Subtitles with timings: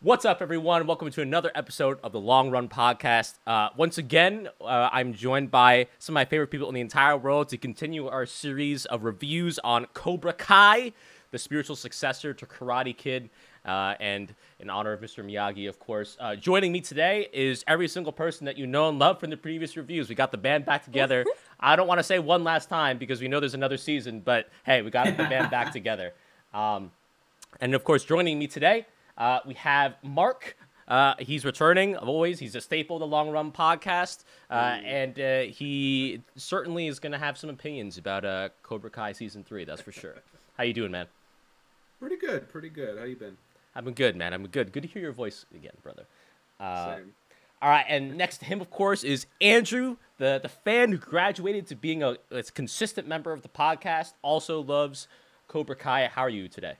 [0.00, 0.86] What's up, everyone?
[0.86, 3.34] Welcome to another episode of the Long Run Podcast.
[3.44, 7.16] Uh, once again, uh, I'm joined by some of my favorite people in the entire
[7.16, 10.92] world to continue our series of reviews on Cobra Kai,
[11.32, 13.28] the spiritual successor to Karate Kid.
[13.64, 15.24] Uh, and in honor of Mr.
[15.24, 19.00] Miyagi, of course, uh, joining me today is every single person that you know and
[19.00, 20.08] love from the previous reviews.
[20.08, 21.26] We got the band back together.
[21.58, 24.48] I don't want to say one last time because we know there's another season, but
[24.64, 26.12] hey, we got the band back together.
[26.54, 26.92] Um,
[27.60, 28.86] and of course, joining me today
[29.18, 30.56] uh, we have Mark.
[30.86, 32.38] Uh, he's returning, always.
[32.38, 37.12] He's a staple of the Long Run podcast, uh, and uh, he certainly is going
[37.12, 39.66] to have some opinions about uh, Cobra Kai season three.
[39.66, 40.14] That's for sure.
[40.56, 41.06] How you doing, man?
[42.00, 42.96] Pretty good, pretty good.
[42.96, 43.36] How you been?
[43.74, 44.32] I've been good, man.
[44.32, 44.72] I'm good.
[44.72, 46.06] Good to hear your voice again, brother.
[46.58, 47.12] Uh, Same.
[47.60, 51.66] all right, and next to him, of course, is Andrew, the the fan who graduated
[51.66, 54.14] to being a, a consistent member of the podcast.
[54.22, 55.06] Also loves
[55.48, 56.06] Cobra Kai.
[56.06, 56.76] How are you today?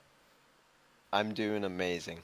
[1.13, 2.19] I'm doing amazing.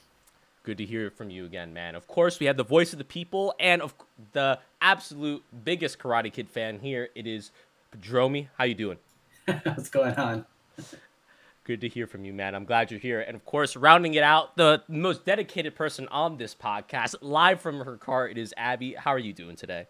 [0.65, 1.93] Good to hear from you again, man.
[1.93, 3.93] Of course, we have the voice of the people and of
[4.31, 7.09] the absolute biggest Karate Kid fan here.
[7.13, 7.51] It is
[7.95, 8.47] Padromi.
[8.57, 8.97] How you doing?
[9.45, 10.43] What's going on?
[11.65, 12.55] Good to hear from you, man.
[12.55, 13.21] I'm glad you're here.
[13.21, 17.81] And of course, rounding it out, the most dedicated person on this podcast, live from
[17.81, 18.95] her car, it is Abby.
[18.95, 19.85] How are you doing today?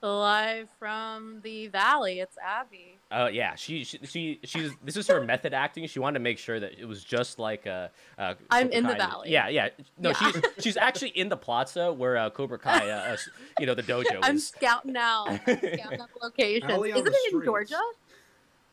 [0.00, 2.98] Live from the valley, it's Abby.
[3.14, 5.86] Oh yeah, she, she she she's this is her method acting.
[5.86, 8.86] She wanted to make sure that it was just like uh, uh I'm Cobra in
[8.86, 9.30] the valley.
[9.30, 9.68] Yeah, yeah.
[9.98, 10.14] No, Yeah.
[10.32, 13.16] she's she's actually in the plaza where uh, Cobra Kai, uh, uh,
[13.60, 14.48] you know, the dojo I'm is.
[14.48, 16.70] scouting out, I'm scouting out the locations.
[16.72, 17.44] Isn't the it in.
[17.44, 17.80] Georgia?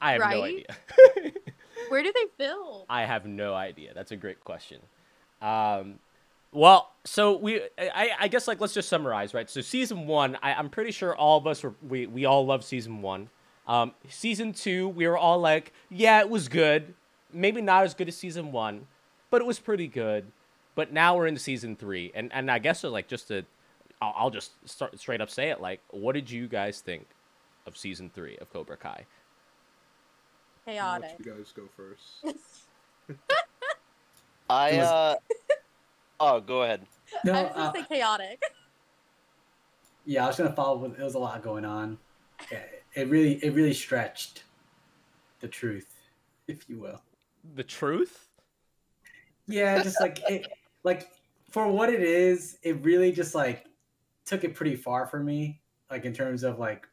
[0.01, 0.65] I have no right?
[1.17, 1.31] idea.
[1.89, 2.83] Where do they film?
[2.89, 3.93] I have no idea.
[3.93, 4.79] That's a great question.
[5.41, 5.99] Um,
[6.51, 9.49] well, so we, I, I guess like let's just summarize, right?
[9.49, 12.63] So season one, I, I'm pretty sure all of us were, we, we all love
[12.63, 13.29] season one.
[13.70, 16.95] Um, season two, we were all like, yeah, it was good.
[17.31, 18.88] Maybe not as good as season one,
[19.30, 20.25] but it was pretty good.
[20.73, 23.45] But now we're into season three, and and I guess so, like just to,
[24.02, 25.62] I'll, I'll just start straight up say it.
[25.62, 27.06] Like, what did you guys think
[27.67, 29.06] of season three of Cobra Kai?
[30.68, 31.16] I'll Chaotic.
[31.24, 32.38] you guys go first.
[34.50, 35.16] I uh
[36.19, 36.81] Oh, go ahead.
[37.24, 38.41] No, I was gonna uh, say chaotic.
[40.06, 40.78] yeah, I was gonna follow.
[40.79, 41.97] With, there was a lot going on.
[42.52, 42.59] Yeah,
[42.94, 44.44] it really, it really stretched
[45.39, 45.88] the truth,
[46.47, 47.01] if you will.
[47.55, 48.27] The truth?
[49.47, 50.47] Yeah, just like it,
[50.83, 51.09] like
[51.51, 53.66] for what it is, it really just like
[54.25, 55.61] took it pretty far for me.
[55.89, 56.88] Like in terms of like,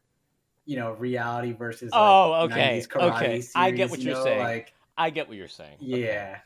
[0.65, 1.93] you know, reality versus.
[1.93, 3.43] Like, Oh, okay, 90s karate okay.
[3.55, 4.41] I get what you you're know, saying.
[4.41, 5.77] Like, I get what you're saying.
[5.83, 6.03] Okay.
[6.03, 6.39] yeah,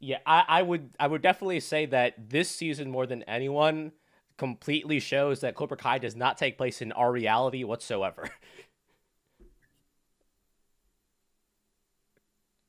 [0.00, 3.92] Yeah, I, I would I would definitely say that this season more than anyone
[4.36, 8.28] completely shows that Cobra Kai does not take place in our reality whatsoever.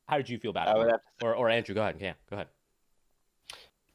[0.07, 0.91] How did you feel about I it?
[0.91, 1.97] have Or or Andrew, go ahead.
[1.99, 2.47] Yeah, go ahead.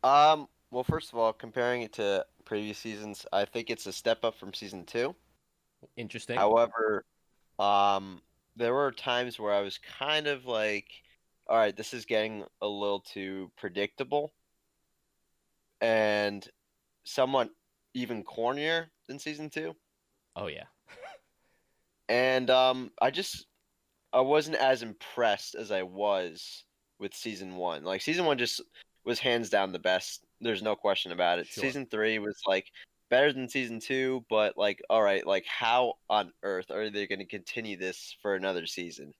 [0.02, 4.24] Um well first of all, comparing it to previous seasons, I think it's a step
[4.24, 5.14] up from season 2.
[5.96, 6.36] Interesting.
[6.36, 7.04] However,
[7.58, 8.22] um
[8.56, 10.90] there were times where I was kind of like
[11.46, 14.32] all right, this is getting a little too predictable
[15.80, 16.46] and
[17.04, 17.50] somewhat
[17.94, 19.74] even cornier than season 2.
[20.36, 20.64] oh yeah.
[22.08, 23.46] and um i just
[24.12, 26.64] i wasn't as impressed as i was
[26.98, 28.60] with season one like season one just
[29.04, 31.64] was hands down the best there's no question about it Sure.
[31.64, 32.66] season three was like
[33.08, 37.18] better than season two but like all right like how on earth are they going
[37.18, 39.12] to continue this for another season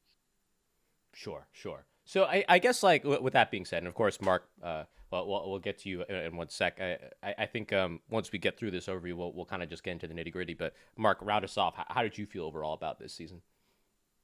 [1.12, 1.84] Sure, sure.
[2.05, 4.84] So I, I guess like w- with that being said, and of course, Mark, uh,
[5.11, 6.81] well, we'll, we'll get to you in, in one sec.
[6.81, 9.69] I, I, I think um, once we get through this overview, we'll, we'll kind of
[9.69, 10.55] just get into the nitty gritty.
[10.55, 11.77] But Mark, round us off.
[11.77, 13.43] How, how did you feel overall about this season?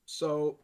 [0.07, 0.59] So,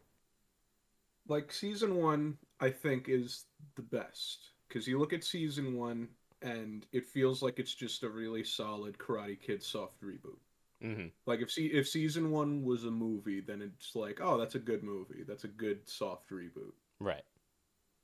[1.27, 3.45] like season one, I think is
[3.75, 6.07] the best because you look at season one
[6.41, 10.39] and it feels like it's just a really solid Karate Kid soft reboot.
[10.83, 11.07] Mm-hmm.
[11.25, 14.59] Like if see if season one was a movie, then it's like, oh, that's a
[14.59, 15.23] good movie.
[15.25, 16.73] That's a good soft reboot.
[16.99, 17.23] Right.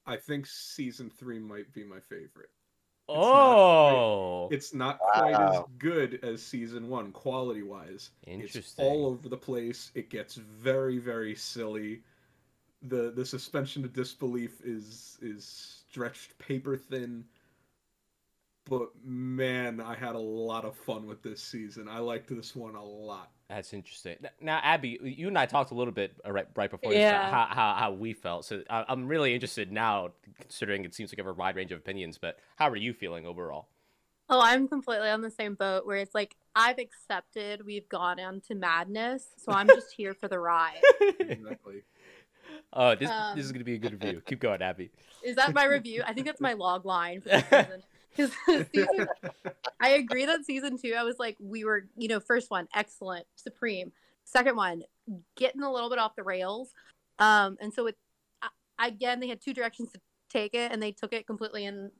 [0.05, 2.49] I think season three might be my favorite.
[3.15, 8.11] Not Oh, It's not quite as good as season one, quality wise.
[8.23, 8.85] It's interesting.
[8.85, 9.91] all over the place.
[9.95, 12.01] It gets very, very silly.
[12.81, 15.45] the The suspension of disbelief is is
[15.89, 17.25] stretched paper thin.
[18.65, 21.87] But man, I had a lot of fun with this season.
[21.89, 23.31] I liked this one a lot.
[23.49, 24.15] That's interesting.
[24.39, 27.31] Now, Abby, you and I talked a little bit uh, right, right before this, Yeah.
[27.31, 28.45] how, how how we felt.
[28.45, 30.09] So I, I'm really interested now,
[30.39, 32.19] considering it seems like you have a wide range of opinions.
[32.19, 33.67] But how are you feeling overall?
[34.29, 38.53] Oh, I'm completely on the same boat where it's like I've accepted we've gone into
[38.53, 40.79] madness, so I'm just here for the ride.
[41.19, 41.81] Exactly.
[42.71, 44.21] Oh, this this is Um, gonna be a good review.
[44.27, 44.91] Keep going, Abby.
[45.23, 46.03] Is that my review?
[46.05, 47.83] I think that's my log line for this season.
[48.15, 49.07] Season,
[49.79, 53.25] I agree that season two, I was like, we were, you know, first one, excellent,
[53.35, 53.91] supreme.
[54.25, 54.83] Second one,
[55.35, 56.73] getting a little bit off the rails.
[57.19, 57.97] Um, and so it,
[58.41, 61.91] I- again, they had two directions to take it, and they took it completely in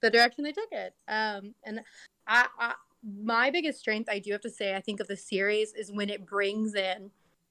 [0.00, 0.94] the direction they took it.
[1.08, 1.80] Um, and
[2.26, 5.72] I, I, my biggest strength, I do have to say, I think of the series
[5.74, 7.10] is when it brings in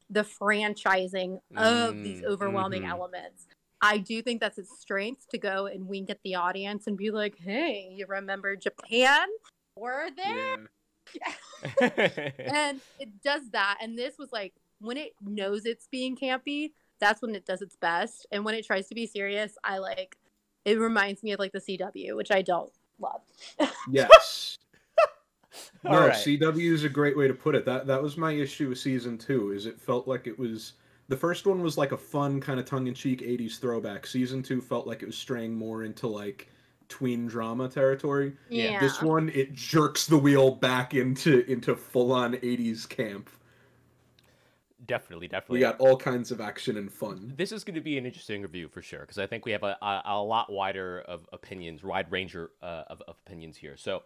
[0.09, 2.89] the franchising of these Mm, overwhelming mhm.
[2.89, 3.47] elements.
[3.83, 7.11] I do think that's its strength to go and wink at the audience and be
[7.11, 9.27] like, "Hey, you remember Japan?
[9.75, 10.69] We're there."
[11.13, 11.33] Yeah.
[12.39, 13.79] and it does that.
[13.81, 17.75] And this was like when it knows it's being campy, that's when it does its
[17.75, 18.25] best.
[18.31, 20.17] And when it tries to be serious, I like
[20.63, 23.21] it reminds me of like the CW, which I don't love.
[23.91, 24.57] Yes.
[25.83, 26.13] No, right.
[26.13, 27.65] CW is a great way to put it.
[27.65, 29.51] That that was my issue with season two.
[29.51, 30.73] Is it felt like it was
[31.09, 34.07] the first one was like a fun kind of tongue in cheek '80s throwback.
[34.07, 36.49] Season two felt like it was straying more into like
[36.89, 38.33] tween drama territory.
[38.49, 38.79] Yeah.
[38.79, 43.29] This one it jerks the wheel back into into full on '80s camp.
[44.85, 45.59] definitely, definitely.
[45.59, 47.33] We got all kinds of action and fun.
[47.37, 49.63] this is going to be an interesting review for sure because I think we have
[49.63, 53.77] a, a, a lot wider of opinions, wide range uh, of, of opinions here.
[53.77, 54.03] So,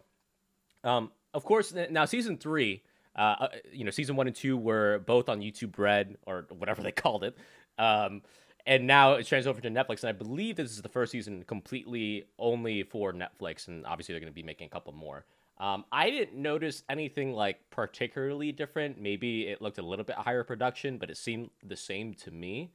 [0.83, 2.83] um, of course, now season three,
[3.17, 6.81] uh, uh, you know, season one and two were both on YouTube Red or whatever
[6.81, 7.37] they called it,
[7.77, 8.21] um,
[8.65, 10.01] and now it's transferred over to Netflix.
[10.03, 14.19] And I believe this is the first season completely only for Netflix, and obviously they're
[14.19, 15.25] going to be making a couple more.
[15.59, 19.01] Um, I didn't notice anything like particularly different.
[19.01, 22.71] Maybe it looked a little bit higher production, but it seemed the same to me.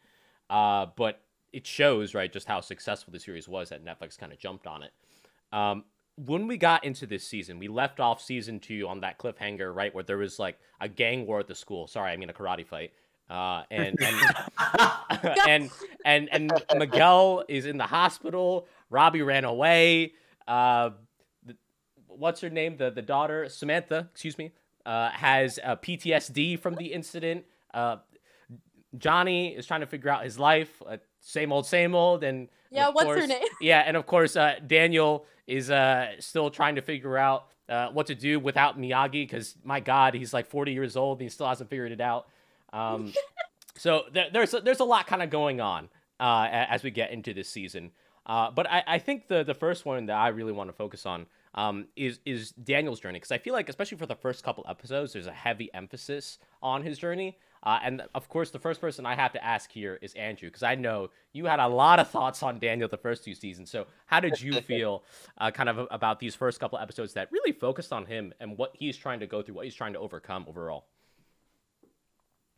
[0.50, 1.20] Uh, but
[1.52, 4.82] it shows, right, just how successful the series was that Netflix kind of jumped on
[4.82, 4.92] it.
[5.52, 5.84] Um,
[6.24, 9.94] when we got into this season, we left off season two on that cliffhanger, right,
[9.94, 11.86] where there was like a gang war at the school.
[11.86, 12.92] Sorry, I mean a karate fight.
[13.30, 15.70] Uh, and and, and
[16.04, 18.66] and and Miguel is in the hospital.
[18.90, 20.12] Robbie ran away.
[20.46, 20.90] Uh,
[21.44, 21.56] the,
[22.08, 22.76] what's her name?
[22.76, 24.52] The the daughter Samantha, excuse me,
[24.84, 27.44] uh, has PTSD from the incident.
[27.72, 27.96] Uh,
[28.98, 30.82] Johnny is trying to figure out his life.
[30.86, 33.44] Uh, same old, same old, and Yeah, what's her name?
[33.60, 38.06] Yeah, and of course, uh, Daniel is uh, still trying to figure out uh, what
[38.06, 41.48] to do without Miyagi because my God, he's like 40 years old and he still
[41.48, 42.28] hasn't figured it out.
[42.72, 43.12] Um,
[43.76, 45.88] so there, there's a, there's a lot kind of going on
[46.20, 47.90] uh, as we get into this season.
[48.24, 51.06] Uh, but I, I think the the first one that I really want to focus
[51.06, 54.64] on um, is is Daniel's journey because I feel like especially for the first couple
[54.68, 57.36] episodes, there's a heavy emphasis on his journey.
[57.62, 60.64] Uh, and of course, the first person I have to ask here is Andrew because
[60.64, 63.70] I know you had a lot of thoughts on Daniel the first two seasons.
[63.70, 65.04] So how did you feel
[65.38, 68.72] uh, kind of about these first couple episodes that really focused on him and what
[68.74, 70.86] he's trying to go through, what he's trying to overcome overall?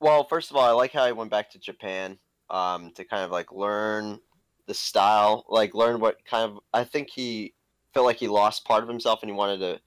[0.01, 2.19] Well, first of all, I like how he went back to Japan
[2.49, 4.19] um, to kind of like learn
[4.67, 6.61] the style, like learn what kind of.
[6.73, 7.53] I think he
[7.93, 9.81] felt like he lost part of himself and he wanted to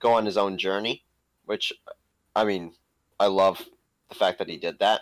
[0.00, 1.04] go on his own journey,
[1.46, 1.72] which,
[2.34, 2.72] I mean,
[3.18, 3.64] I love
[4.08, 5.00] the fact that he did that.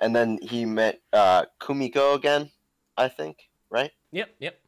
[0.00, 2.50] And then he met uh, Kumiko again,
[2.96, 3.90] I think, right?
[4.12, 4.60] Yep, yep.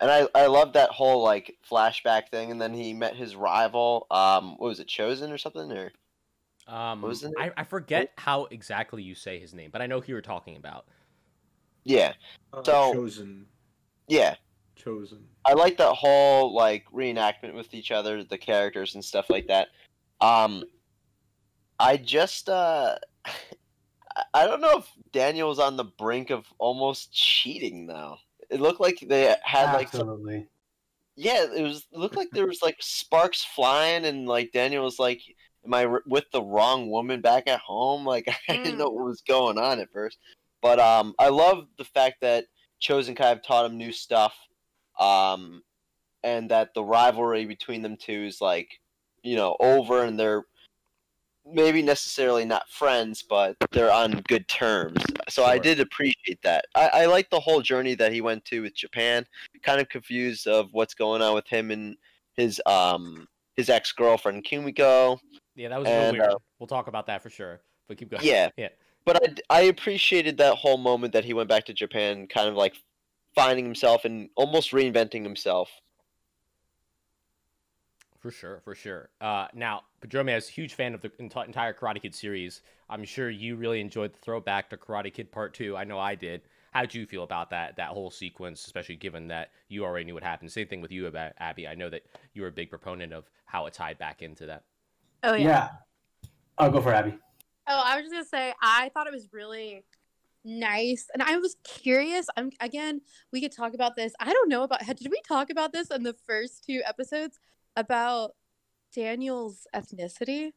[0.00, 2.50] And I, I love that whole like flashback thing.
[2.50, 4.06] And then he met his rival.
[4.10, 5.70] Um, what was it, Chozen or something?
[5.72, 5.92] Or
[6.66, 7.52] Um, was the name?
[7.56, 10.56] I, I forget how exactly you say his name, but I know who you're talking
[10.56, 10.86] about.
[11.84, 12.12] yeah,
[12.52, 13.44] Uh, So- Chozen,
[14.08, 14.36] yeah.
[14.78, 15.22] Chozen.
[15.44, 19.68] I like that whole like reenactment with each other, the characters and stuff like that.
[20.22, 20.64] Um,
[21.80, 23.32] I just uh, I-
[24.34, 28.16] I don't know if Daniel was on the brink of almost cheating though.
[28.50, 30.08] It looked like they had like some,
[31.16, 34.98] yeah, it was it looked like there was like sparks flying and like Daniel was
[34.98, 35.20] like,
[35.64, 39.22] "Am I with the wrong woman back at home?" Like I didn't know what was
[39.22, 40.18] going on at first,
[40.62, 42.46] but um, I love the fact that
[42.82, 44.34] Chozen Kai of taught him new stuff,
[44.98, 45.62] um,
[46.24, 48.68] and that the rivalry between them two is like,
[49.22, 50.44] you know, over and they're
[51.52, 55.02] maybe necessarily not friends, but they're on good terms.
[55.28, 56.64] So I did appreciate that.
[56.74, 59.26] I, I like the whole journey that he went to with Japan.
[59.62, 61.96] Kind of confused of what's going on with him and
[62.36, 63.26] his um
[63.56, 65.18] his ex girlfriend Kumiko.
[65.54, 66.34] Yeah, that was And, little weird.
[66.34, 67.60] uh, we'll talk about that for sure.
[67.88, 68.24] But keep going.
[68.24, 68.48] Yeah.
[68.56, 68.68] yeah.
[69.04, 72.54] But I, I appreciated that whole moment that he went back to Japan, kind of
[72.54, 72.74] like
[73.34, 75.70] finding himself and almost reinventing himself.
[78.20, 79.08] For sure, for sure.
[79.20, 82.60] Uh, now, Padromi is a huge fan of the enti- entire Karate Kid series.
[82.90, 85.74] I'm sure you really enjoyed the throwback to Karate Kid Part Two.
[85.74, 86.42] I know I did.
[86.72, 90.12] How did you feel about that that whole sequence, especially given that you already knew
[90.12, 90.52] what happened?
[90.52, 91.66] Same thing with you about Abby.
[91.66, 92.02] I know that
[92.34, 94.64] you were a big proponent of how it tied back into that.
[95.22, 95.44] Oh yeah.
[95.44, 95.68] yeah.
[96.58, 97.16] I'll go for Abby.
[97.66, 99.84] Oh, I was just gonna say I thought it was really
[100.44, 101.06] nice.
[101.14, 102.26] And I was curious.
[102.36, 103.00] I'm again,
[103.32, 104.12] we could talk about this.
[104.20, 107.38] I don't know about did we talk about this in the first two episodes
[107.76, 108.32] about
[108.94, 110.52] Daniel's ethnicity?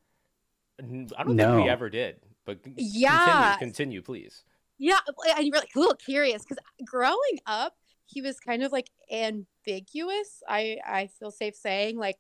[0.79, 2.19] I don't think we ever did.
[2.45, 3.55] But Yeah.
[3.57, 4.43] continue, continue, please.
[4.77, 4.99] Yeah,
[5.37, 7.73] and you're like a little curious because growing up,
[8.05, 10.43] he was kind of like ambiguous.
[10.47, 12.17] I I feel safe saying like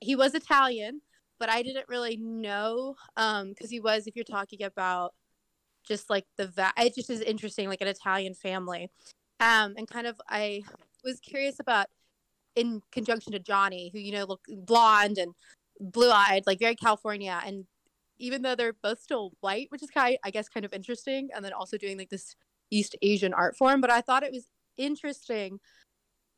[0.00, 1.00] he was Italian,
[1.40, 4.06] but I didn't really know um because he was.
[4.06, 5.14] If you're talking about
[5.82, 8.90] just like the va- it just is interesting like an Italian family,
[9.40, 10.62] um and kind of I
[11.02, 11.86] was curious about
[12.56, 15.34] in conjunction to Johnny, who you know look blonde and
[15.80, 17.66] blue eyed, like very California, and
[18.18, 21.44] even though they're both still white, which is kind I guess kind of interesting, and
[21.44, 22.36] then also doing like this
[22.70, 23.80] East Asian art form.
[23.80, 25.60] But I thought it was interesting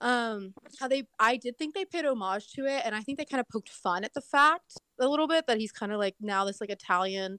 [0.02, 3.24] um how they I did think they paid homage to it, and I think they
[3.24, 6.16] kind of poked fun at the fact a little bit that he's kind of like
[6.20, 7.38] now this like Italian,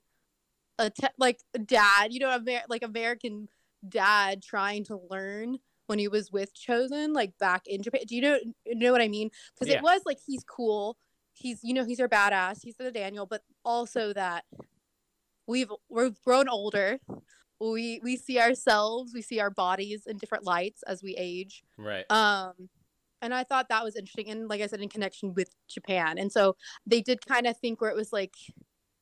[0.79, 3.47] Ita- like dad, you know, Amer- like American
[3.87, 5.57] dad trying to learn
[5.87, 8.01] when he was with Chozen, like back in Japan.
[8.07, 9.31] Do you know know what I mean?
[9.53, 9.77] Because Yeah.
[9.77, 10.97] it was like he's cool,
[11.33, 14.45] he's you know he's our badass, he's the Daniel, but also that
[15.47, 16.99] we've we've grown older.
[17.59, 21.63] We we see ourselves, we see our bodies in different lights as we age.
[21.77, 22.09] Right.
[22.11, 22.69] Um,
[23.19, 26.31] and I thought that was interesting, and like I said, in connection with Japan, and
[26.31, 28.35] so they did kind of think where it was like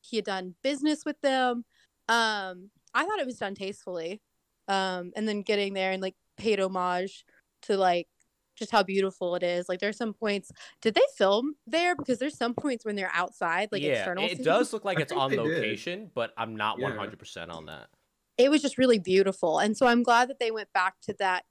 [0.00, 1.64] he had done business with them.
[2.08, 4.22] Um, I thought it was done tastefully,
[4.68, 7.24] um, and then getting there and like paid homage
[7.62, 8.08] to like
[8.56, 9.68] just how beautiful it is.
[9.68, 10.50] Like there's some points.
[10.80, 11.94] Did they film there?
[11.94, 14.24] Because there's some points when they're outside, like yeah, external.
[14.24, 14.44] it scenes.
[14.44, 15.44] does look like it's on they did.
[15.44, 16.90] location, but I'm not Yeah.
[16.90, 17.88] 100% on that.
[18.38, 19.58] it was just really beautiful.
[19.58, 21.44] And so I'm glad that they went back to that.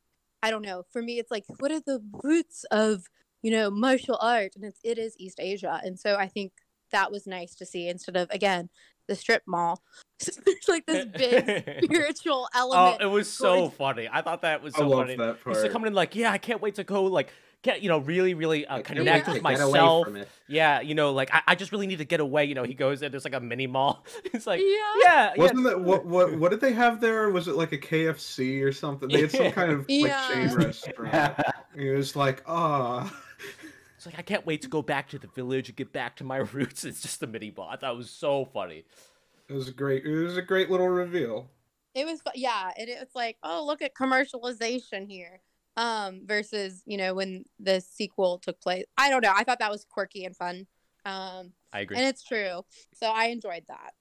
[0.43, 0.83] I don't know.
[0.91, 3.03] For me, it's like, what are the roots of,
[3.41, 4.53] you know, martial art?
[4.55, 5.79] And it's, it is East Asia.
[5.83, 6.53] And so I think
[6.91, 8.69] that was nice to see instead of, again,
[9.07, 9.81] the strip mall.
[10.45, 13.01] There's like this big spiritual Oh, element.
[13.01, 14.09] it was so going- funny.
[14.11, 15.15] I thought that was I so love funny.
[15.17, 17.31] that He's coming in like, yeah, I can't wait to go like
[17.63, 20.07] get you know really really uh, I connect wait with to get away myself.
[20.47, 22.45] Yeah, you know, like I, I just really need to get away.
[22.45, 23.11] You know, he goes in.
[23.11, 24.05] There's like a mini mall.
[24.33, 24.67] It's like, yeah.
[25.03, 25.41] yeah, yeah.
[25.41, 27.29] Wasn't that what what what did they have there?
[27.31, 29.09] Was it like a KFC or something?
[29.09, 30.27] They had some kind of like Yeah.
[30.29, 31.39] chain restaurant.
[31.73, 33.11] And it was like, ah,
[34.05, 36.23] It's like I can't wait to go back to the village and get back to
[36.23, 36.83] my roots.
[36.83, 37.69] It's just a mini mall.
[37.69, 38.85] I thought it was so funny.
[39.49, 41.47] it was a great it was a great little reveal.
[41.95, 42.71] It was, yeah.
[42.77, 45.39] And it's like, oh, look at commercialization here.
[45.77, 48.85] Um, versus, you know, when the sequel took place.
[48.97, 49.33] I don't know.
[49.33, 50.67] I thought that was quirky and fun.
[51.05, 51.97] Um, I agree.
[51.97, 52.63] and it's true.
[52.93, 53.93] So I enjoyed that.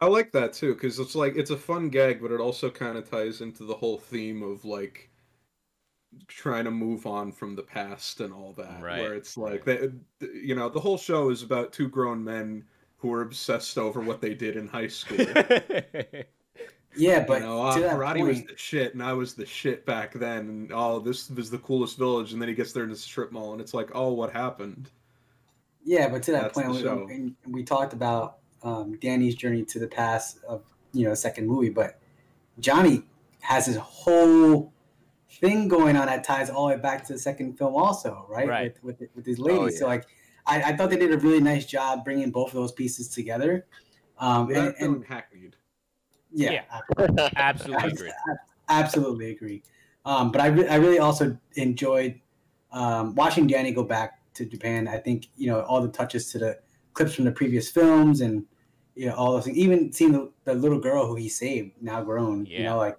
[0.00, 2.98] I like that too because it's like it's a fun gag, but it also kind
[2.98, 5.10] of ties into the whole theme of like
[6.28, 8.82] trying to move on from the past and all that.
[8.82, 9.00] Right.
[9.00, 12.64] Where it's like that, you know, the whole show is about two grown men
[12.98, 15.18] who are obsessed over what they did in high school.
[16.96, 19.44] Yeah, but you know, uh, to that karate was the shit, and I was the
[19.44, 20.48] shit back then.
[20.48, 22.32] And oh, this was the coolest village.
[22.32, 24.90] And then he gets there in the strip mall, and it's like, oh, what happened?
[25.84, 27.06] yeah, but to that That's point, we, show.
[27.10, 31.68] and we talked about um, Danny's journey to the past of you know second movie,
[31.68, 31.98] but
[32.58, 33.02] Johnny
[33.40, 34.72] has his whole
[35.38, 38.48] thing going on that ties all the way back to the second film, also, right?
[38.48, 38.76] Right.
[38.82, 39.78] With with, with these ladies.
[39.78, 40.06] So like,
[40.46, 43.66] I, I thought they did a really nice job bringing both of those pieces together.
[44.18, 45.56] Um, and, That and and hackneyed.
[46.32, 46.62] yeah,
[47.36, 48.12] Absolutely agree.
[48.68, 49.62] absolutely agree.
[50.04, 52.20] Um, but I, re- I really also enjoyed
[52.72, 54.86] um, watching Danny go back to Japan.
[54.88, 56.58] I think you know all the touches to the
[56.92, 58.44] clips from the previous films and
[58.94, 59.56] you know all those things.
[59.56, 62.46] Even seeing the, the little girl who he saved, now grown.
[62.46, 62.58] Yeah.
[62.58, 62.98] You know, like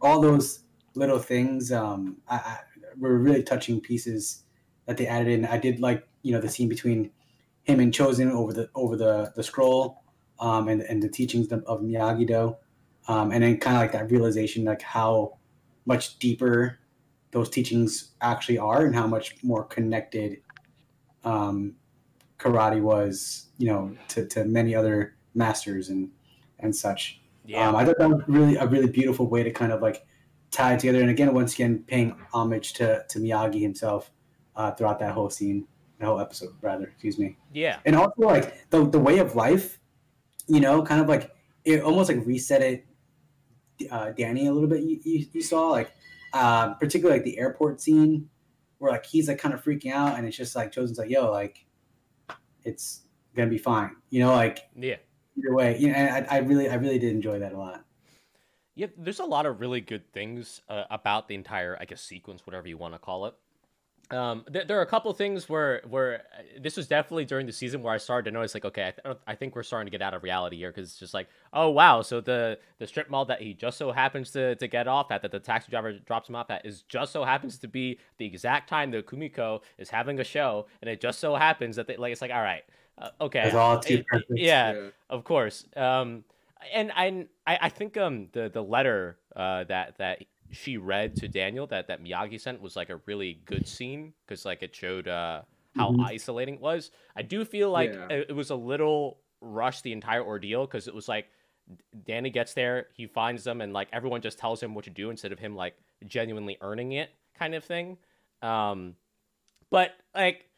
[0.00, 0.63] all those
[0.94, 2.58] little things um, I, I,
[2.98, 4.44] were really touching pieces
[4.86, 5.44] that they added in.
[5.44, 7.10] I did like you know the scene between
[7.64, 10.02] him and Chozen over the over the the scroll
[10.40, 12.56] um, and and the teachings of, of Miyagi Do
[13.08, 15.38] um, and then kind of like that realization like how
[15.86, 16.78] much deeper
[17.30, 20.38] those teachings actually are and how much more connected
[21.24, 21.74] um,
[22.38, 26.10] karate was you know to, to many other masters and
[26.60, 27.68] and such Yeah.
[27.68, 30.06] um, i thought that was really a really beautiful way to kind of like
[30.54, 34.10] tie it together and again once again paying homage to to miyagi himself
[34.56, 35.66] uh, throughout that whole scene
[35.98, 37.78] the whole episode rather excuse me yeah.
[37.84, 39.80] and also like the, the way of life
[40.46, 41.32] you know kind of like
[41.64, 42.86] it almost like reset it
[43.90, 45.92] uh, danny a little bit you, you, you saw like
[46.32, 48.28] uh, particularly like the airport scene
[48.78, 51.30] where like he's like kind of freaking out and it's just like Chozen's like yo
[51.30, 51.64] like
[52.64, 53.02] it's
[53.34, 54.96] gonna be fine you know like Yeah.
[55.36, 57.83] either way you know and I, I really i really did enjoy that a lot
[58.76, 62.46] Yeah, there's a lot of really good things uh, about the entire, I guess, sequence,
[62.46, 63.34] whatever you want to call it.
[64.10, 67.52] um, th- there are a couple things where where uh, this was definitely during the
[67.52, 69.90] season where I started to notice like, okay, I, th- I think we're starting to
[69.90, 73.08] get out of reality here because it's just like, oh wow, so the the strip
[73.10, 75.92] mall that he just so happens to, to get off at, that the taxi driver
[75.92, 79.60] drops him off at, is just so happens to be the exact time that Kumiko
[79.78, 82.42] is having a show, and it just so happens that they like it's like, all
[82.42, 82.64] right,
[82.98, 84.32] uh, okay, It's all too Uh, perfect.
[84.38, 84.88] yeah, Yeah.
[85.10, 85.64] of course.
[85.76, 86.24] Um,
[86.72, 91.28] and I, I I think um the the letter uh that that she read to
[91.28, 95.08] Daniel that that Miyagi sent was like a really good scene because like it showed
[95.08, 95.42] uh
[95.76, 96.04] how Mhm.
[96.04, 96.90] isolating it was.
[97.16, 98.06] I do feel like Yeah.
[98.08, 101.26] it, it was a little rushed the entire ordeal because it was like
[102.04, 105.10] Danny gets there, he finds them, and like everyone just tells him what to do
[105.10, 105.74] instead of him like
[106.06, 107.96] genuinely earning it, kind of thing.
[108.42, 108.94] Um,
[109.70, 110.48] but like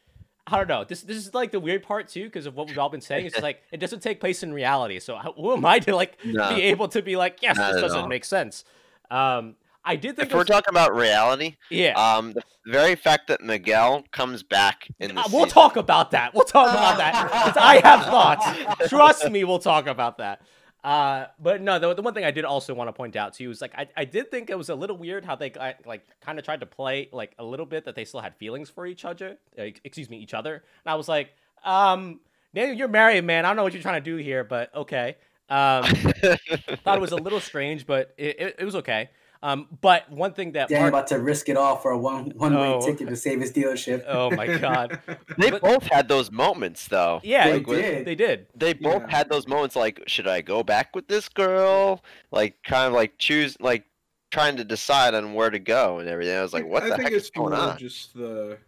[0.47, 0.85] I don't know.
[0.85, 3.27] This this is like the weird part too, because of what we've all been saying.
[3.27, 5.01] It's like it doesn't take place in reality.
[5.01, 6.55] So who am I to like No.
[6.55, 8.07] be able to be like, yes, this doesn't all.
[8.09, 8.65] make sense.
[9.11, 11.93] Um, I did think If we're was- talking about reality, yeah.
[11.93, 16.11] um, the very fact that Miguel comes back in the Uh, we'll season- talk about
[16.11, 16.35] that.
[16.35, 17.57] We'll talk about that.
[17.61, 18.89] I have thoughts.
[18.89, 20.43] Trust me, we'll talk about that.
[20.87, 23.43] Uh, but no, the, the one thing I did also want to point out to
[23.43, 25.85] you is like I, I did think it was a little weird how they got,
[25.85, 28.71] like kind of tried to play like a little bit that they still had feelings
[28.71, 29.37] for each other.
[29.59, 30.55] Uh, excuse me, each other.
[30.55, 31.31] And I was like,
[31.65, 32.21] um,
[32.55, 33.45] Daniel, you're married, man.
[33.45, 35.17] I don't know what you're trying to do here, but okay.
[35.51, 35.83] Um,
[36.85, 39.11] thought it was a little strange, but it, it, it was okay.
[39.43, 42.33] Um, but one thing that Dan Mark, about to risk it all for a one
[42.37, 42.81] one way Oh.
[42.85, 44.03] ticket to save his dealership.
[44.09, 44.99] oh my god,
[45.39, 47.21] they But- both had those moments though.
[47.23, 48.05] yeah, They it- did.
[48.07, 48.47] they did.
[48.55, 49.17] They both Yeah.
[49.17, 52.03] had those moments like, should I go back with this girl?
[52.31, 53.85] Like, kind of like choose, like
[54.31, 56.37] trying to decide on where to go and everything.
[56.37, 57.79] I was like, what I the think heck is it's going more on?
[57.79, 58.59] just the,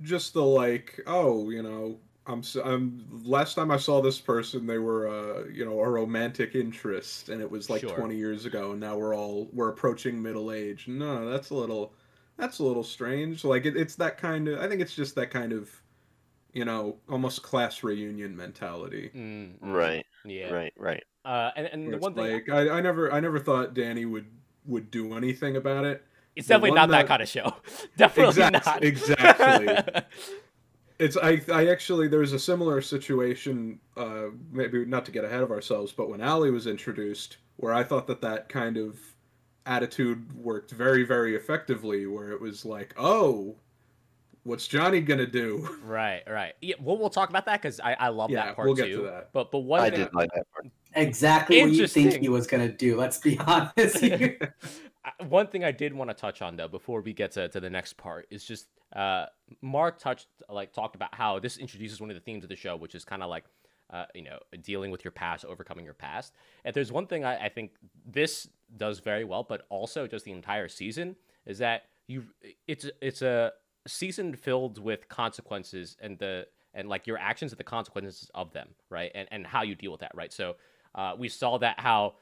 [0.00, 3.04] just the like, oh, you know, I'm, s- I'm.
[3.24, 7.40] Last time I saw this person, they were, uh, you know, a romantic interest, and
[7.42, 7.94] it was like Sure.
[7.96, 10.88] 20 years ago, and now we're all we're approaching middle age.
[10.88, 11.92] No, that's a little,
[12.38, 13.44] that's a little strange.
[13.44, 14.58] Like it, it's that kind of.
[14.60, 15.70] I think it's just that kind of,
[16.54, 19.10] you know, almost class reunion mentality.
[19.14, 20.50] Mm, mm, Right, Yeah.
[20.50, 21.04] right, right.
[21.26, 24.06] Uh, and, and the it's one thing, like I, I never, I never thought Danny
[24.06, 24.26] would
[24.66, 26.02] would do anything about it.
[26.36, 27.54] it's the definitely not that, that- kind of show.
[27.98, 28.82] definitely Exact- not.
[28.82, 30.02] exactly.
[30.98, 35.42] It's I I actually there was a similar situation uh maybe not to get ahead
[35.42, 38.98] of ourselves but when Ali was introduced where I thought that that kind of
[39.66, 43.56] attitude worked very very effectively where it was like oh
[44.44, 46.52] what's Johnny gonna do right, right.
[46.60, 48.96] Yeah, we'll, we'll talk about that because I, I love Yeah, that part we'll too.
[48.98, 49.30] to that.
[49.32, 50.66] But but what I did like that part.
[50.96, 52.96] Exactly what you think he was gonna do.
[52.96, 54.04] Let's be honest.
[55.28, 57.70] one thing I did want to touch on though before we get to, to the
[57.70, 59.26] next part is just uh
[59.60, 62.76] Mark touched like talked about how this introduces one of the themes of the show,
[62.76, 63.44] which is kind of like
[63.92, 66.32] uh, you know dealing with your past, overcoming your past.
[66.64, 67.72] And there's one thing I, I think
[68.06, 72.24] this does very well, but also just the entire season is that you
[72.66, 73.52] it's it's a
[73.86, 78.68] season filled with consequences and the and like your actions and the consequences of them,
[78.90, 79.12] right?
[79.14, 80.32] And and how you deal with that, right?
[80.32, 80.56] So
[80.94, 82.14] uh, we saw that how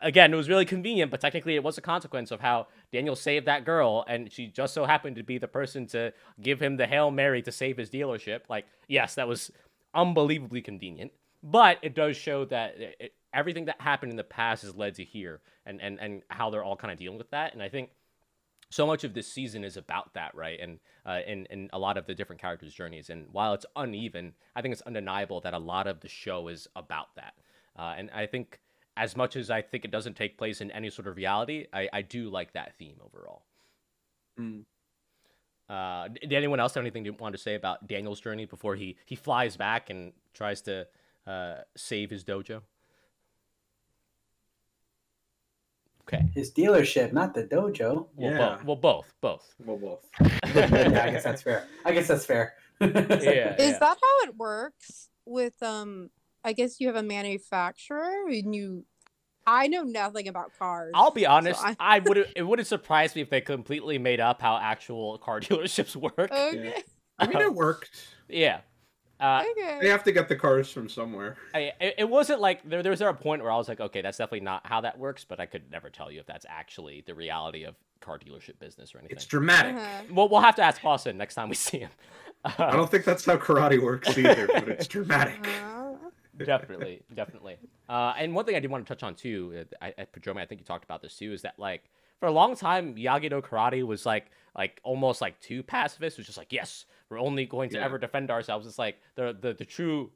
[0.00, 3.46] again it was really convenient, but technically it was a consequence of how Daniel saved
[3.46, 6.86] that girl, and she just so happened to be the person to give him the
[6.86, 8.40] hail mary to save his dealership.
[8.48, 9.50] Like yes, that was
[9.94, 14.76] unbelievably convenient, but it does show that it, everything that happened in the past has
[14.76, 17.52] led to here, and and and how they're all kind of dealing with that.
[17.52, 17.90] And I think
[18.70, 20.58] so much of this season is about that, right?
[20.60, 23.10] And uh, in in a lot of the different characters' journeys.
[23.10, 26.66] And while it's uneven, I think it's undeniable that a lot of the show is
[26.74, 27.34] about that.
[27.76, 28.60] Uh, and I think
[28.96, 31.88] as much as I think it doesn't take place in any sort of reality, I,
[31.92, 33.42] I do like that theme overall.
[34.38, 34.64] Mm.
[35.68, 38.96] Uh, did anyone else have anything you want to say about Daniel's journey before he
[39.06, 40.86] he flies back and tries to
[41.26, 42.60] uh, save his dojo?
[46.06, 46.28] Okay.
[46.34, 48.08] His dealership, not the dojo.
[48.14, 48.38] Well, Yeah.
[48.38, 48.64] both.
[48.64, 49.14] Well, both.
[49.22, 49.54] Both.
[49.64, 50.06] well both
[50.54, 51.66] yeah, I guess that's fair.
[51.84, 52.54] I guess that's fair.
[52.80, 53.56] Yeah.
[53.58, 56.10] Is that how it works with um
[56.44, 58.84] I guess you have a manufacturer and you
[59.46, 60.92] I know nothing about cars.
[60.94, 61.62] I'll be honest.
[61.62, 62.28] I- I, would.
[62.36, 66.18] It wouldn't surprise me if they completely made up how actual car dealerships work.
[66.18, 66.82] Okay.
[67.18, 67.90] I mean it worked
[68.28, 68.60] yeah.
[69.20, 69.44] Uh,
[69.80, 72.82] they have to get the cars from somewhere I, it, it wasn't like there.
[72.82, 74.98] There was there a point where I was like, okay, that's definitely not how that
[74.98, 75.24] works.
[75.24, 78.92] But I could never tell you if that's actually the reality of car dealership business
[78.94, 79.16] or anything.
[79.16, 80.02] it's dramatic Uh-huh.
[80.10, 81.90] Well, we'll have to ask Boston next time we see him.
[82.44, 85.93] I don't think that's how karate works either but it's dramatic Uh,
[86.42, 87.56] definitely, definitely.
[87.88, 90.40] Uh, and one thing I did want to touch on too, uh, I, at Padromi,
[90.40, 93.30] I think you talked about this too, is that like for a long time, Miyagi
[93.30, 96.16] Do Karate was like like almost like too pacifist.
[96.16, 97.84] It was just like, yes, we're only going to Yeah.
[97.84, 98.66] ever defend ourselves.
[98.66, 100.10] It's like the the, the true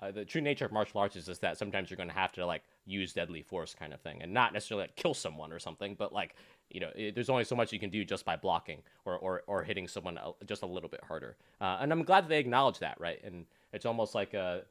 [0.00, 2.32] uh, the true nature of martial arts is just that sometimes you're going to have
[2.32, 5.58] to like use deadly force kind of thing and not necessarily like kill someone or
[5.58, 6.34] something but like
[6.68, 9.42] you know it, there's only so much you can do just by blocking or or,
[9.46, 12.80] or hitting someone just a little bit harder uh, and i'm glad that they acknowledge
[12.80, 14.62] that right and it's almost like a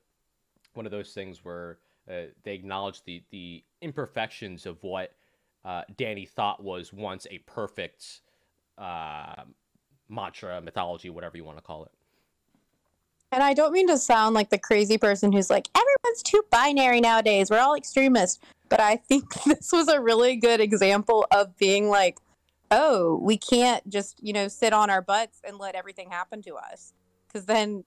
[0.74, 1.78] one of those things where
[2.10, 5.12] uh, they acknowledge the the imperfections of what
[5.66, 8.22] uh, danny thought was once a perfect
[8.78, 9.44] uh,
[10.10, 11.92] mantra mythology whatever you want to call it
[13.32, 17.02] And I don't mean to sound like the crazy person who's like, everyone's too binary
[17.02, 17.50] nowadays.
[17.50, 18.40] We're all extremists.
[18.70, 22.20] But I think this was a really good example of being like,
[22.70, 26.56] oh, we can't just, you know, sit on our butts and let everything happen to
[26.56, 26.94] us.
[27.28, 27.84] Because then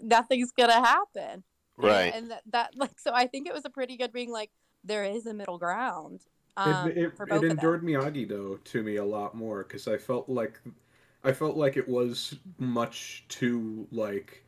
[0.00, 1.44] nothing's going to happen.
[1.78, 2.12] Right.
[2.14, 4.50] And that, that, like, so I think it was a pretty good being like,
[4.84, 6.20] there is a middle ground.
[6.56, 7.50] Um, it it, it both of them.
[7.52, 10.60] endured Miyagi Do to me a lot more because I felt like
[11.22, 14.44] I felt like it was much too like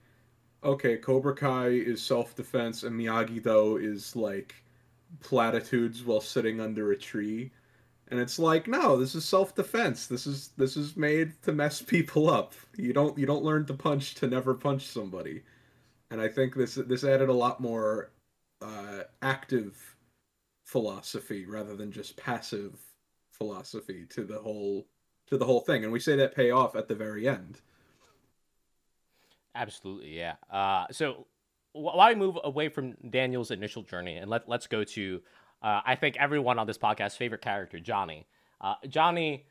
[0.64, 4.54] okay Cobra Kai is self defense and Miyagi Do is like
[5.20, 7.52] platitudes while sitting under a tree
[8.08, 11.80] and it's like no this is self defense this is this is made to mess
[11.94, 15.42] people up you don't you don't learn to punch to never punch somebody
[16.10, 18.10] and I think this this added a lot more
[18.62, 19.96] uh, active
[20.64, 22.78] philosophy rather than just passive
[23.32, 24.86] philosophy to the whole
[25.26, 27.60] to the whole thing and we say that pay off at the very end
[29.54, 30.34] Absolutely, yeah.
[30.50, 31.26] Uh, so
[31.72, 35.20] wh- why we move away from Daniel's initial journey and let let's go to
[35.62, 38.26] uh, I think everyone on this podcast favorite character, Johnny.
[38.60, 39.46] Uh, Johnny,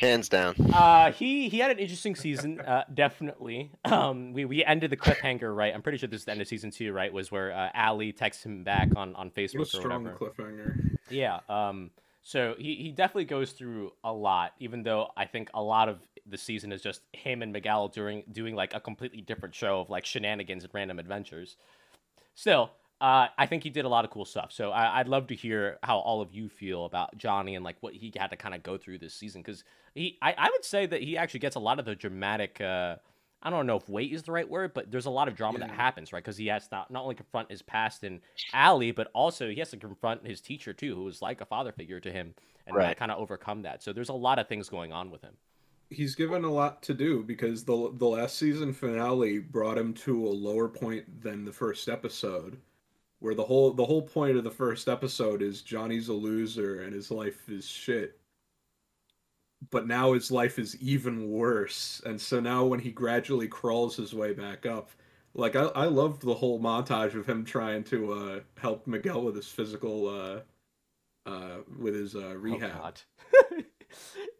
[0.00, 0.54] Hands down.
[0.72, 3.70] uh, he he had an interesting season, uh, definitely.
[3.84, 5.72] Um, we we ended the cliffhanger right.
[5.72, 7.12] I'm pretty sure this is the end of season two, right?
[7.12, 10.18] Was where uh, Ali texts him back on on it was Facebook or strong whatever.
[10.18, 11.40] cliffhanger Yeah.
[11.48, 11.90] Um.
[12.22, 16.00] So he he definitely goes through a lot, even though I think a lot of
[16.26, 19.90] the season is just him and Miguel doing doing like a completely different show of
[19.90, 21.56] like shenanigans and random adventures.
[22.34, 24.50] Still, uh, I think he did a lot of cool stuff.
[24.52, 27.76] So I, I'd love to hear how all of you feel about Johnny and like
[27.80, 29.62] what he had to kind of go through this season because
[29.94, 32.60] he I, I would say that he actually gets a lot of the dramatic.
[32.60, 32.96] Uh,
[33.40, 35.60] I don't know if weight is the right word, but there's a lot of drama
[35.60, 36.22] that happens, right?
[36.24, 38.20] Because he has to not, not only confront his past in
[38.52, 41.70] Ali, but also he has to confront his teacher too, who was like a father
[41.70, 42.34] figure to him,
[42.66, 42.96] and Right.
[42.96, 43.80] kind of overcome that.
[43.82, 45.34] So there's a lot of things going on with him.
[45.90, 50.26] he's given a lot to do because the the last season finale brought him to
[50.26, 52.58] a lower point than the first episode
[53.20, 56.92] where the whole the whole point of the first episode is Johnny's a loser and
[56.92, 58.18] his life is shit.
[59.70, 62.00] But now his life is even worse.
[62.06, 64.90] And so now when he gradually crawls his way back up
[65.34, 69.36] like I, I loved the whole montage of him trying to uh help Miguel with
[69.36, 70.40] his physical uh
[71.28, 72.96] uh with his uh rehab.
[73.34, 73.62] Oh.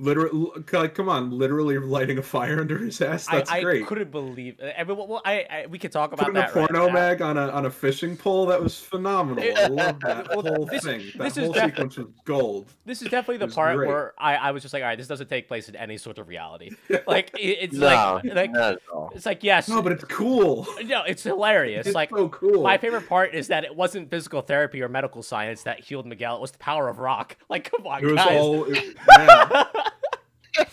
[0.01, 3.87] literally like come on literally lighting a fire under his ass that's I, I great
[3.87, 4.61] couldn't believe.
[4.61, 6.51] uh, Everyone, well, I, I we could talk about putting that.
[6.51, 6.93] a porno right now.
[6.93, 10.67] mag on a on a fishing pole that was phenomenal i love that Well, whole
[10.67, 13.77] this- thing that this is whole def- sequence was gold This is definitely the part
[13.77, 13.89] great.
[13.89, 16.19] where I, I was just like, all right, this doesn't take place in any sort
[16.19, 16.71] of reality.
[17.07, 18.79] Like it, it's No, like like not
[19.15, 21.87] it's like yes, no but it's cool no, it's hilarious.
[21.87, 25.23] it's like so cool my favorite part is that it wasn't physical therapy or medical
[25.23, 26.37] science that healed Miguel.
[26.37, 27.37] It was the power of rock.
[27.49, 28.39] Like come on, it was guys.
[28.41, 29.48] all it, yeah,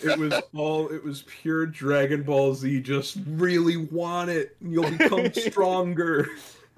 [0.03, 4.89] it was all it was pure dragon ball z just really want it and you'll
[4.89, 6.27] become stronger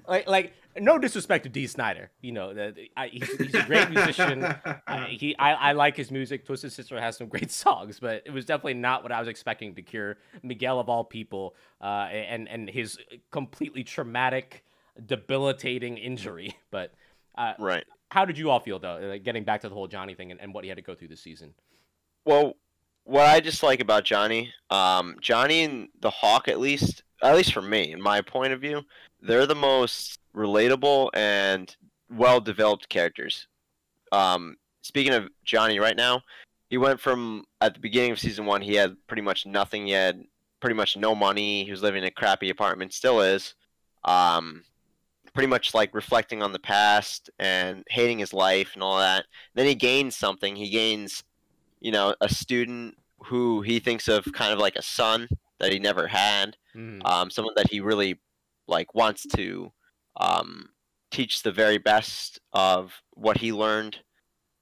[0.06, 2.08] like like no disrespect to Dee Snider.
[2.20, 4.44] You know, the, the- I, he's, he's a great musician.
[4.44, 6.46] Uh, he, I, I like his music.
[6.46, 9.74] Twisted Sister has some great songs, but it was definitely not what I was expecting
[9.74, 12.96] to cure Miguel of all people, uh, and and his
[13.32, 14.64] completely traumatic,
[15.04, 16.56] debilitating injury.
[16.70, 16.92] But
[17.36, 17.84] uh, Right.
[18.10, 19.00] how did you all feel though?
[19.02, 20.94] Like, getting back to the whole Johnny thing and, and what he had to go
[20.94, 21.54] through this season.
[22.24, 22.54] Well,
[23.04, 27.52] what I just like about Johnny, um, Johnny and the Hawk, at least, at least
[27.52, 28.82] for me, in my point of view,
[29.20, 31.74] they're the most relatable and
[32.10, 33.46] well-developed characters.
[34.12, 36.22] Um, speaking of Johnny, right now,
[36.70, 39.86] he went from at the beginning of season one, he had pretty much nothing.
[39.86, 40.22] He had
[40.60, 41.64] pretty much no money.
[41.64, 43.54] He was living in a crappy apartment, still is.
[44.04, 44.64] Um,
[45.32, 49.24] pretty much like reflecting on the past and hating his life and all that.
[49.54, 50.56] Then he gains something.
[50.56, 51.22] He gains
[51.80, 55.78] you know, a student who he thinks of kind of like a son that he
[55.78, 57.04] never had, Mhm.
[57.04, 58.20] um, someone that he really
[58.66, 59.72] like wants to
[60.20, 60.68] um,
[61.10, 63.98] teach the very best of what he learned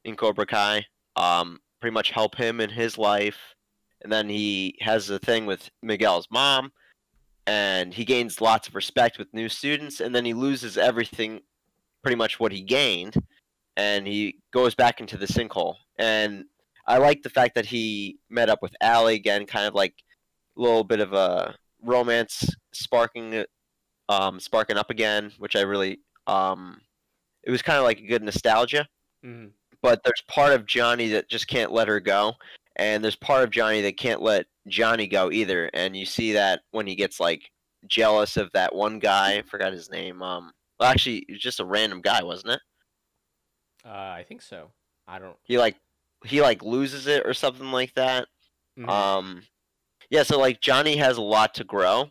[0.04, 3.54] in Cobra Kai, um, pretty much help him in his life,
[4.02, 6.72] and then he has a thing with Miguel's mom,
[7.46, 11.40] and he gains lots of respect with new students, and then he loses everything,
[12.02, 13.14] pretty much what he gained,
[13.76, 16.44] and he goes back into the sinkhole, and
[16.86, 19.94] I like the fact that he met up with Ali again, kind of like
[20.56, 23.44] a little bit of a romance sparking
[24.08, 26.80] um, sparking up again, which I really um,
[27.42, 28.86] it was kind of like a good nostalgia.
[29.24, 29.50] Mhm.
[29.82, 32.34] But there's part of Johnny that just can't let her go,
[32.76, 35.70] and there's part of Johnny that can't let Johnny go either.
[35.74, 37.50] And you see that when he gets like
[37.86, 39.38] jealous of that one guy.
[39.38, 40.22] I forgot his name.
[40.22, 42.60] Um, well, actually, it was just a random guy, wasn't it?
[43.84, 44.72] Uh, I think so.
[45.06, 45.36] I don't.
[45.44, 45.76] He like
[46.26, 48.28] he like loses it or something like that.
[48.78, 48.88] Mhm.
[48.88, 49.42] Um,
[50.10, 52.10] yeah, so like Johnny has a lot to grow,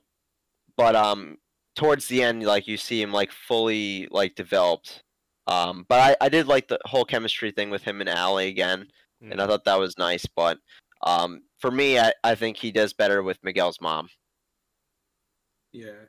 [0.77, 1.37] but um,
[1.75, 5.03] towards the end, like you see him like fully like developed.
[5.47, 8.91] Um, but I, I did like the whole chemistry thing with him and Ali again,
[9.21, 9.47] and I Mhm.
[9.47, 10.25] thought that was nice.
[10.25, 10.59] But
[11.05, 14.09] um, for me, I, I think he does better with Miguel's mom.
[15.71, 16.05] Yeah.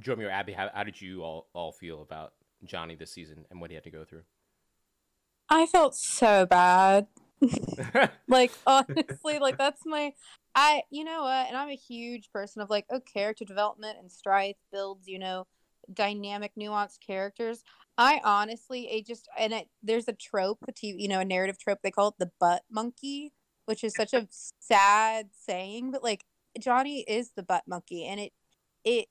[0.00, 3.60] Jeremy or Abby, how, how did you all, all feel about Johnny this season and
[3.60, 4.22] what he had to go through?
[5.48, 7.06] I felt so bad.
[8.28, 10.12] like honestly, like that's my
[10.54, 14.10] I you know what, and I'm a huge person of like, oh character development and
[14.10, 15.46] strife builds, you know,
[15.92, 17.62] dynamic, nuanced characters.
[17.98, 21.58] I honestly it just and it, there's a trope, a TV, you know, a narrative
[21.58, 23.32] trope, they call it the butt monkey,
[23.66, 24.28] which is such a
[24.60, 26.24] sad saying, but like
[26.58, 28.32] Johnny is the butt monkey and it
[28.84, 29.08] it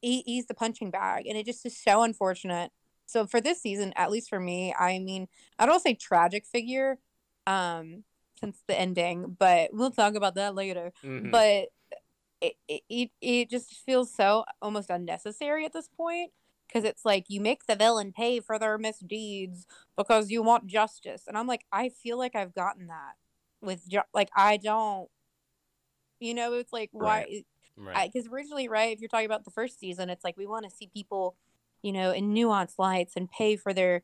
[0.00, 2.70] he, he's the punching bag and it just is so unfortunate.
[3.08, 6.98] So for this season, at least for me, I mean, I don't say tragic figure,
[7.46, 8.04] um,
[8.38, 10.92] since the ending, but we'll talk about that later.
[11.02, 11.30] Mhm.
[11.32, 11.68] But
[12.40, 16.30] it, it it just feels so almost unnecessary at this point
[16.68, 19.66] because it's like you make the villain pay for their misdeeds
[19.96, 23.14] because you want justice, and I'm like, I feel like I've gotten that
[23.62, 25.08] with jo- like I don't,
[26.20, 27.26] you know, it's like why
[27.76, 28.12] right.
[28.12, 30.70] because originally, right, if you're talking about the first season, it's like we want to
[30.70, 31.36] see people,
[31.82, 34.02] you know, in nuance lights and pay for their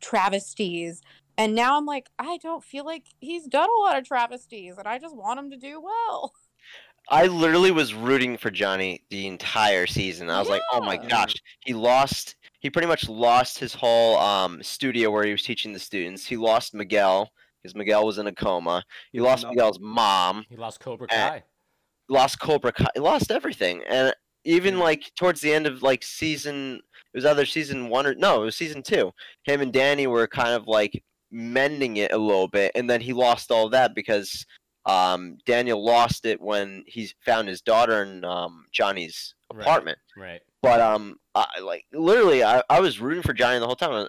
[0.00, 1.00] travesties.
[1.38, 4.86] And now I'm like, I don't feel like he's done a lot of travesties, and
[4.86, 6.32] I just want him to do well.
[7.08, 10.30] I literally was rooting for Johnny the entire season.
[10.30, 12.36] I was like, oh my gosh, he lost.
[12.60, 16.24] He pretty much lost his whole um, studio where he was teaching the students.
[16.24, 18.84] He lost Miguel because Miguel was in a coma.
[19.10, 19.48] He lost no.
[19.50, 20.44] Miguel's mom.
[20.48, 21.42] he lost Cobra Uh, Kai.
[22.08, 22.86] Lost Cobra Kai.
[22.94, 23.82] He lost everything.
[23.88, 24.14] And
[24.44, 26.76] even like towards the end of like season,
[27.14, 29.12] it was either season one or no, it was season two.
[29.44, 33.12] Him and Danny were kind of like mending it a little bit, and then he
[33.12, 34.44] lost all that because
[34.86, 39.62] um, Daniel lost it when he found his daughter in um, Johnny's Right.
[39.62, 39.98] apartment.
[40.16, 40.40] Right.
[40.62, 44.08] But um, I, like literally, I, I was rooting for Johnny the whole time.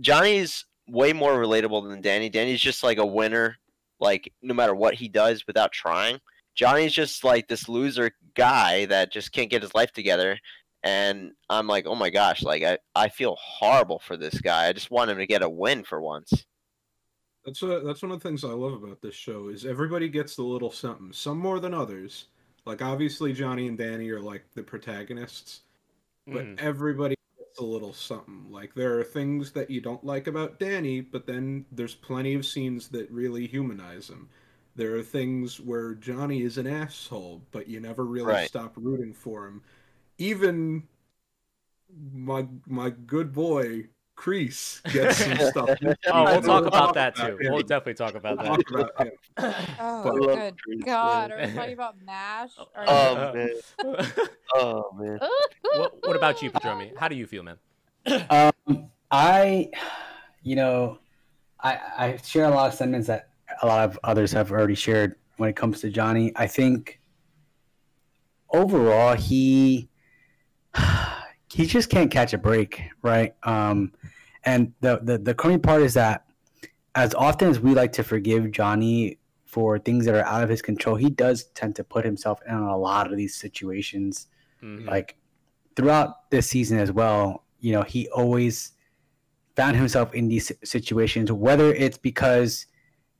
[0.00, 2.28] Johnny's way more relatable than Danny.
[2.28, 3.56] Danny's just like a winner,
[4.00, 6.18] like no matter what he does without trying.
[6.54, 10.38] Johnny's just like this loser guy that just can't get his life together.
[10.82, 14.66] And I'm like, oh my gosh, like I, I feel horrible for this guy.
[14.68, 16.44] I just want him to get a win for once.
[17.44, 20.38] That's what that's one of the things I love about this show is everybody gets
[20.38, 22.26] a little something, some more than others.
[22.64, 25.60] Like obviously Johnny and Danny are like the protagonists,
[26.26, 26.58] but Mhm.
[26.58, 28.50] everybody gets a little something.
[28.50, 32.46] Like there are things that you don't like about Danny, but then there's plenty of
[32.46, 34.28] scenes that really humanize him.
[34.76, 38.48] There are things where Johnny is an asshole, but you never really Right.
[38.48, 39.62] stop rooting for him.
[40.18, 40.88] Even
[42.12, 45.70] my my good boy Kreese gets some stuff.
[46.06, 47.36] Oh, we'll I talk about that about too.
[47.46, 47.52] him.
[47.52, 48.46] We'll definitely talk about that.
[48.46, 49.12] talk about him.
[49.80, 51.30] Oh, But- good Kreese, God!
[51.30, 51.38] man.
[51.40, 52.50] Are we talking about Mash?
[52.58, 53.50] Or Oh, man.
[54.54, 55.18] Oh man.
[55.76, 56.96] what, what about you, Padromi?
[56.96, 57.58] How do you feel, man?
[58.30, 59.70] Um, I,
[60.42, 60.98] you know,
[61.60, 63.30] I I share a lot of sentiments that
[63.62, 66.32] a lot of others have already shared when it comes to Johnny.
[66.36, 67.00] I think
[68.52, 69.88] overall he
[71.52, 73.34] he just can't catch a break, right?
[73.42, 73.92] Um,
[74.44, 76.26] and the the the crummy part is that
[76.94, 80.62] as often as we like to forgive Johnny for things that are out of his
[80.62, 84.28] control, he does tend to put himself in a lot of these situations
[84.62, 84.86] Mhm.
[84.86, 85.16] like
[85.76, 88.72] throughout this season as well you know he always
[89.56, 92.66] found himself in these situations whether it's because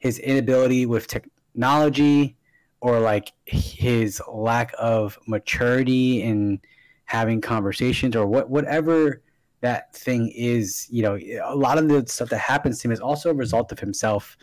[0.05, 2.37] his inability with technology
[2.81, 6.61] or like his lack of maturity in
[7.07, 9.23] having conversations or what whatever
[9.61, 13.01] that thing is you know a lot of the stuff that happens to him is
[13.01, 14.37] also a result of himself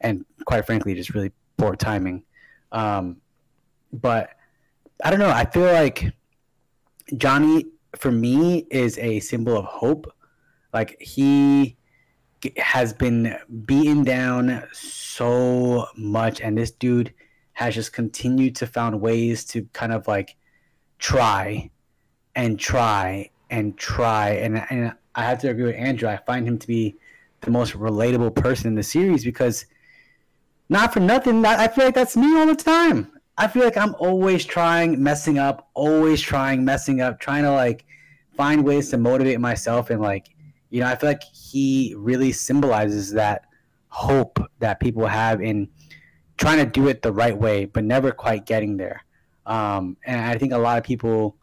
[0.00, 2.22] and quite frankly just really poor timing
[2.72, 3.16] um,
[3.92, 4.30] but
[5.04, 6.12] i don't know i feel like
[7.16, 10.12] Johnny, for me, is a symbol of hope.
[10.72, 11.76] Like he
[12.56, 17.12] has been beaten down so much, and this dude
[17.54, 20.36] has just continued to found ways to kind of like
[20.98, 21.70] try
[22.34, 24.30] and try and try.
[24.30, 26.08] And and I have to agree with Andrew.
[26.08, 26.96] I find him to be
[27.42, 29.66] the most relatable person in the series because
[30.68, 33.12] not for nothing, I feel like that's me all the time.
[33.36, 37.84] I feel like I'm always trying, messing up, always trying, messing up, trying to like
[38.36, 40.31] find ways to motivate myself and like
[40.72, 43.44] you know, I feel like he really symbolizes that
[43.88, 45.68] hope that people have in
[46.38, 49.04] trying to do it the right way, but never quite getting there.
[49.44, 51.36] Um, and I think a lot of people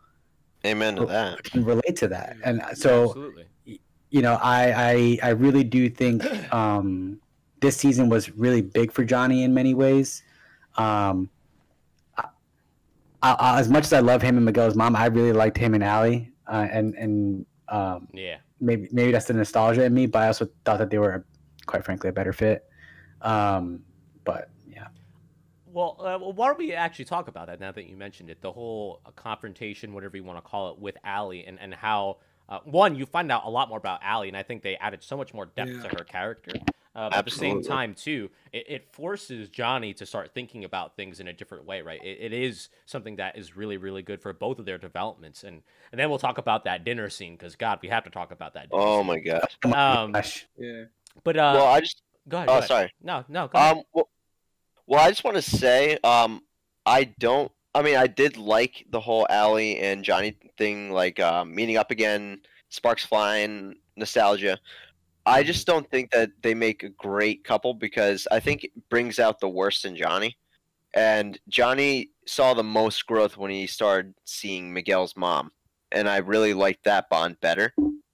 [0.65, 1.43] Amen to that.
[1.43, 2.37] can relate to that.
[2.43, 3.45] And so, Absolutely.
[4.09, 7.21] you know, I, I, I really do think um,
[7.61, 10.23] this season was really big for Johnny in many ways.
[10.75, 11.29] Um,
[12.17, 12.25] I,
[13.21, 15.83] I, as much as I love him and Miguel's mom, I really liked him and
[15.83, 16.31] Ali.
[16.47, 18.37] Uh, and and um, Yeah.
[18.61, 21.25] Maybe maybe that's the nostalgia in me, but I also thought that they were,
[21.65, 22.65] quite frankly, a better fit.
[23.21, 23.83] Um,
[24.23, 24.87] but yeah,
[25.65, 28.41] Well, uh, well, why don't we actually talk about that now that you mentioned it?
[28.41, 32.17] The whole confrontation, whatever you want to call it, with Ali, and and how
[32.49, 35.03] uh, one you find out a lot more about Ali, and I think they added
[35.03, 35.83] so much more depth Yeah.
[35.83, 36.53] to her character.
[36.95, 41.19] Uh, at the same time, too, it, it forces Johnny to start thinking about things
[41.19, 42.03] in a different way, right?
[42.03, 45.61] It, it is something that is really, really good for both of their developments, and
[45.91, 48.55] and then we'll talk about that dinner scene because God, we have to talk about
[48.55, 48.69] that.
[48.71, 49.07] Dinner Oh scene.
[49.07, 49.57] my gosh.
[49.65, 50.47] Um, gosh.
[50.57, 50.85] Yeah.
[51.23, 52.47] But uh, Well, I just go ahead.
[52.47, 52.67] go oh ahead.
[52.67, 52.93] sorry.
[53.01, 53.77] No, no, go ahead.
[53.77, 54.09] Um well,
[54.87, 56.41] well I just want to say um
[56.85, 61.53] I don't I mean I did like the whole Ali and Johnny thing like um,
[61.53, 64.57] meeting up again, sparks flying, nostalgia.
[65.25, 69.19] I just don't think that they make a great couple because I think it brings
[69.19, 70.35] out the worst in Johnny.
[70.95, 75.51] And Johnny saw the most growth when he started seeing Miguel's mom.
[75.91, 77.73] And I really liked that bond better.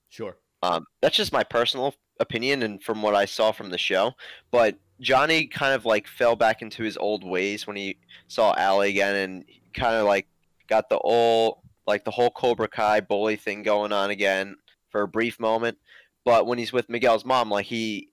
[0.09, 0.37] sure.
[0.61, 4.13] Um, that's just my personal opinion and from what I saw from the show.
[4.51, 8.89] But Johnny kind of like fell back into his old ways when he saw Ali
[8.89, 10.27] again and kind of like
[10.67, 14.55] got the old like the whole Cobra Kai bully thing going on again
[14.89, 15.77] for a brief moment.
[16.23, 18.09] But when he's with Miguel's mom, like he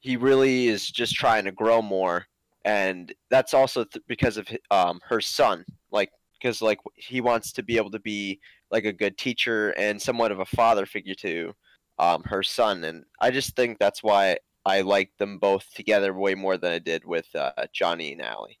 [0.00, 2.26] he really is just trying to grow more,
[2.64, 6.10] and that's also th- because of um her son, like
[6.40, 8.38] because like he wants to be able to be
[8.70, 11.52] like a good teacher and somewhat of a father figure to
[11.98, 16.34] um, her son, and I just think that's why I like them both together way
[16.36, 18.60] more than I did with uh, Johnny and Ali.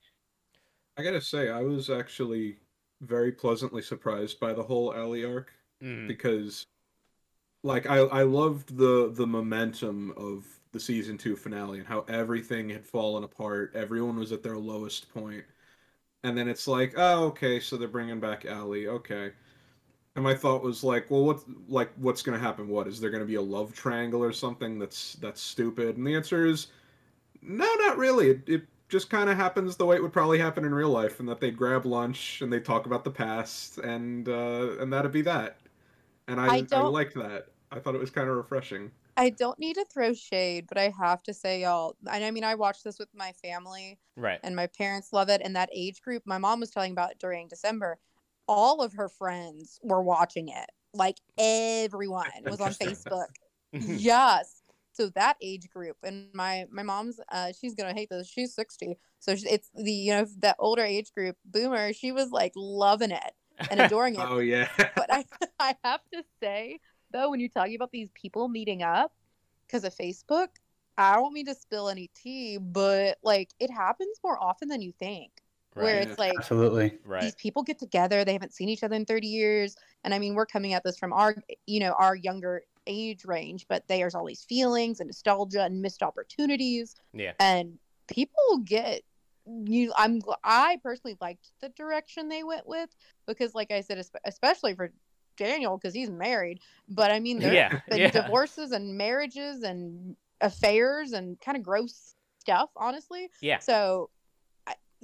[0.96, 2.58] I gotta say, I was actually
[3.00, 6.06] very pleasantly surprised by the whole Ali arc Mhm.
[6.06, 6.66] because,
[7.64, 12.68] like, I I loved the the momentum of the season two finale and how everything
[12.70, 13.74] had fallen apart.
[13.74, 15.44] Everyone was at their lowest point,
[16.24, 19.32] and then it's like, oh, okay, so they're bringing back Ali, okay.
[20.18, 22.66] And my thought was like, well, what like what's gonna happen?
[22.66, 25.96] What is there gonna be a love triangle or something that's that's stupid?
[25.96, 26.66] And the answer is,
[27.40, 28.30] no, not really.
[28.30, 31.20] It, it just kind of happens the way it would probably happen in real life,
[31.20, 35.12] and that they'd grab lunch and they'd talk about the past, and uh, and that'd
[35.12, 35.58] be that.
[36.26, 37.46] And I I I, don't- liked that.
[37.70, 38.90] I thought it was kind of refreshing.
[39.16, 41.94] I don't need to throw shade, but I have to say, y'all.
[42.10, 44.40] And I mean, I watched this with my family, Right.
[44.42, 45.42] and my parents love it.
[45.44, 47.98] And that age group, my mom was telling about during December.
[48.48, 50.70] All of her friends were watching it.
[50.94, 53.28] Like everyone was on Facebook.
[53.72, 54.62] yes.
[54.92, 58.28] So that age group, and my my mom's, uh, she's gonna hate this.
[58.28, 61.92] She's sixty, so she, it's the you know that older age group, boomer.
[61.92, 63.32] She was like loving it
[63.70, 64.26] and adoring it.
[64.28, 64.68] Oh yeah.
[64.96, 65.24] but I,
[65.60, 66.80] I have to say
[67.12, 69.12] though when you're talking about these people meeting up
[69.66, 70.48] because of facebook
[70.96, 74.92] i don't mean to spill any tea but like it happens more often than you
[74.98, 75.30] think
[75.82, 76.98] where it's like Absolutely.
[77.04, 77.22] right.
[77.22, 80.34] these people get together they haven't seen each other in 30 years and i mean
[80.34, 81.36] we're coming at this from our
[81.66, 86.02] you know our younger age range but there's all these feelings and nostalgia and missed
[86.02, 87.32] opportunities Yeah.
[87.38, 89.02] and people get
[89.46, 92.90] you i'm i personally liked the direction they went with
[93.26, 94.92] because like i said especially for
[95.36, 97.80] daniel because he's married but i mean there's Yeah.
[97.88, 98.10] been Yeah.
[98.10, 103.58] divorces and marriages and affairs and kind of gross stuff honestly Yeah.
[103.58, 104.17] so I,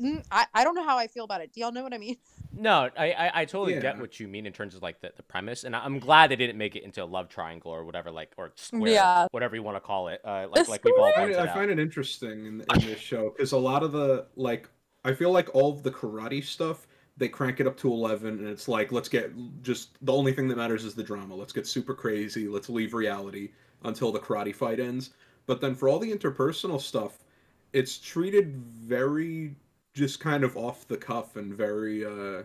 [0.00, 1.52] mm, I i don't know how i feel about it.
[1.52, 2.16] Do y'all know what i mean?
[2.56, 5.24] No, I, I, I totally get what you mean in terms of like the, the
[5.24, 8.12] premise, and I- I'm glad they didn't make it into a love triangle or whatever,
[8.12, 9.26] like or square, Yeah.
[9.32, 10.20] whatever you want to call it.
[10.24, 13.00] Uh, like like we've all I find, it, I find it interesting in, in this
[13.00, 14.68] show because a lot of the like
[15.04, 18.48] I feel like all of the karate stuff they crank it up to 11 and
[18.48, 21.34] it's like let's get just the only thing that matters is the drama.
[21.34, 22.46] Let's get super crazy.
[22.46, 23.50] Let's leave reality
[23.82, 25.10] until the karate fight ends.
[25.46, 27.18] But then for all the interpersonal stuff
[27.72, 29.56] it's treated very
[29.94, 32.42] just kind of off the cuff and very uh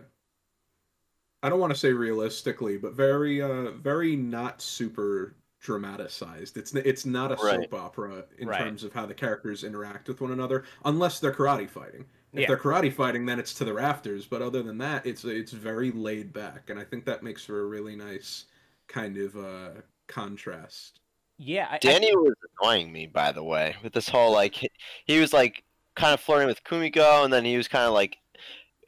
[1.42, 7.04] I don't want to say realistically but very uh very not super dramatized it's it's
[7.04, 7.62] not a Right.
[7.62, 8.58] soap opera in Right.
[8.58, 12.46] terms of how the characters interact with one another unless they're karate fighting if Yeah.
[12.46, 14.24] they're karate fighting, then it's to the rafters.
[14.24, 17.62] But other than that, it's it's very laid back, and I think that makes for
[17.62, 18.44] a really nice
[18.86, 21.00] kind of uh, contrast.
[21.38, 24.70] Yeah, I, I- Danny was annoying me, by the way, with this whole like he,
[25.06, 25.64] he was like
[25.94, 28.16] kind of flirting with Kumiko, and then he was kind of like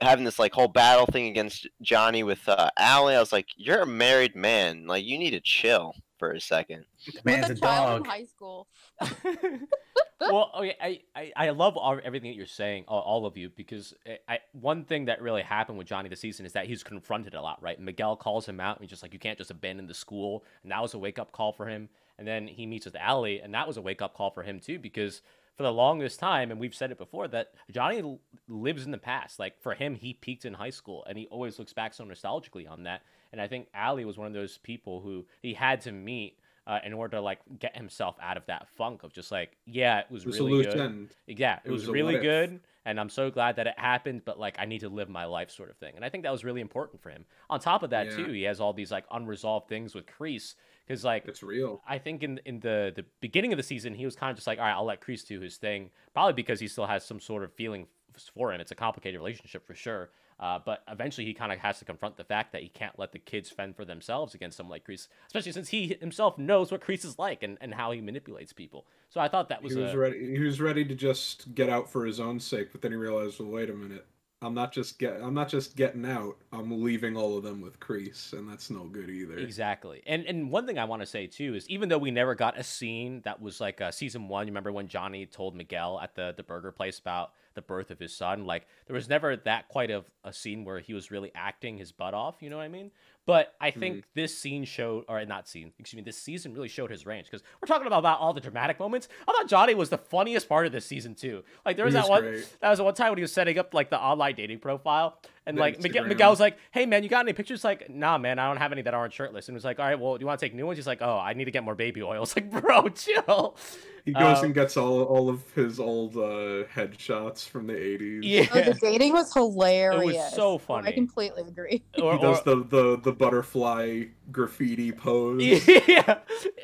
[0.00, 3.14] having this like whole battle thing against Johnny with uh, Ali.
[3.14, 4.86] I was like, "You're a married man.
[4.86, 6.84] Like, you need to chill for a second.
[7.12, 8.06] The man's With a a child in dog.
[8.06, 8.68] high school.
[10.20, 13.50] well, okay, I, I, I love all, everything that you're saying, all, all of you,
[13.50, 16.84] because I, I, one thing that really happened with Johnny this season is that he's
[16.84, 17.80] confronted a lot, right?
[17.80, 20.70] Miguel calls him out, and he's just like, you can't just abandon the school, and
[20.70, 21.88] that was a wake up call for him.
[22.18, 24.60] And then he meets with Ali, and that was a wake up call for him
[24.60, 25.22] too, because
[25.56, 28.98] for the longest time, and we've said it before, that Johnny l- lives in the
[28.98, 29.38] past.
[29.38, 32.68] Like for him, he peaked in high school, and he always looks back so nostalgically
[32.70, 33.02] on that.
[33.32, 36.78] And I think Ali was one of those people who he had to meet uh,
[36.84, 40.06] in order to like get himself out of that funk of just like, yeah, it
[40.10, 41.08] was It was really good.
[41.26, 44.22] Yeah, it, It was, was really good, and I'm so glad that it happened.
[44.24, 45.94] But like, I need to live my life, sort of thing.
[45.96, 47.24] And I think that was really important for him.
[47.50, 48.16] On top of that, Yeah.
[48.26, 50.54] too, he has all these like unresolved things with Kreese,
[50.92, 51.80] because like It's real.
[51.88, 54.46] I think in in the the beginning of the season, he was kind of just
[54.46, 57.20] like, all right, I'll let Kreese do his thing, probably because he still has some
[57.20, 57.86] sort of feeling
[58.34, 58.60] for him.
[58.60, 60.10] It's a complicated relationship for sure.
[60.38, 63.12] Uh, but eventually, he kind of has to confront the fact that he can't let
[63.12, 66.80] the kids fend for themselves against someone like Kreese, especially since he himself knows what
[66.80, 68.86] Kreese is like and, and how he manipulates people.
[69.08, 70.36] So I thought that was, he was a, ready.
[70.36, 73.38] He was ready to just get out for his own sake, but then he realized,
[73.38, 74.04] well, wait a minute.
[74.42, 75.20] I'm not just get.
[75.22, 76.36] I'm not just getting out.
[76.52, 79.38] I'm leaving all of them with Kreese, and that's no good either.
[79.38, 80.02] Exactly.
[80.06, 82.58] And and one thing I want to say too is even though we never got
[82.58, 86.16] a scene that was like uh, season one, you remember when Johnny told Miguel at
[86.16, 88.44] the the burger place about the birth of his son?
[88.44, 91.92] Like there was never that quite of a scene where he was really acting his
[91.92, 92.36] butt off.
[92.40, 92.90] You know what I mean?
[93.26, 93.80] But I hmm.
[93.80, 97.26] think this scene showed, or not scene, excuse me, this season really showed his range
[97.26, 99.08] because we're talking about, about all the dramatic moments.
[99.28, 101.44] I thought Johnny was the funniest part of this season too.
[101.64, 102.56] Like there was that one, great.
[102.60, 105.20] that was the one time when he was setting up like the online dating profile,
[105.46, 106.08] and The like Miguel, Instagram.
[106.08, 108.72] Miguel was like, "Hey man, you got any pictures?" Like, "Nah, man, I don't have
[108.72, 110.46] any that aren't shirtless." And he was like, "All right, well, do you want to
[110.46, 112.50] take new ones?" He's like, "Oh, I need to get more baby oil." It's like,
[112.50, 113.56] bro, chill.
[114.04, 118.20] He goes Um, and gets all all of his old uh, headshots from the 80s.
[118.24, 118.46] Yeah.
[118.52, 120.02] Oh, the dating was hilarious.
[120.02, 120.88] It was so Oh, funny.
[120.88, 121.82] I completely agree.
[122.02, 125.42] Or, He does or- the, the the butterfly graffiti pose.
[125.88, 126.18] yeah,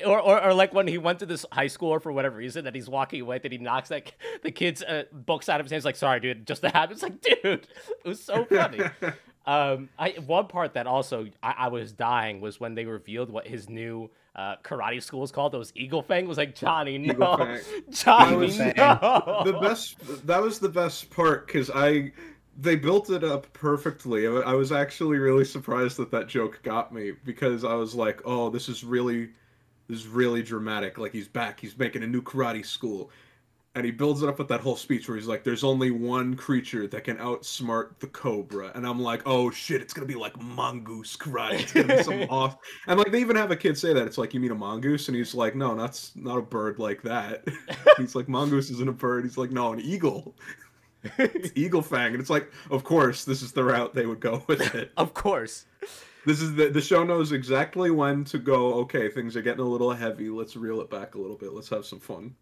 [0.04, 2.74] or, or or like when he went to this high school for whatever reason that
[2.74, 5.84] he's walking away, that he knocks like the kid's uh, books out of his hands.
[5.84, 6.94] Like, sorry, dude, just that happened.
[6.94, 7.68] It's like, dude, it
[8.04, 8.67] was so funny.
[9.48, 13.46] Um, I one part that also I, I was dying was when they revealed what
[13.46, 15.52] his new uh, karate school is called.
[15.52, 17.60] Those Eagle Fang was like Johnny, Eagle no, Fang.
[17.90, 19.42] Johnny, was- no.
[19.46, 22.12] the best that was the best part because I
[22.58, 24.26] they built it up perfectly.
[24.26, 28.20] I I was actually really surprised that that joke got me because I was like,
[28.26, 29.30] oh, this is really
[29.88, 30.98] this is really dramatic.
[30.98, 31.58] Like he's back.
[31.58, 33.10] He's making a new karate school.
[33.78, 36.34] And he builds it up with that whole speech where he's like, "There's only one
[36.34, 40.36] creature that can outsmart the cobra," and I'm like, "Oh shit, it's gonna be like
[40.42, 41.60] mongoose karate.
[41.60, 42.56] It's gonna be some off."
[42.88, 44.04] And like they even have a kid say that.
[44.04, 47.02] It's like, "You mean a mongoose?" And he's like, "No, that's not a bird like
[47.02, 47.46] that."
[47.98, 50.34] he's like, "Mongoose isn't a bird." He's like, "No, an eagle."
[51.16, 54.42] It's eagle fang, and it's like, of course, this is the route they would go
[54.48, 54.90] with it.
[54.96, 55.66] of course.
[56.26, 58.74] This is the the show knows exactly when to go.
[58.80, 60.28] Okay, things are getting a little heavy.
[60.28, 61.52] Let's reel it back a little bit.
[61.52, 62.34] Let's have some fun.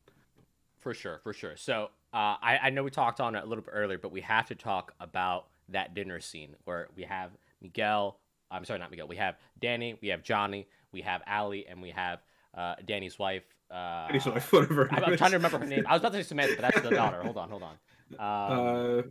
[0.86, 1.56] For sure, for sure.
[1.56, 4.20] So uh, I, I know we talked on it a little bit earlier, but we
[4.20, 8.20] have to talk about that dinner scene where we have Miguel.
[8.52, 9.08] I'm sorry, not Miguel.
[9.08, 12.20] We have Danny, we have Johnny, we have Ali, and we have
[12.56, 13.42] uh, Danny's wife.
[13.68, 14.88] Uh, Any sort whatever.
[14.92, 15.84] I'm, I'm trying to remember her name.
[15.88, 17.20] I was about to say Samantha, but that's the daughter.
[17.20, 17.74] Hold on, hold on.
[18.20, 19.02] Um, Uh,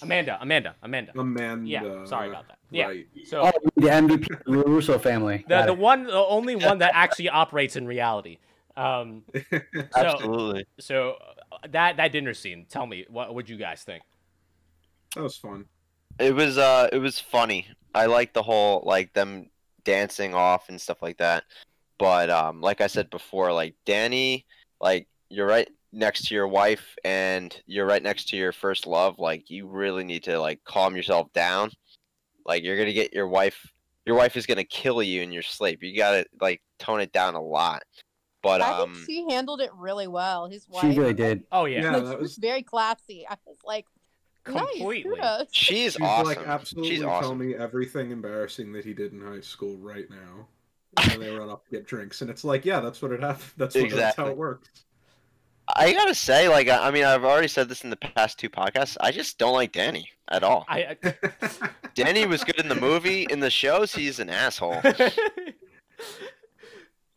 [0.00, 1.12] Amanda, Amanda, Amanda.
[1.14, 1.68] Amanda.
[1.68, 2.56] Yeah, sorry about that.
[2.70, 2.86] Yeah.
[2.86, 3.06] Right.
[3.26, 5.38] So Oh, the MVP the Russo family.
[5.46, 5.78] the Got the it.
[5.78, 8.38] one, the only one that actually operates in reality.
[8.78, 10.64] Um, so Absolutely.
[10.78, 11.16] so
[11.50, 12.66] uh, that that dinner scene.
[12.70, 14.04] Tell me, what would you guys think?
[15.16, 15.64] that was fun.
[16.20, 17.66] It was uh it was funny.
[17.94, 19.50] I like the whole like them
[19.84, 21.44] dancing off and stuff like that.
[21.98, 24.46] But um like I said before, like Danny,
[24.80, 29.18] like you're right next to your wife and you're right next to your first love,
[29.18, 31.70] like you really need to like calm yourself down.
[32.46, 33.66] Like you're gonna get your wife
[34.06, 35.82] your wife is gonna kill you in your sleep.
[35.82, 37.82] You gotta like tone it down a lot.
[38.42, 40.48] But I um think she handled it really well.
[40.48, 41.44] His wife, She really did.
[41.50, 43.26] Oh yeah, Yeah, like, that she was was- very classy.
[43.28, 43.86] I was like,
[44.44, 45.04] completely.
[45.10, 45.20] nice.
[45.20, 45.48] kudos.
[45.52, 46.26] she's, She's awesome.
[46.26, 50.46] like absolutely she's tell me everything embarrassing that he did in high school right now.
[51.12, 53.50] And they run up to get drinks, and it's like, yeah, that's what it happened.
[53.56, 54.68] That's what, that's how it works.
[55.76, 58.48] I gotta say, like, I I mean, I've already said this in the past two
[58.48, 58.96] podcasts.
[59.00, 60.64] I just don't like Danny at all.
[60.66, 60.96] I,
[61.94, 63.26] Danny was good in the movie.
[63.28, 64.80] In the shows, he's an asshole.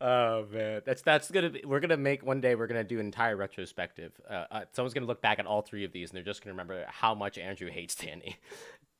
[0.02, 1.62] oh man, that's that's gonna be.
[1.64, 2.54] We're gonna make one day.
[2.54, 4.12] We're gonna do an entire retrospective.
[4.28, 6.52] Uh, uh, someone's gonna look back at all three of these, and they're just gonna
[6.52, 8.36] remember how much Andrew hates Danny.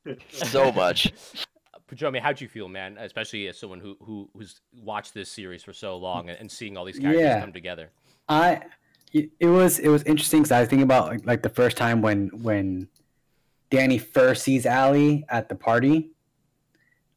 [0.31, 1.13] So much.
[1.89, 2.97] Padromi, how'd you feel, man?
[2.97, 6.75] Especially as someone who who who's watched this series for so long and, and seeing
[6.75, 7.39] all these characters Yeah.
[7.39, 7.89] come together.
[8.27, 8.63] I
[9.13, 11.77] it it was it was interesting because I was thinking about like, like the first
[11.77, 12.89] time when when
[13.69, 16.11] Danny first sees Ali at the party.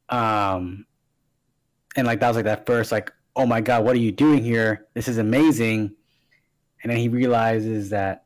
[0.09, 0.85] Um,
[1.95, 4.43] and like that was like that first like, oh my god, what are you doing
[4.43, 4.87] here?
[4.95, 5.95] This is amazing.
[6.81, 8.25] And then he realizes that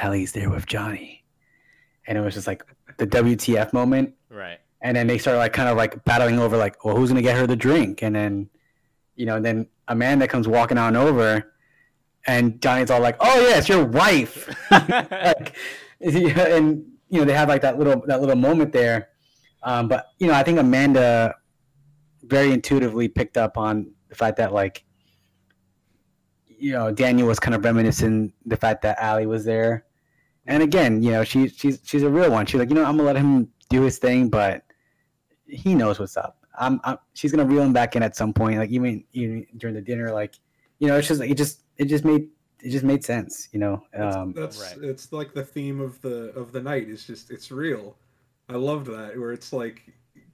[0.00, 1.24] Ali's there with Johnny,
[2.06, 2.64] and it was just like
[2.96, 4.14] the WTF moment.
[4.30, 4.58] Right.
[4.80, 7.36] And then they start like kind of like battling over like, well, who's gonna get
[7.36, 8.02] her the drink?
[8.02, 8.48] And then,
[9.16, 11.52] you know, and then Amanda comes walking on over,
[12.26, 15.56] and Johnny's all like, "Oh yeah, it's your wife." like,
[16.00, 19.08] and you know they have like that little that little moment there.
[19.62, 21.34] Um, but you know, I think Amanda
[22.22, 24.84] very intuitively picked up on the fact that like,
[26.46, 29.86] you know, Daniel was kind of reminiscing the fact that Ali was there.
[30.46, 32.46] And again, you know, she she's she's a real one.
[32.46, 34.64] She's like, you know, I'm gonna let him do his thing, but
[35.46, 36.38] he knows what's up.
[36.58, 39.74] I'm, I'm she's gonna reel him back in at some point, like even even during
[39.74, 40.34] the dinner, like
[40.78, 42.28] you know, it's just like it just it just made
[42.60, 43.82] it just made sense, you know.
[43.96, 44.84] Um, that's Right.
[44.84, 46.88] it's like the theme of the of the night.
[46.88, 47.96] It's just it's real.
[48.48, 49.82] I loved that where it's like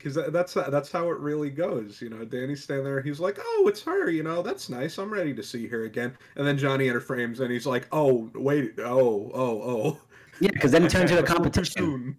[0.02, 2.00] because that's that's how it really goes.
[2.00, 3.02] You know, Danny's standing there.
[3.02, 4.98] He's like, "Oh, it's her." You know, that's nice.
[4.98, 6.16] I'm ready to see her again.
[6.36, 10.00] And then Johnny enter frames, and he's like, "Oh, wait, oh, oh, oh."
[10.40, 12.16] yeah, because then it turned into a competition.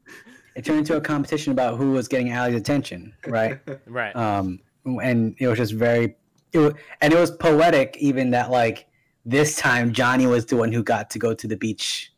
[0.56, 3.60] It turned into a competition about who was getting Ali's attention, right?
[3.88, 4.16] right.
[4.16, 6.16] um, and it was just very,
[6.54, 8.88] it was, and it was poetic even that like
[9.26, 12.12] this time Johnny was the one who got to go to the beach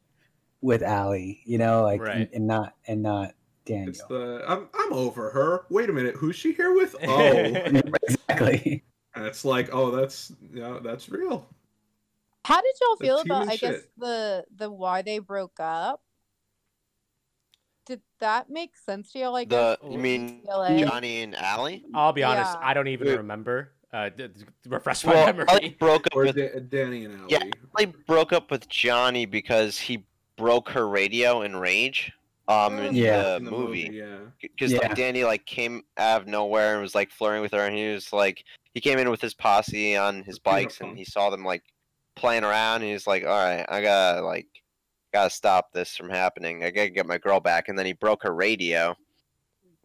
[0.62, 2.16] with Ali, you know, like Right.
[2.16, 3.34] and, and not and not
[3.66, 3.90] Daniel.
[3.90, 5.66] It's the I'm I'm over her.
[5.70, 6.96] Wait a minute, who's she here with?
[7.08, 8.84] Oh, exactly.
[9.16, 11.48] and it's like, oh, that's yeah, that's real.
[12.46, 16.02] How did y'all That's feel about human I guess the the why they broke up?
[17.86, 19.36] Did that make sense to y'all?
[19.36, 20.80] I The guess you mean UCLA?
[20.80, 21.84] Johnny and Ali?
[21.94, 22.54] I'll be honest.
[22.54, 22.68] Yeah.
[22.68, 23.18] I don't even Wait.
[23.18, 23.72] remember.
[23.92, 25.46] Uh, d- d- refresh my Well, memory.
[25.50, 27.28] Ali broke up Or with Da- Danny and Ali.
[27.30, 27.44] Yeah.
[27.78, 30.06] Ali broke up with Johnny because he
[30.38, 32.12] broke her radio in Rage.
[32.48, 33.22] Um, in Yeah.
[33.24, 33.90] the in the movie.
[33.94, 34.18] yeah.
[34.42, 34.80] because Yeah.
[34.80, 37.88] like Danny like came out of nowhere and was like flirting with her, and he
[37.94, 41.46] was like he came in with his posse on his bikes, and he saw them
[41.46, 41.64] like
[42.16, 44.48] playing around, and he was like, "All right, I gotta like
[45.14, 46.64] gotta stop this from happening.
[46.64, 48.96] I gotta get my girl back." And then he broke her radio,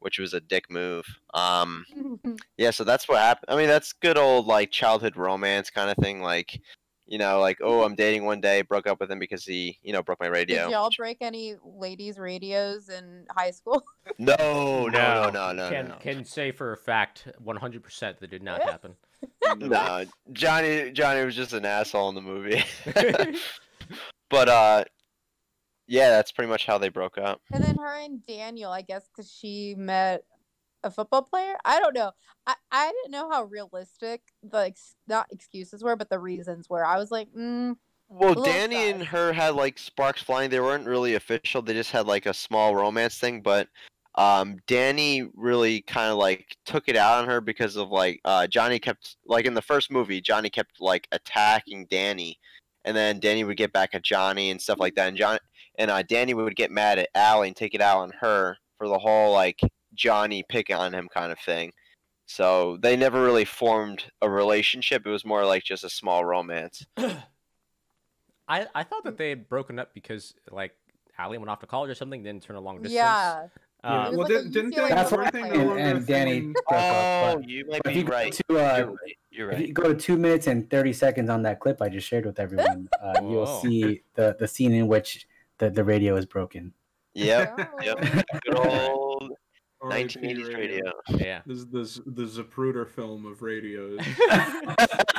[0.00, 1.06] which was a dick move.
[1.34, 1.84] Um,
[2.56, 3.46] yeah, so that's what happened.
[3.50, 6.60] I mean, that's good old like childhood romance kind of thing, like.
[7.08, 9.94] You know, like oh, I'm dating one day, broke up with him because he, you
[9.94, 10.64] know, broke my radio.
[10.64, 13.84] Did y'all break any ladies' radios in high school?
[14.20, 15.96] No, no, no, no, no, can no.
[16.00, 18.94] can say for a fact, 100% that did not happen.
[19.58, 22.64] No, Johnny Johnny was just an asshole in the movie.
[24.30, 24.84] but uh
[25.86, 27.40] yeah, that's pretty much how they broke up.
[27.52, 30.22] And then her and Daniel, I guess, because she met
[30.82, 31.56] a football player.
[31.64, 32.12] I don't know.
[32.46, 36.84] I, I didn't know how realistic the ex- not excuses were, but the reasons were.
[36.84, 37.76] I was like, mm,
[38.08, 40.50] Well, Danny and her had like sparks flying.
[40.50, 41.62] They weren't really official.
[41.62, 43.68] They just had like a small romance thing, but
[44.14, 48.46] um Danny really kind of like took it out on her because of like uh
[48.46, 52.38] Johnny kept like in the first movie, Johnny kept like attacking Danny
[52.84, 55.08] and then Danny would get back at Johnny and stuff like that.
[55.08, 55.38] And John
[55.78, 58.88] and uh, Danny would get mad at Ali and take it out on her for
[58.88, 59.60] the whole like
[59.98, 61.72] Johnny picking on him kind of thing.
[62.24, 65.06] So they never really formed a relationship.
[65.06, 66.86] It was more like just a small romance.
[66.96, 70.72] I, I thought that they had broken up because, like,
[71.18, 72.94] Ali went off to college or something, didn't turn a long distance.
[72.94, 73.48] yeah.
[73.84, 76.32] Uh, well, like didn't, didn't UCLA they, That's weren't what they no And- and Danny
[76.40, 78.32] filming- up, Oh, you might be go right.
[78.32, 79.16] to uh, You're right.
[79.30, 82.08] You're if you go to two minutes and thirty seconds on that clip I just
[82.08, 85.28] shared with everyone, uh, you'll see the the scene in which
[85.58, 86.72] the, the radio is broken.
[87.14, 87.70] Yep.
[87.76, 87.82] Oh.
[87.84, 88.24] Yep.
[89.80, 90.18] Good old R.I.P.
[90.20, 90.92] 1980s radio.
[91.08, 91.40] yeah.
[91.46, 94.00] This is the, the Zapruder film of radios.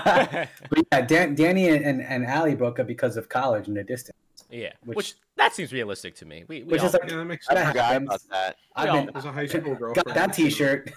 [0.05, 0.49] but
[0.91, 4.17] yeah, Dan, Danny and, and, and Ali broke up because of college and the distance.
[4.49, 4.73] yeah.
[4.83, 6.43] Which- Which, that seems realistic to me.
[6.47, 7.67] We, we Which all, is like yeah, that makes That sense.
[7.69, 8.55] Forgot about that.
[8.75, 9.93] I've all- been As a high school girl.
[9.93, 10.91] got that T-shirt.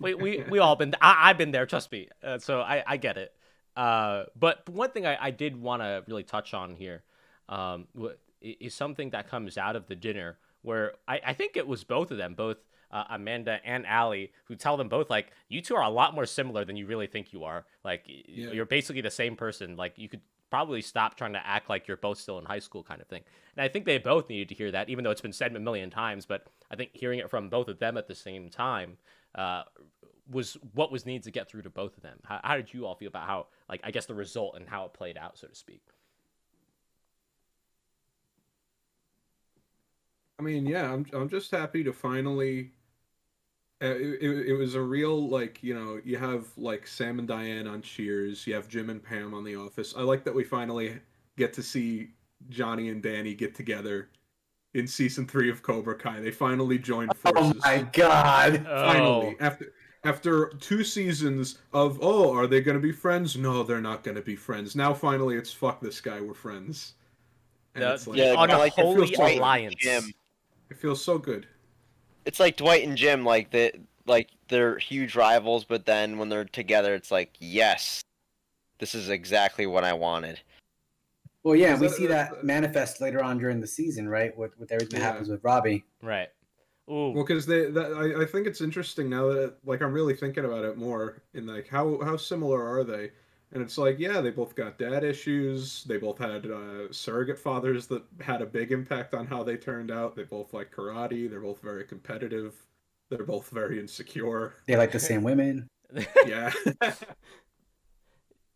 [0.00, 2.96] we, we we all been I, I've been there trust me uh, so I, I
[2.96, 3.32] get it
[3.76, 7.04] uh, but one thing I, I did want to really touch on here
[7.48, 7.86] um,
[8.40, 12.10] is something that comes out of the dinner where I, I think it was both
[12.10, 12.58] of them both
[12.90, 16.26] uh, Amanda and Ali who tell them both like you two are a lot more
[16.26, 18.50] similar than you really think you are like Yeah.
[18.52, 21.96] you're basically the same person like you could probably stop trying to act like you're
[21.96, 23.22] both still in high school kind of thing
[23.56, 25.60] and I think they both needed to hear that even though it's been said a
[25.60, 28.98] million times but I think hearing it from both of them at the same time
[29.34, 29.62] uh,
[30.30, 32.18] was what was needed to get through to both of them.
[32.24, 34.84] How, how did you all feel about how, like, I guess the result and how
[34.84, 35.82] it played out, so to speak?
[40.38, 42.70] I mean, yeah, I'm I'm just happy to finally.
[43.82, 47.26] Uh, it, it, it was a real like you know you have like Sam and
[47.26, 49.94] Diane on Cheers, you have Jim and Pam on The Office.
[49.96, 50.98] I like that we finally
[51.36, 52.10] get to see
[52.48, 54.08] Johnny and Danny get together
[54.74, 56.20] in season three of Cobra Kai.
[56.20, 57.60] They finally joined Oh forces.
[57.64, 58.64] my god.
[58.64, 59.44] Finally, Oh.
[59.44, 59.72] after
[60.04, 63.36] after two seasons of oh, are they going to be friends?
[63.36, 64.76] No, they're not going to be friends.
[64.76, 66.94] Now finally, it's fuck this guy, we're friends.
[67.74, 69.74] And The- it's like, Yeah, on I a like holy alliance.
[69.76, 70.04] Jim.
[70.72, 71.46] It feels so good.
[72.24, 73.72] It's like Dwight and Jim, like they
[74.06, 78.00] like they're huge rivals, but then when they're together, it's like yes,
[78.78, 80.40] this is exactly what I wanted.
[81.42, 84.36] Well, yeah, we that- see that- that manifest later on during the season, right?
[84.36, 85.84] With with everything that happens with Robbie.
[86.02, 86.28] Right.
[86.90, 87.10] Ooh.
[87.10, 90.44] Well, because they, that, I, I think it's interesting now that like I'm really thinking
[90.44, 91.22] about it more.
[91.34, 93.10] In like how how similar are they?
[93.52, 95.84] And it's like yeah, they both got dad issues.
[95.84, 99.90] They both had uh, surrogate fathers that had a big impact on how they turned
[99.90, 100.16] out.
[100.16, 101.28] They both like karate.
[101.28, 102.54] They're both very competitive.
[103.10, 104.54] They're both very insecure.
[104.66, 105.68] They like the same women.
[106.26, 106.50] Yeah.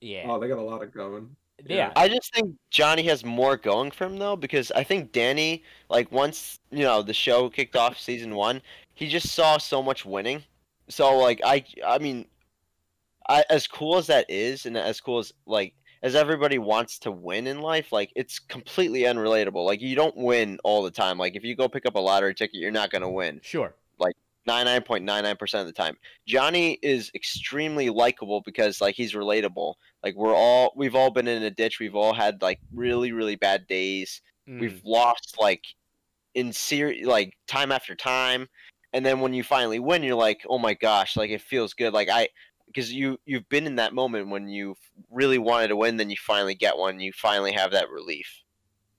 [0.01, 0.25] yeah.
[0.27, 1.37] oh, they got a lot of going.
[1.67, 1.93] yeah.
[1.95, 6.11] I just think Johnny has more going for him though, because I think Danny, like
[6.11, 8.63] once you know the show kicked off season one,
[8.95, 10.43] he just saw so much winning.
[10.89, 12.25] So like I, I mean,
[13.29, 17.11] I as cool as that is, and as cool as like as everybody wants to
[17.11, 19.65] win in life, like it's completely unrelatable.
[19.65, 21.19] Like you don't win all the time.
[21.19, 23.41] Like if you go pick up a lottery ticket, you're not gonna win.
[23.43, 23.75] Sure.
[23.99, 24.15] Like
[24.49, 25.97] 99.99% of the time.
[26.27, 29.75] Johnny is extremely likable because like he's relatable.
[30.03, 31.81] Like we're all we've all been in a ditch.
[31.81, 34.21] We've all had like really really bad days.
[34.49, 34.61] Mm.
[34.61, 35.65] We've lost like
[36.35, 38.49] in ser- like time after time.
[38.93, 41.93] And then when you finally win, you're like, "Oh my gosh, like it feels good."
[41.93, 42.29] Like I
[42.77, 44.77] because you you've been in that moment when you
[45.11, 47.01] really wanted to win, then you finally get one.
[47.01, 48.43] You finally have that relief.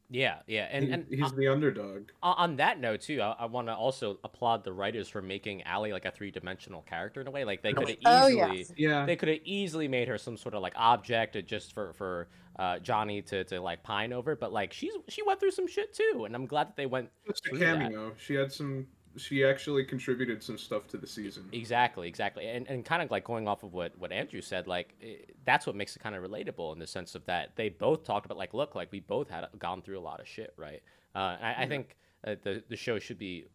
[0.10, 0.38] Yeah.
[0.48, 0.68] Yeah.
[0.72, 2.10] And He- and he's the underdog.
[2.24, 5.64] on- on that note too, I, I want to also applaud the writers for making
[5.68, 7.44] Ali like a three dimensional character in a way.
[7.44, 8.58] Like they could have Oh, easily.
[8.60, 8.74] yes.
[8.78, 9.06] Yeah.
[9.06, 12.80] They could have easily made her some sort of like object just for for uh,
[12.80, 16.24] Johnny to, to like pine over, but like she's she went through some shit too,
[16.26, 18.14] and I'm glad that they went Just a through that.
[18.18, 18.88] She had some.
[19.18, 21.50] She actually contributed some stuff to the season.
[21.52, 24.94] Exactly, exactly, and and kind of like going off of what what Andrew said, like
[25.02, 25.16] eh,
[25.46, 28.26] that's what makes it kind of relatable in the sense of that they both talked
[28.26, 30.82] about like, look, like we both had gone through a lot of shit, right?
[31.16, 33.46] Uh, I, I think uh, the the show should be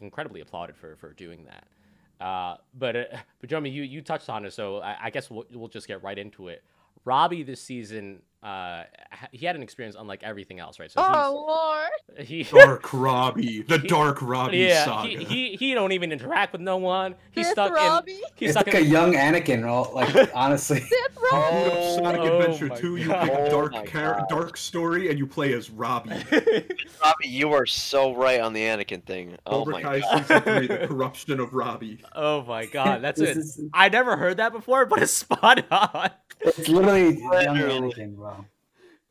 [0.00, 2.24] incredibly applauded for for doing that.
[2.24, 3.04] Uh, but uh,
[3.40, 6.02] but Jeremy, you you touched on it, so I, I guess we'll we'll just get
[6.02, 6.62] right into it.
[7.04, 8.82] Robbie this season, uh,
[9.30, 10.90] he had an experience unlike everything else, right?
[10.90, 12.26] So Oh Lord.
[12.26, 15.08] he's, he Dark Robbie, the He- Dark Robbie yeah, saga.
[15.08, 17.14] he, he he don't even interact with no one.
[17.30, 18.12] He's Sith stuck Robbie.
[18.12, 20.80] in he's It's stuck like in a young Anakin, all like honestly.
[20.80, 21.70] Sith Boot Robbie.
[21.70, 23.28] up Sonic Oh Adventure my 2, you God.
[23.28, 26.10] pick Oh dark my char- dark story and you play as Robbie.
[26.10, 29.36] Robbie, you are so right on the Anakin thing.
[29.46, 30.18] Oh Cobra my Kai god.
[30.26, 32.00] season 3, the corruption of Robbie.
[32.16, 33.38] oh my god, that's This it.
[33.38, 36.10] is- I never heard that before, but it's spot on.
[36.44, 38.31] It's literally young Anakin, bro.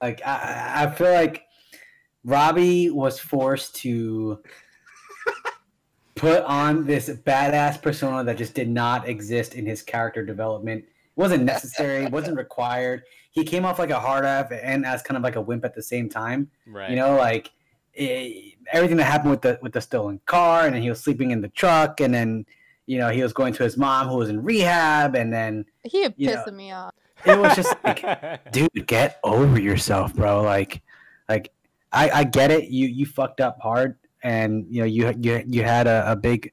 [0.02, 1.44] Like I, I- I feel like
[2.24, 4.42] Robbie was forced to
[6.16, 10.84] put on this badass persona that just did not exist in his character development.
[10.84, 12.04] It wasn't necessary.
[12.06, 13.04] It wasn't required.
[13.32, 15.74] He came off like a hard ass and as kind of like a wimp at
[15.74, 16.50] the same time.
[16.68, 16.90] Right.
[16.90, 17.52] You know, like
[17.96, 21.32] eh, everything that happened with the with the stolen car, and then he was sleeping
[21.32, 22.46] in the truck, and then
[22.88, 26.10] you know he was going to his mom who was in rehab, and then He
[26.18, 26.94] you know, pissing me off.
[27.26, 30.42] It was just like dude get over yourself bro.
[30.42, 30.82] Like
[31.30, 31.52] like
[31.92, 32.70] i i get it.
[32.70, 36.52] You you fucked up hard and you know you you, you had a, a big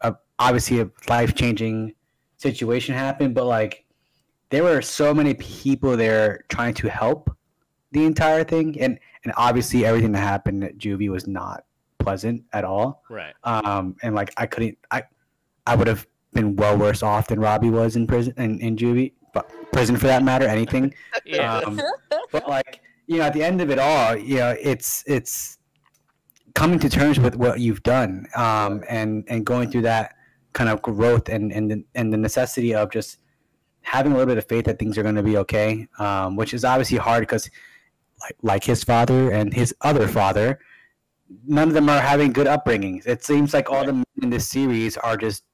[0.00, 1.94] a, obviously a life-changing
[2.36, 3.84] situation happen but like
[4.50, 7.34] there were so many people there trying to help
[7.94, 8.78] the entire thing.
[8.80, 11.64] And and obviously everything that happened at juvie was not
[11.98, 13.02] pleasant at all.
[13.08, 13.32] Right.
[13.44, 15.02] um and like i couldn't i
[15.66, 19.12] i would have been well worse off than robbie was in prison in, in juvie
[19.34, 20.94] but prison for that matter anything.
[21.24, 21.58] Yeah.
[21.58, 21.80] um,
[22.32, 25.58] but like you know at the end of it all you know it's it's
[26.54, 30.14] coming to terms with what you've done um and and going through that
[30.52, 33.18] kind of growth and and the, and the necessity of just
[33.82, 36.54] having a little bit of faith that things are going to be okay um which
[36.54, 37.50] is obviously hard because
[38.20, 40.58] like like his father and his other father
[41.46, 43.06] none of them are having good upbringings.
[43.06, 45.44] It seems like all the men in this series are just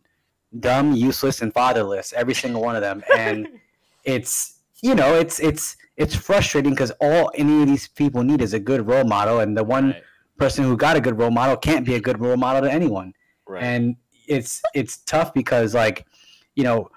[0.58, 3.46] dumb useless and fatherless every single one of them and
[4.04, 8.54] it's you know it's it's it's frustrating because all any of these people need is
[8.54, 10.02] a good role model and the one Right.
[10.38, 13.12] person who got a good role model can't be a good role model to anyone
[13.46, 13.62] Right.
[13.62, 13.96] and
[14.26, 16.06] it's it's tough because like
[16.54, 16.88] you know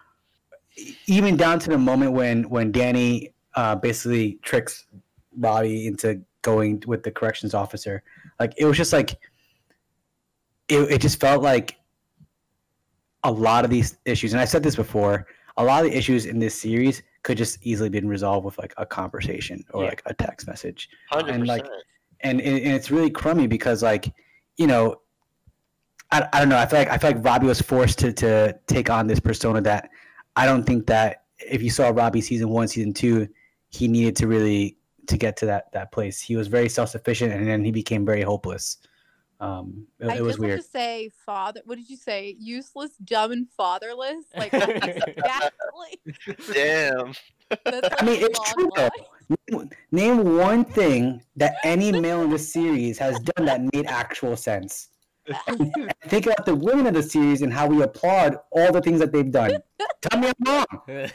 [1.07, 4.85] even down to the moment when when danny uh, basically tricks
[5.37, 8.03] Robbie into going with the corrections officer
[8.39, 9.11] like it was just like
[10.69, 11.75] it, it just felt like
[13.23, 15.27] a lot of these issues and i said this before
[15.57, 18.73] a lot of the issues in this series could just easily been resolved with like
[18.77, 19.89] a conversation or Yeah.
[19.89, 20.89] like a text message.
[21.09, 21.65] Hundred and, like,
[22.21, 24.13] and, and and it's really crummy because like
[24.57, 24.95] you know
[26.11, 28.57] I, I don't know I feel like I feel like Robbie was forced to to
[28.67, 29.89] take on this persona that
[30.35, 33.27] I don't think that if you saw Robbie season one season two
[33.69, 34.77] he needed to really
[35.07, 36.21] to get to that that place.
[36.21, 38.77] He was very self sufficient and then he became very hopeless
[39.43, 41.61] um it, I it was just weird want to say father.
[41.65, 42.35] What did you say?
[42.39, 44.25] Useless, dumb, and fatherless.
[44.35, 45.99] Like exactly.
[46.53, 47.13] Damn.
[47.65, 49.37] That's I mean it's true though line.
[49.51, 54.35] Name- name one thing that any male in the series has done that made actual
[54.35, 54.89] sense
[56.07, 59.11] think about the women of the series and how we applaud all the things that
[59.11, 59.57] they've done.
[60.01, 61.09] Tell me I'm wrong.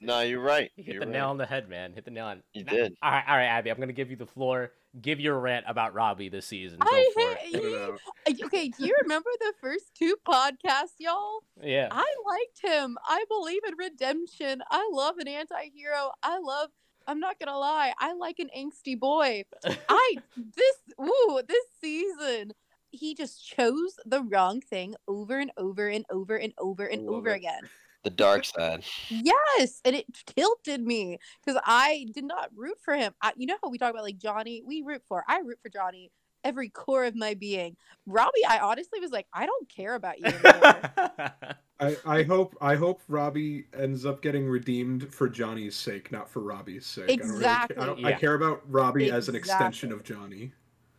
[0.00, 0.70] No, you're right.
[0.76, 1.12] You hit You're the right.
[1.14, 1.92] nail on the head, man.
[1.92, 2.42] Hit the nail on.
[2.52, 2.94] You did.
[3.02, 3.70] All right, all right, Abby.
[3.70, 4.72] I'm gonna give you the floor.
[5.00, 6.78] Give your rant about Robbie this season.
[6.78, 7.60] Go I for hate it.
[7.60, 8.44] Put it you.
[8.46, 11.40] Okay, do you remember the first two podcasts, y'all?
[11.62, 11.88] Yeah.
[11.90, 12.96] I liked him.
[13.06, 14.62] I believe in redemption.
[14.70, 16.12] I love an anti-hero.
[16.22, 16.70] I love
[17.08, 19.44] I'm not gonna lie, I like an angsty boy.
[19.88, 22.52] I this ooh, this season
[22.90, 27.14] he just chose the wrong thing over and over and over and over and Love
[27.16, 27.36] over it.
[27.36, 27.60] again.
[28.06, 28.84] The dark side.
[29.08, 33.12] Yes, and it tilted me because I did not root for him.
[33.20, 35.24] I, you know how we talk about like Johnny, we root for.
[35.26, 36.12] I root for Johnny
[36.44, 37.76] every core of my being.
[38.06, 40.26] Robbie, I honestly was like, I don't care about you.
[41.80, 46.42] I, I hope I hope Robbie ends up getting redeemed for Johnny's sake, not for
[46.42, 47.10] Robbie's sake.
[47.10, 50.52] I don't, really ca- I, don't, I care about Robbie as an extension of Johnny.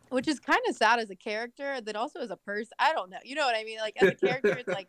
[0.10, 2.93] which is kind of sad as a character and then also as a person i
[2.93, 4.88] don't know you know what i mean like as a character it's like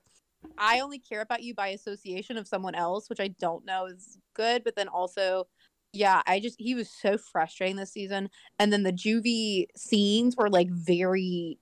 [0.58, 4.18] i only care about you by association of someone else which i don't know is
[4.34, 5.46] good but then also
[5.92, 8.28] yeah i just he was so frustrating this season.
[8.58, 11.58] And then the juvie scenes were like very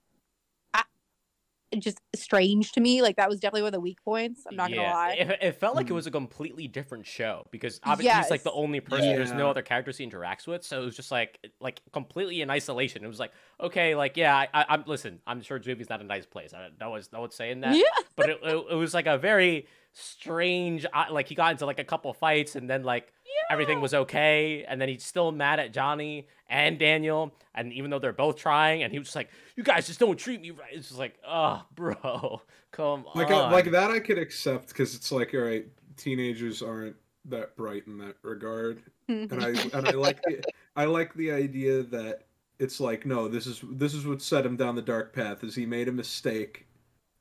[1.78, 4.70] just strange to me like that was definitely one of the weak points i'm not
[4.70, 5.96] gonna lie It, it felt like it Mhm.
[5.96, 9.08] was a completely different show because obviously he's like the only person.
[9.16, 12.50] There's no other characters he interacts with, so it was just like like completely in
[12.50, 13.04] isolation.
[13.04, 15.20] It was like okay, like yeah, I, I, I'm listen.
[15.26, 16.54] I'm sure Juvie's not a nice place.
[16.54, 17.76] I, no one's no one's saying that.
[17.76, 17.82] yeah
[18.16, 20.86] But it, it, it was like a very strange.
[20.92, 23.12] uh, Like he got into like a couple fights and then like
[23.50, 27.98] everything was okay, and then he's still mad at Johnny and Daniel, and even though
[27.98, 30.70] they're both trying, and he was just like, "You guys just don't treat me right."
[30.72, 33.50] It's just like, oh, bro, come Like on.
[33.50, 35.66] uh, like that I could accept because it's like all right,
[35.96, 36.96] teenagers aren't
[37.26, 40.42] that bright in that regard, and I and I like the,
[40.76, 42.26] I like the idea that
[42.58, 45.42] it's like no, this is this is what set him down the dark path.
[45.44, 46.65] Is he made a mistake,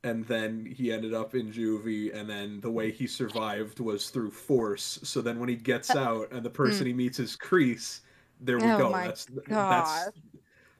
[0.05, 4.31] and then he ended up in juvie, and then the way he survived was through
[4.31, 4.99] force.
[5.03, 6.89] So then when he gets uh, out and the person mm.
[6.89, 8.01] he meets is Kreese,
[8.39, 8.93] there we Oh go.
[8.93, 10.13] That's that's God.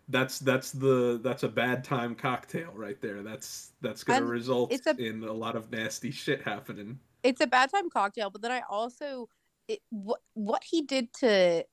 [0.09, 3.23] that's that's the that's a bad time cocktail right there.
[3.23, 6.99] That's that's gonna And result a- in a lot of nasty shit happening.
[7.23, 9.27] it's a bad time cocktail but then i also
[9.67, 11.65] it, what what he did to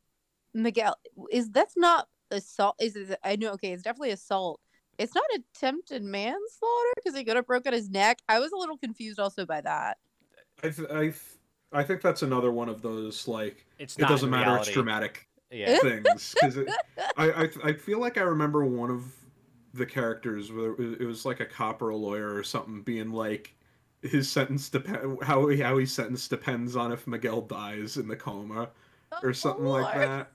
[0.55, 0.97] miguel
[1.31, 4.62] is that's not assault is it i know okay it's definitely assault
[4.99, 8.76] it's not attempted manslaughter because he could have broken his neck i was a little
[8.76, 9.99] confused also by that
[10.62, 11.16] I th- I th-
[11.72, 14.51] I think that's another one of those like it's it doesn't matter.
[14.51, 14.68] reality.
[14.68, 15.78] It's dramatic Yeah.
[15.78, 16.59] things because
[17.16, 19.05] I, I I feel like I remember one of
[19.74, 23.55] the characters where it was- like a cop or a lawyer or something being like
[24.03, 28.16] his sentence depend how he how he's sentenced depends on if Miguel dies in the
[28.16, 28.68] coma
[29.12, 30.30] oh, or Oh, something like that.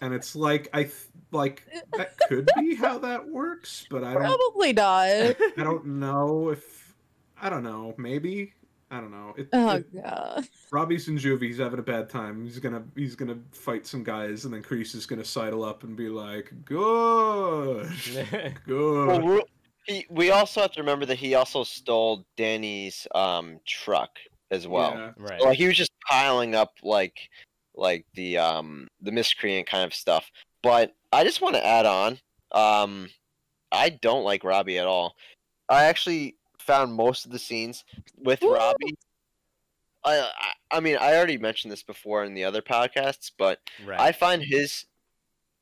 [0.00, 0.94] And it's like I th-
[1.30, 1.66] like
[1.96, 6.94] that could be how that works, but I don't probably not I don't know if
[7.40, 7.94] I don't know.
[7.98, 8.52] Maybe
[8.90, 9.34] I don't know.
[9.36, 11.42] It, oh it- god Robbie's in juvie.
[11.44, 12.44] He's having a bad time.
[12.44, 15.96] He's gonna he's gonna fight some guys, and then Kreese is gonna sidle up and
[15.96, 17.88] be like, "Good,
[18.66, 19.42] good." we-
[19.84, 24.10] he, we also have to remember that he also stole Danny's um, truck
[24.50, 24.92] as well.
[24.92, 25.10] Yeah.
[25.16, 25.40] right.
[25.40, 27.30] Like he was just piling up like
[27.80, 30.30] like the um the miscreant kind of stuff.
[30.62, 32.18] But I just want to add on.
[32.52, 33.08] Um,
[33.72, 35.16] I don't like Robbie at all.
[35.68, 37.84] I actually found most of the scenes
[38.16, 38.54] with Woo!
[38.54, 38.96] Robbie.
[40.04, 43.98] I, I I mean I already mentioned this before in the other podcasts, but right.
[43.98, 44.84] I find his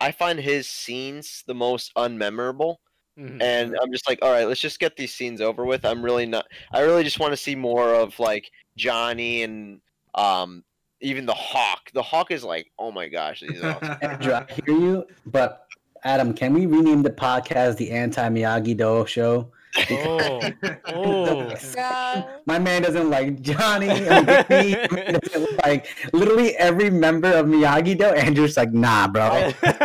[0.01, 2.77] I find his scenes the most unmemorable
[3.19, 3.43] Mhm.
[3.43, 5.85] and I'm just like, all right, let's just get these scenes over with.
[5.85, 6.47] I'm really not.
[6.73, 9.81] I really just want to see more of like Johnny and
[10.15, 10.65] um
[11.01, 11.91] even the Hawk.
[11.93, 13.97] The Hawk is like, oh my gosh, he's awesome.
[14.03, 15.67] Andrew, I hear you, but
[16.05, 19.51] Adam, can we rename the podcast the Anti Miyagi Do Show?
[19.91, 20.41] Oh,
[20.87, 21.55] oh.
[21.75, 23.87] god My man doesn't like Johnny.
[23.89, 28.07] Doesn't like literally every member of Miyagi Do.
[28.07, 29.53] Andrew's like, nah, bro.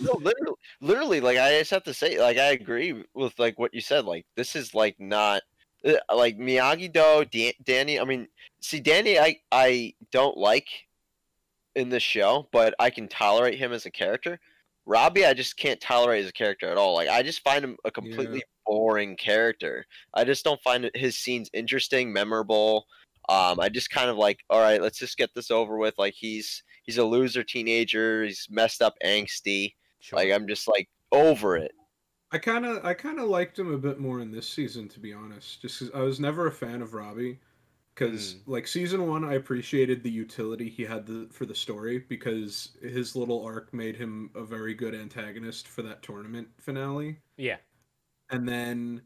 [0.00, 3.72] no, literally, literally, like I just have to say, like I agree with like what
[3.72, 4.04] you said.
[4.04, 5.42] Like this is like not
[5.84, 8.00] uh, like Miyagi Do, Dan- Danny.
[8.00, 8.28] I mean,
[8.60, 10.68] see, Danny, I I don't like
[11.74, 14.40] in this show, but I can tolerate him as a character.
[14.86, 16.94] Robbie, I just can't tolerate as a character at all.
[16.94, 19.86] Like I just find him a completely boring character.
[20.14, 22.86] I just don't find his scenes interesting, memorable.
[23.28, 25.94] Um, I just kind of like, all right, let's just get this over with.
[25.98, 28.24] Like he's he's a loser teenager.
[28.24, 29.74] He's messed up, angsty.
[30.00, 30.18] Sure.
[30.18, 31.72] Like I'm just like over it.
[32.32, 35.00] I kind of I kind of liked him a bit more in this season, to
[35.00, 35.62] be honest.
[35.62, 37.38] Just 'cause I was never a fan of Robbie,
[38.00, 38.40] because Mm.
[38.46, 43.14] like season one, I appreciated the utility he had the, for the story because his
[43.14, 47.18] little arc made him a very good antagonist for that tournament finale.
[47.36, 47.58] yeah.
[48.30, 49.02] And then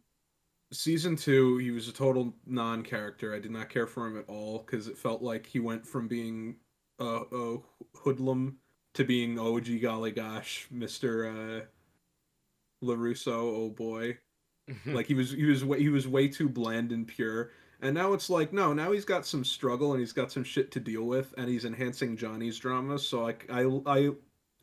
[0.73, 3.35] season two, he was a total non-character.
[3.35, 6.07] I did not care for him at all because it felt like he went from
[6.09, 6.57] being
[6.99, 7.59] a, a
[7.95, 8.59] hoodlum
[8.93, 14.19] to being oh gee golly gosh, Mister uh, LaRusso, oh boy.
[14.87, 17.51] like he was he was way, he was way too bland and pure.
[17.85, 20.73] And now it's like no, now he's got some struggle and he's got some shit
[20.73, 22.99] to deal with, and he's enhancing Johnny's drama.
[22.99, 24.11] So I I I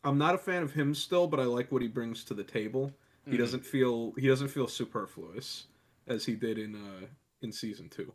[0.03, 2.43] I'm not a fan of him still, but I like what he brings to the
[2.43, 2.91] table.
[3.29, 3.39] He Mhm.
[3.39, 5.67] doesn't feel he doesn't feel superfluous
[6.07, 7.07] as he did in uh
[7.43, 8.13] in season two.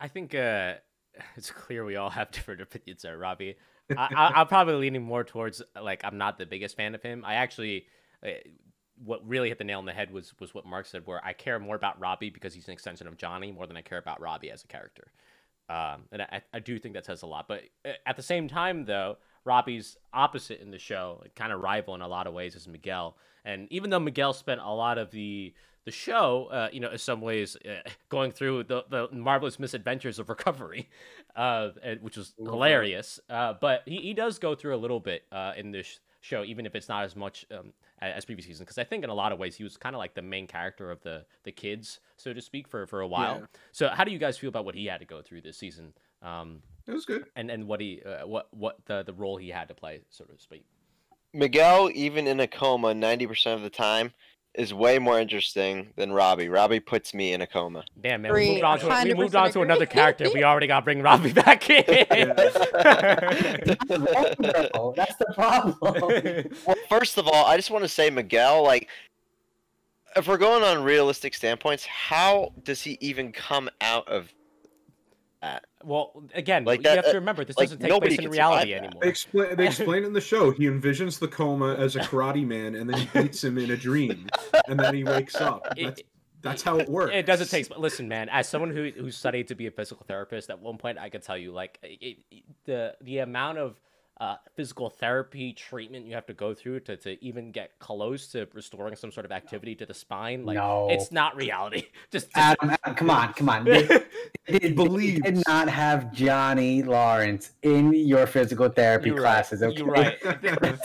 [0.00, 0.74] I think uh,
[1.36, 3.56] it's clear we all have different opinions there, Robbie.
[3.96, 7.24] I, I, I'm probably leaning more towards like I'm not the biggest fan of him.
[7.24, 7.86] I actually,
[8.24, 8.30] uh,
[9.04, 11.32] what really hit the nail on the head was was what Mark said, where I
[11.32, 14.20] care more about Robbie because he's an extension of Johnny more than I care about
[14.20, 15.12] Robbie as a character.
[15.68, 17.48] Um, and I, I do think that says a lot.
[17.48, 21.94] But uh, at the same time, though, Robbie's opposite in the show, kind of rival
[21.94, 23.16] in a lot of ways, is Miguel.
[23.44, 26.98] And even though Miguel spent a lot of the the show, uh, you know, in
[26.98, 30.88] some ways, uh, going through the, the marvelous misadventures of recovery,
[31.36, 32.44] uh, which was that.
[32.44, 33.18] hilarious.
[33.28, 36.66] Uh, but he, he does go through a little bit uh, in this show, even
[36.66, 37.72] if it's not as much um,
[38.10, 38.64] as previous season.
[38.64, 40.46] Because I think in a lot of ways he was kind of like the main
[40.46, 43.40] character of the the kids, so to speak, for for a while.
[43.40, 43.46] Yeah.
[43.72, 45.92] So how do you guys feel about what he had to go through this season?
[46.22, 47.26] Um, It was good.
[47.36, 50.24] and and what he uh, what what the the role he had to play, so
[50.24, 50.64] to speak.
[51.34, 54.12] Miguel, even in a coma, ninety percent of the time,
[54.54, 56.48] is way more interesting than Robbie.
[56.48, 57.84] Robbie puts me in a coma.
[58.00, 60.28] Damn man, we moved on to we moved on to another character.
[60.32, 61.84] We already got to bring Robbie back in.
[61.88, 62.58] That's
[65.16, 65.76] the problem.
[65.80, 68.88] Well, first of all, I just want to say Miguel, like,
[70.16, 74.28] if we're going on realistic standpoints, how does he even come out of
[75.42, 75.64] that?
[75.84, 78.30] well, again, Like you that, have to uh, remember this like, doesn't take place in
[78.30, 78.78] reality that.
[78.84, 79.02] anymore.
[79.02, 82.74] They explain they explain in the show he envisions the coma as a karate man
[82.74, 84.26] and then he beats him in a dream
[84.68, 85.66] and then he wakes up.
[85.76, 86.02] It- That's,
[86.40, 87.12] that's how it works.
[87.14, 87.70] It doesn't take.
[87.78, 88.28] Listen, man.
[88.28, 91.22] As someone who who studied to be a physical therapist, at one point I could
[91.22, 93.80] tell you, like, it, it- the the amount of
[94.22, 98.46] uh, physical therapy treatment you have to go through to, to even get close to
[98.54, 101.86] restoring some sort of activity to the spine, like, no, it's not reality.
[102.12, 103.64] Just, just Adam, Adam, come on, come on.
[103.64, 109.62] They, they, they did not have Johnny Lawrence in your physical therapy You're right, classes.
[109.62, 110.18] Okay, you're right.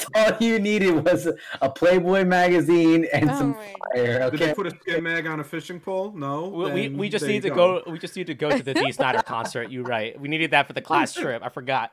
[0.16, 1.28] All you needed was
[1.62, 4.32] a Playboy magazine and Oh some my fire.
[4.32, 6.14] Did they put a skin mag on a fishing pole?
[6.16, 6.48] No.
[6.48, 7.84] we, we, we just need you to go.
[7.86, 9.70] We just need to go to the Dee Snider concert.
[9.70, 10.20] You're right.
[10.20, 11.44] We needed that for the class trip.
[11.44, 11.92] I forgot.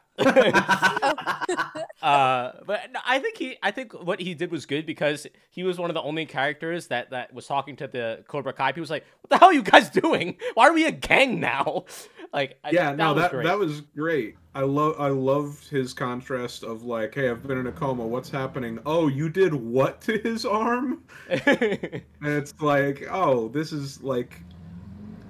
[2.03, 5.62] Uh, but no, I think he, I think what he did was good because he
[5.62, 8.72] was one of the only characters that that was talking to the Cobra Kai.
[8.72, 10.37] People was like, "What the hell are you guys doing?
[10.53, 11.85] Why are we a gang now?"
[12.35, 13.45] Like, I- yeah, no, was that great.
[13.45, 14.35] that was great.
[14.57, 18.05] I love I loved his contrast of like, hey, I've been in a coma.
[18.05, 18.80] What's happening?
[18.85, 21.05] Oh, you did what to his arm?
[21.47, 24.41] And it's like, oh, this is like,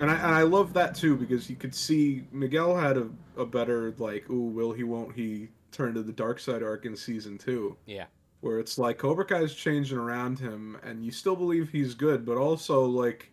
[0.00, 3.44] and I and I love that too because you could see Miguel had a, a
[3.44, 7.38] better like, ooh, will he, won't he turn to the dark side arc in season
[7.38, 8.06] two, yeah,
[8.40, 12.36] where it's like Cobra Kai's changing around him, and you still believe he's good, but
[12.36, 13.30] also like.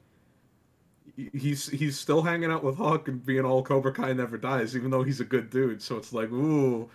[1.33, 4.91] He's he's still hanging out with Hawk and being all Cobra Kai never dies, even
[4.91, 5.81] though he's a good dude.
[5.81, 6.89] So it's like, ooh,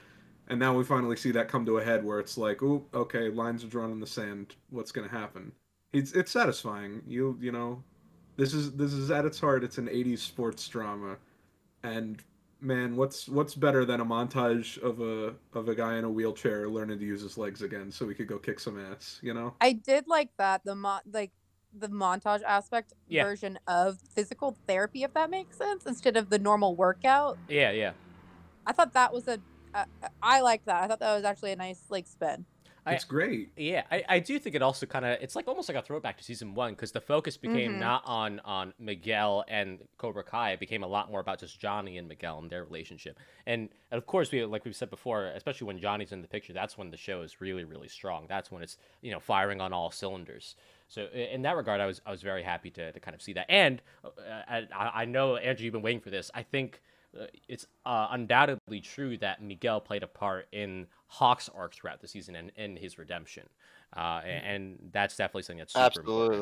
[0.49, 3.29] and now we finally see that come to a head where it's like, ooh, okay,
[3.29, 4.55] lines are drawn in the sand.
[4.71, 5.53] What's gonna happen?
[5.93, 7.03] It's it's satisfying.
[7.07, 7.83] You you know,
[8.37, 9.65] this is this is at its heart.
[9.65, 11.17] It's an '80s sports drama,
[11.83, 12.23] and
[12.67, 16.69] man, what's what's better than a montage of a of a guy in a wheelchair
[16.69, 19.19] learning to use his legs again, so we could go kick some ass.
[19.23, 19.55] You know?
[19.61, 21.33] I did like that the mo- like
[21.73, 23.25] the montage aspect Yeah.
[23.25, 27.39] version of physical therapy, if that makes sense, instead of the normal workout.
[27.49, 27.93] yeah, yeah.
[28.67, 29.39] I thought that was a
[29.75, 29.85] uh,
[30.23, 30.83] I like that.
[30.83, 32.47] I thought that was actually a nice like spin.
[32.87, 33.51] I- It's great.
[33.57, 36.17] Yeah, I, I do think it also kind of it's like almost like a throwback
[36.19, 37.79] to season one because the focus became Mhm.
[37.81, 40.53] not on on Miguel and Cobra Kai.
[40.53, 43.19] It became a lot more about just Johnny and Miguel and their relationship.
[43.47, 46.53] And, and of course, we like we've said before, especially when Johnny's in the picture,
[46.53, 48.27] that's when the show is really really strong.
[48.29, 50.55] That's when it's you know firing on all cylinders.
[50.89, 53.33] So in that regard, I was I was very happy to, to kind of see
[53.33, 53.47] that.
[53.49, 54.09] And uh,
[54.49, 54.67] I,
[55.03, 56.31] I know Andrew, you've been waiting for this.
[56.35, 56.96] I think uh,
[57.49, 62.37] it's uh, undoubtedly true that Miguel played a part in Hawk's arc throughout the season
[62.37, 63.49] and in his redemption,
[63.97, 66.35] uh, and, and that's definitely something that's super Absolutely.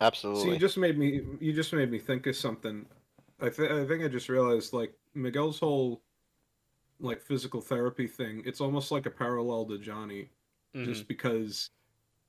[0.00, 0.36] important.
[0.36, 2.86] So you just made me you just made me think of something.
[3.40, 6.02] I th- I think I just realized like Miguel's whole
[7.00, 8.42] like physical therapy thing.
[8.46, 10.30] It's almost like a parallel to Johnny,
[10.74, 10.84] Mhm.
[10.84, 11.68] just because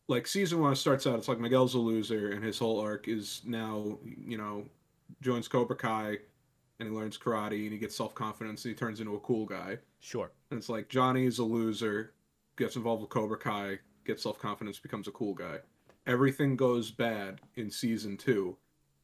[0.08, 1.18] like season one starts out.
[1.18, 4.66] It's like Miguel's a loser, and his whole arc is now you know
[5.22, 6.18] joins Cobra Kai,
[6.80, 9.46] and he learns karate, and he gets self confidence, and he turns into a cool
[9.46, 9.78] guy.
[10.00, 10.32] Sure.
[10.52, 12.14] And it's like Johnny is a loser,
[12.58, 15.58] gets involved with Cobra Kai, gets self confidence, becomes a cool guy.
[16.08, 18.58] Everything goes bad in season two,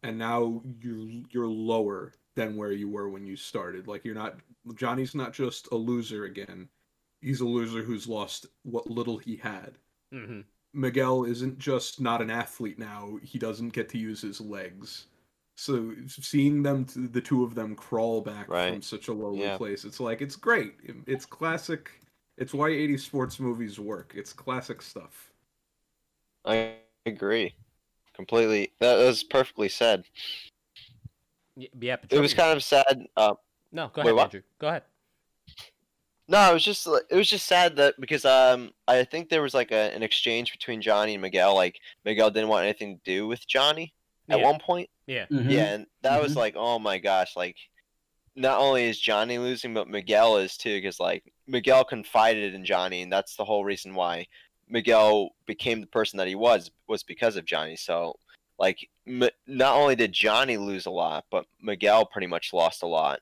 [0.04, 3.88] and now you you're lower than where you were when you started.
[3.88, 4.38] Like you're not
[4.76, 6.70] Johnny's not just a loser again.
[7.22, 9.78] He's a loser who's lost what little he had.
[10.12, 10.42] hmm
[10.74, 15.08] Miguel isn't just not an athlete now, he doesn't get to use his legs.
[15.62, 19.58] So seeing them, the two of them crawl back from such a lowly Yeah.
[19.58, 20.74] place, it's like it's great.
[21.06, 21.92] It's classic.
[22.40, 24.14] It's why 80s sports movies work.
[24.16, 25.32] It's classic stuff.
[26.46, 27.54] I agree.
[28.16, 28.72] Completely.
[28.80, 30.06] That was perfectly said.
[31.56, 31.98] Y- Yeah.
[32.10, 33.08] It was kind of sad.
[33.16, 33.36] Uh,
[33.72, 33.90] no.
[33.90, 34.24] Go ahead, what?
[34.24, 34.42] Andrew.
[34.58, 34.84] Go ahead.
[36.28, 39.44] no, it was just like- it was just sad that because um I think there
[39.44, 41.54] was like a, an exchange between Johnny and Miguel.
[41.54, 43.94] Like Miguel didn't want anything to do with Johnny
[44.30, 44.46] at Yeah.
[44.46, 44.90] one point.
[45.08, 45.26] Yeah.
[45.32, 45.50] Mhm.
[45.52, 46.38] Yeah, and that was Mhm.
[46.38, 47.58] like, oh my gosh, like
[48.36, 53.02] not only is Johnny losing, but Miguel is too, because like Miguel confided in Johnny,
[53.02, 54.26] and that's the whole reason why
[54.68, 57.76] Miguel became the person that he was was because of Johnny.
[57.76, 58.18] So
[58.58, 62.88] like, M- not only did Johnny lose a lot, but Miguel pretty much lost a
[62.88, 63.20] lot,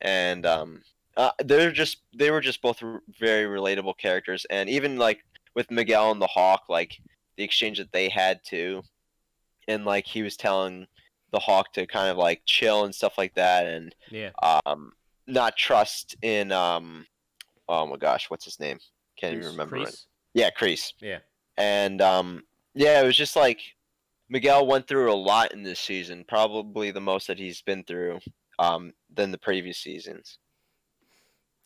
[0.00, 0.82] and um,
[1.16, 5.24] uh, they're just they were just both r- very relatable characters, and even like
[5.54, 6.98] with Miguel and the Hawk, like
[7.36, 8.82] the exchange that they had too,
[9.68, 10.86] and like he was telling
[11.30, 14.30] the Hawk to kind of like chill and stuff like that, and Yeah.
[14.66, 14.92] um,
[15.26, 17.06] not trust in um,
[17.68, 18.78] oh my gosh, what's his name?
[19.16, 19.96] Can't even Kreese- remember it.
[20.34, 20.92] Yeah, Kreese.
[21.00, 21.18] Yeah.
[21.56, 22.42] And um,
[22.74, 23.60] yeah, it was just like
[24.30, 28.20] Miguel went through a lot in this season, probably the most that he's been through
[28.58, 30.38] um, than the previous seasons.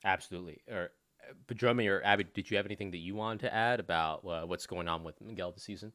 [0.04, 0.62] Absolutely.
[0.70, 0.90] Or
[1.28, 4.42] uh, Padromi or Abby, did you have anything that you wanted to add about uh,
[4.46, 5.92] what's going on with Miguel this season?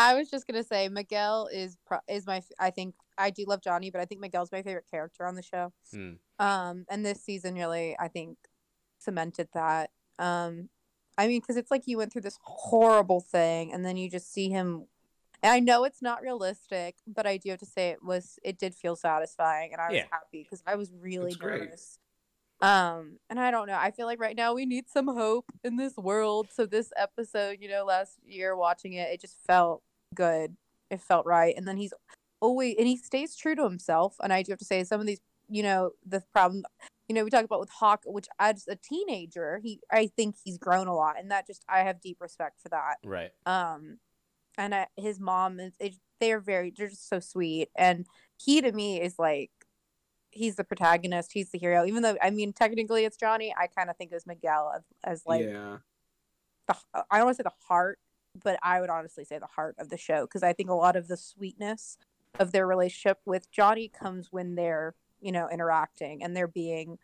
[0.00, 3.60] I was just gonna say Miguel is pro- is my I think I do love
[3.60, 5.72] Johnny, but I think Miguel's my favorite character on the show.
[5.92, 6.12] Hmm.
[6.38, 8.38] Um, and this season really I think
[8.98, 9.90] cemented that.
[10.18, 10.70] Um,
[11.18, 14.32] I mean, because it's like you went through this horrible thing, and then you just
[14.32, 14.86] see him.
[15.42, 18.58] And I know it's not realistic, but I do have to say it was it
[18.58, 20.06] did feel satisfying, and I was Yeah.
[20.10, 21.60] happy because I was really great.
[21.62, 21.98] nervous.
[22.62, 23.78] Um, and I don't know.
[23.78, 26.48] I feel like right now we need some hope in this world.
[26.52, 29.82] So this episode, you know, last year watching it, it just felt
[30.14, 30.56] good.
[30.90, 31.54] It felt right.
[31.56, 31.94] And then he's
[32.40, 34.16] always and he stays true to himself.
[34.22, 36.64] And I do have to say some of these, you know, the problem
[37.08, 40.58] you know, we talk about with Hawk, which as a teenager, he I think he's
[40.58, 41.16] grown a lot.
[41.18, 42.96] And that just I have deep respect for that.
[43.04, 43.30] Right.
[43.46, 43.98] Um
[44.58, 47.68] and I, his mom is it, they're very they're just so sweet.
[47.76, 48.06] And
[48.36, 49.50] he to me is like
[50.30, 51.84] he's the protagonist, he's the hero.
[51.84, 54.82] Even though I mean technically it's Johnny, I kind of think it was Miguel as,
[55.02, 55.78] as like yeah.
[56.68, 56.76] the
[57.10, 57.98] I don't want to say the heart,
[58.42, 60.96] but I would honestly say the heart of the show because I think a lot
[60.96, 61.98] of the sweetness
[62.38, 66.98] of their relationship with Johnny comes when they're you know interacting and they're being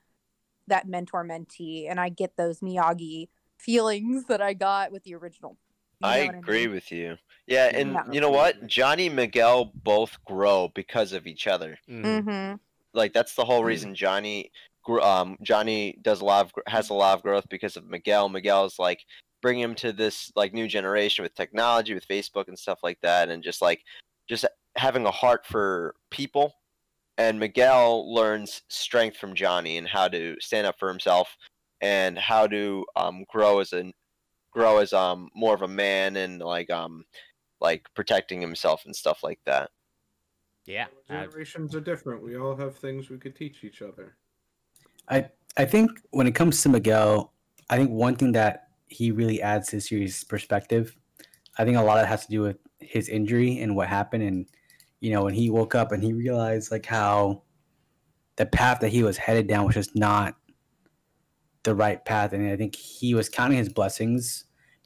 [0.69, 5.57] that mentor mentee, and I get those Miyagi feelings that I got with the original.
[6.01, 6.75] You I know what agree mean?
[6.75, 7.17] with you.
[7.47, 8.03] Yeah, and Yeah.
[8.11, 8.67] you know what?
[8.67, 11.79] Johnny and Miguel both grow because of each other.
[11.89, 12.25] Mhm.
[12.25, 12.61] Mhm.
[12.95, 13.67] Like that's the whole Mm.
[13.67, 14.51] reason Johnny,
[15.03, 18.29] um, Johnny does a lot of has a lot of growth because of Miguel.
[18.29, 19.05] Miguel's like
[19.43, 23.29] bring him to this like new generation with technology, with Facebook and stuff like that,
[23.29, 23.83] and just like
[24.29, 24.45] just
[24.77, 26.55] having a heart for people.
[27.19, 31.37] And Miguel learns strength from Johnny and how to stand up for himself
[31.81, 33.93] and how to um, grow as a
[34.51, 37.05] grow as um more of a man and like um
[37.61, 39.71] like protecting himself and stuff like that.
[40.65, 40.87] Yeah.
[41.09, 42.23] I- Generations are different.
[42.23, 44.17] We all have things we could teach each other.
[45.09, 47.33] I I think when it comes to Miguel,
[47.71, 50.97] I think one thing that he really adds to the series perspective.
[51.59, 54.23] I think a lot of it has to do with his injury and what happened,
[54.23, 54.47] and
[55.01, 57.43] you know when he woke up and he realized like how
[58.37, 60.37] the path that he was headed down was just not
[61.63, 64.45] the right path, and I think he was counting his blessings,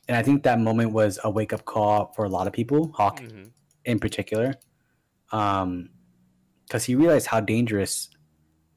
[0.08, 2.92] and I think that moment was a wake up call for a lot of people,
[2.92, 3.50] Hawk Mhm.
[3.84, 4.54] in particular,
[5.32, 5.90] um,
[6.62, 8.08] because he realized how dangerous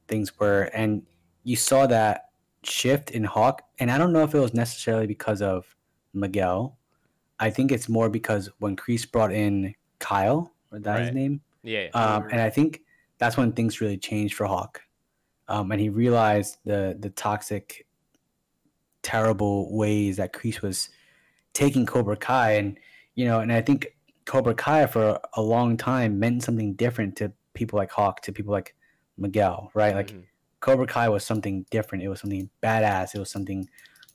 [0.08, 1.06] things were, and
[1.44, 2.30] you saw that
[2.66, 5.76] shift in Hawk, and I don't know if it was necessarily because of
[6.12, 6.78] Miguel.
[7.38, 11.88] I think it's more because when Kreese brought in Kyle, or that his name, Yeah.
[11.94, 12.82] Um, and I think
[13.18, 14.82] that's when things really changed for Hawk.
[15.48, 17.86] Um, and he realized the the toxic,
[19.02, 20.88] terrible ways that Kreese was
[21.52, 22.78] taking Cobra Kai, and
[23.14, 27.32] you know, and I think Cobra Kai for a long time meant something different to
[27.54, 28.74] people like Hawk, to people like
[29.16, 29.94] Miguel, right?
[29.94, 30.24] Like Mhm.
[30.64, 32.02] Cobra Kai was something different.
[32.02, 33.14] It was something badass.
[33.14, 33.68] It was something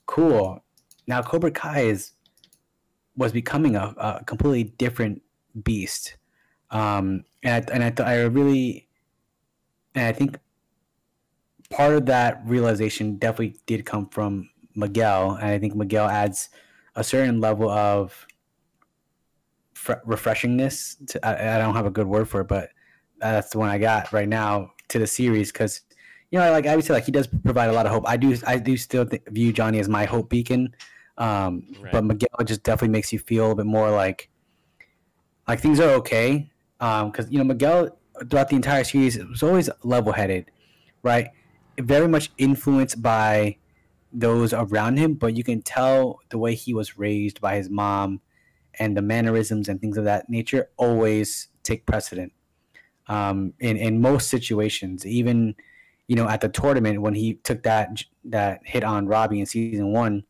[0.06, 0.64] cool.
[1.06, 2.10] Now Cobra Kai is
[3.16, 5.22] was becoming a, a completely different
[5.62, 6.16] beast.
[6.72, 8.88] Um, and I, and I, I really,
[9.94, 10.38] and I think
[11.70, 15.36] part of that realization definitely did come from Miguel.
[15.36, 16.48] And I think Miguel adds
[16.96, 18.26] a certain level of
[19.74, 21.06] fre- refreshingness.
[21.10, 22.70] To, I, I don't have a good word for it, but
[23.20, 25.82] that's the one I got right now to the series because
[26.30, 28.04] you know, like I would say, like he does provide a lot of hope.
[28.06, 30.74] I do, I do still th- view Johnny as my hope beacon,
[31.18, 31.92] um, Right.
[31.92, 34.30] but Miguel just definitely makes you feel a bit more like,
[35.48, 36.50] like things are okay.
[36.78, 40.50] Because you know, Miguel throughout the entire series was always level-headed,
[41.02, 41.28] right?
[41.78, 43.56] Very much influenced by
[44.12, 48.20] those around him, but you can tell the way he was raised by his mom
[48.78, 52.32] and the mannerisms and things of that nature always take precedent
[53.08, 55.04] um, in in most situations.
[55.06, 55.54] Even
[56.10, 59.92] you know at the tournament when he took that that hit on Robbie in season
[59.92, 60.24] one,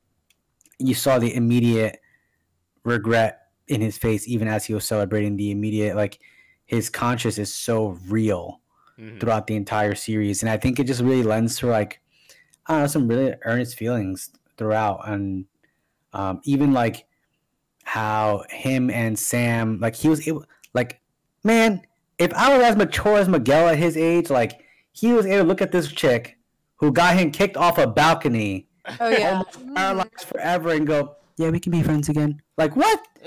[0.79, 1.99] you saw the immediate
[2.85, 5.37] regret in his face, even as he was celebrating.
[5.37, 6.19] The immediate like
[6.67, 8.61] his conscience is so real
[8.99, 9.19] Mhm.
[9.21, 12.01] throughout the entire series, and I think it just really lends to like
[12.67, 14.29] I don't know some really earnest feelings
[14.59, 15.47] throughout, and
[16.13, 17.07] um, even like
[17.85, 21.01] how him and Sam like he was able like
[21.43, 21.81] man
[22.19, 24.61] if I was as mature as Miguel at his age like
[24.93, 26.39] he was able to look at this chick
[26.77, 28.69] who got him kicked off a balcony
[28.99, 29.31] Oh yeah.
[29.31, 33.01] almost paralyzed forever and go yeah we can be friends again like what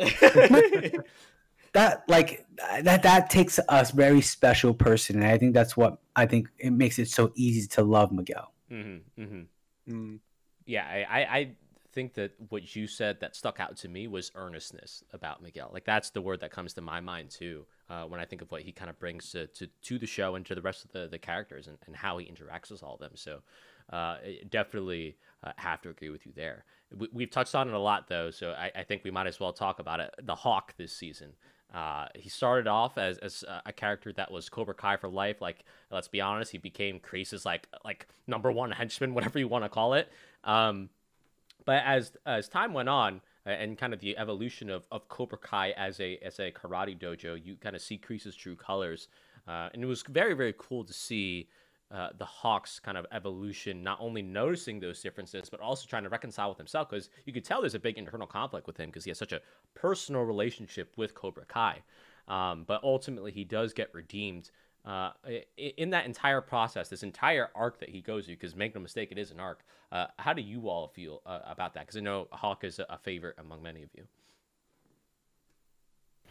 [1.74, 2.46] that like
[2.82, 6.72] that that takes a very special person and I think that's what I think it
[6.72, 9.46] makes it so easy to love Miguel Mhm, mhm.
[9.90, 10.20] Mm.
[10.66, 11.52] Yeah, I, I, I
[11.92, 15.70] think that what you said that stuck out to me was earnestness about Miguel.
[15.72, 18.52] Like that's the word that comes to my mind too uh, when I think of
[18.52, 20.92] what he kind of brings to, to, to the show and to the rest of
[20.92, 23.12] the, the characters and, and how he interacts with all of them.
[23.16, 23.40] So
[23.92, 24.18] uh,
[24.50, 26.66] definitely uh, have to agree with you there.
[26.96, 29.40] We, we've touched on it a lot though, so I, I think we might as
[29.40, 30.14] well talk about it.
[30.24, 31.34] The Hawk this season.
[31.74, 35.42] Uh, he started off as, as uh, a character that was Cobra Kai for life.
[35.42, 39.66] Like, let's be honest, he became Kreese's like like number one henchman, whatever you want
[39.66, 40.08] to call it.
[40.44, 40.90] Um,
[41.66, 45.72] but as as time went on and kind of the evolution of, of Cobra Kai
[45.72, 49.08] as a as a karate dojo, you kind of see Kreese's true colors,
[49.48, 51.48] uh, and it was very very cool to see
[51.92, 56.10] uh, the Hawks kind of evolution, not only noticing those differences, but also trying to
[56.10, 56.90] reconcile with himself.
[56.90, 59.32] Because you could tell there's a big internal conflict with him because he has such
[59.32, 59.42] a
[59.76, 61.84] personal relationship with Cobra Kai.
[62.28, 64.50] Um, but ultimately, he does get redeemed
[64.86, 65.12] uh,
[65.58, 68.36] in that entire process, this entire arc that he goes through.
[68.36, 69.64] Because make no mistake, it is an arc.
[69.92, 71.82] Uh, how do you all feel uh, about that?
[71.82, 74.04] Because I know Hawk is a, favorite among many of you.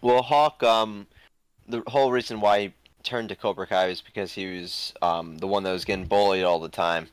[0.01, 1.07] Well, Hawk, um,
[1.69, 2.75] the whole reason why he
[3.05, 6.45] turned to Cobra Kai was because he was um, the one that was getting bullied
[6.45, 7.09] all the time,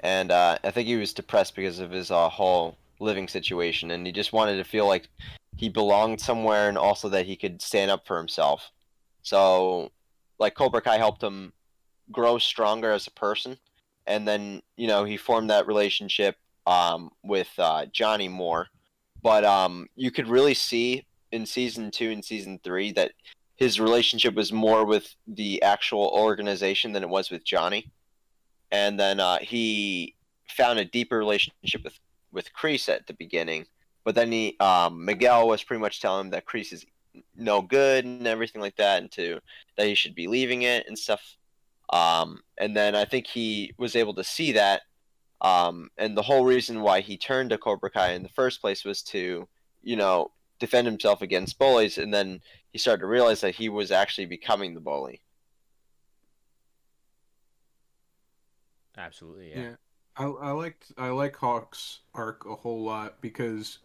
[0.00, 4.06] and uh, I think he was depressed because of his uh, whole living situation, and
[4.06, 5.08] he just wanted to feel like
[5.56, 8.70] he belonged somewhere, and also that he could stand up for himself.
[9.22, 9.90] So,
[10.38, 11.52] like Cobra Kai helped him
[12.12, 13.58] grow stronger as a person,
[14.06, 18.68] and then you know he formed that relationship um, with uh, Johnny Moore,
[19.22, 23.12] but um, you could really see in season two and season three that
[23.56, 27.90] his relationship was more with the actual organization than it was with Johnny.
[28.70, 30.16] And then uh, he
[30.48, 31.98] found a deeper relationship with
[32.32, 33.66] with Kreese at the beginning,
[34.04, 36.84] but then he um, Miguel was pretty much telling him that Kreese is
[37.36, 39.40] no good and everything like that, and to
[39.76, 41.36] that he should be leaving it and stuff.
[41.90, 44.82] Um, and then I think he was able to see that.
[45.40, 48.84] Um, and the whole reason why he turned to Cobra Kai in the first place
[48.84, 49.46] was to,
[49.82, 51.98] you know, defend himself against bullies.
[51.98, 52.40] And then
[52.72, 55.20] he started to realize that he was actually becoming the bully.
[58.96, 59.60] Absolutely, yeah.
[59.60, 59.74] Yeah.
[60.16, 63.78] I I liked I like Hawk's arc a whole lot because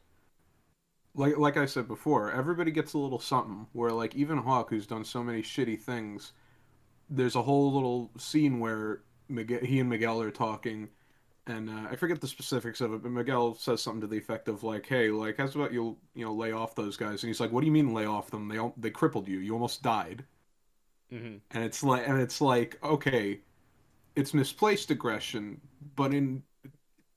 [1.20, 4.88] like like I said before, everybody gets a little something where like even Hawk who's
[4.88, 6.34] done so many shitty things,
[7.10, 10.90] there's a whole little scene where Miguel, he and Miguel are talking
[11.48, 14.50] and uh, I forget the specifics of it, but Miguel says something to the effect
[14.50, 17.40] of like, "Hey, like, how's about you, you know, lay off those guys?" And he's
[17.42, 18.48] like, "What do you mean lay off them?
[18.50, 19.40] They al- they crippled you.
[19.40, 20.26] You almost died."
[21.12, 23.42] hmm and it's like and it's like okay
[24.16, 25.62] it's misplaced aggression
[25.96, 26.44] but in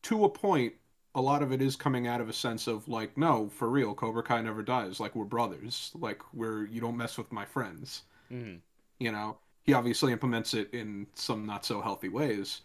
[0.02, 0.74] to a point
[1.14, 3.94] a lot of it is coming out of a sense of like no for real
[3.94, 5.00] cobra kai never dies.
[5.00, 5.90] Like we're brothers.
[5.94, 8.02] Like we're you don't mess with my friends.
[8.30, 8.62] Hmm
[9.00, 12.62] You know, he obviously implements it in some not so healthy ways,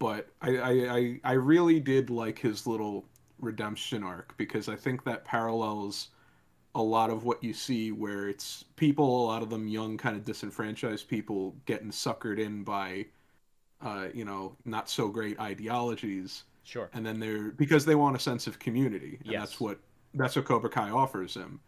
[0.00, 3.06] but I I, I, I really did like his little
[3.40, 6.10] redemption arc because I think that parallels
[6.74, 10.16] a lot of what you see where it's people, a lot of them young, kind
[10.16, 13.06] of disenfranchised people getting suckered in by,
[13.80, 16.88] uh, you know, not so great ideologies, Sure.
[16.92, 19.40] and then they're because they want a sense of community, and Yes.
[19.40, 19.78] that's what
[20.14, 21.60] that's what Cobra Kai offers him,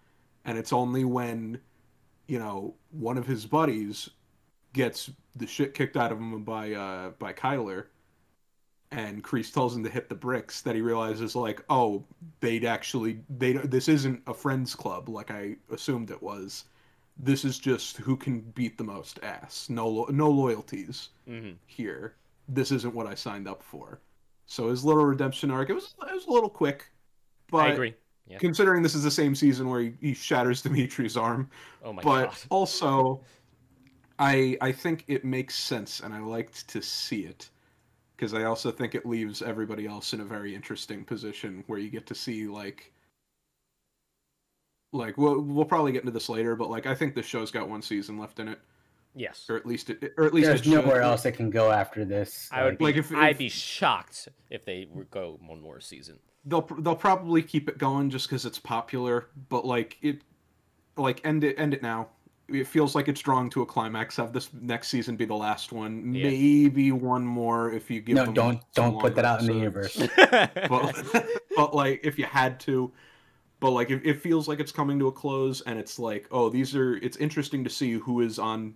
[0.44, 1.60] and it's only when,
[2.28, 4.10] you know, one of his buddies
[4.72, 7.86] gets the shit kicked out of him by uh by Kyler
[8.90, 12.04] and Kreese tells him to hit the bricks that he realizes like oh
[12.40, 16.64] they'd actually they this isn't a friends club like I assumed it was.
[17.16, 19.68] This is just who can beat the most ass.
[19.70, 22.14] No no loyalties hmm here.
[22.48, 24.00] This isn't what I signed up for
[24.46, 26.90] so his little redemption arc it was it was a little quick
[27.50, 27.94] but I agree.
[28.26, 28.38] Yeah.
[28.38, 31.50] considering this is the same season where he, he shatters Dimitri's arm
[31.82, 32.36] Oh my but god.
[32.50, 33.20] also
[34.18, 37.50] i i think it makes sense and i liked to see it
[38.16, 41.90] because i also think it leaves everybody else in a very interesting position where you
[41.90, 42.92] get to see like
[44.92, 47.68] like we'll, we'll probably get into this later but like i think the show's got
[47.68, 48.60] one season left in it
[49.14, 49.46] Yes.
[49.48, 50.72] or at least it or at least There's it should.
[50.84, 52.48] nowhere else that can go after this.
[52.52, 52.84] I would Like, be.
[52.84, 56.18] Like, if- I'd be shocked if they would go one more season.
[56.46, 60.22] they'll they'll probably keep it going just because it's popular but like it
[60.96, 62.08] like end it end it now
[62.48, 65.72] it feels like it's drawing to a climax have this next season be the last
[65.72, 66.24] one Yeah.
[66.24, 69.46] maybe one more if you give no, them don't some don't put that out in
[69.46, 69.96] the universe.
[70.68, 71.26] but,
[71.56, 72.92] but like if you had to
[73.60, 76.50] but like it, it feels like it's coming to a close and it's like oh
[76.50, 78.74] these are it's interesting to see who is on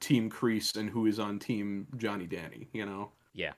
[0.00, 3.52] team Kreese and who is on team johnny danny you know yeah.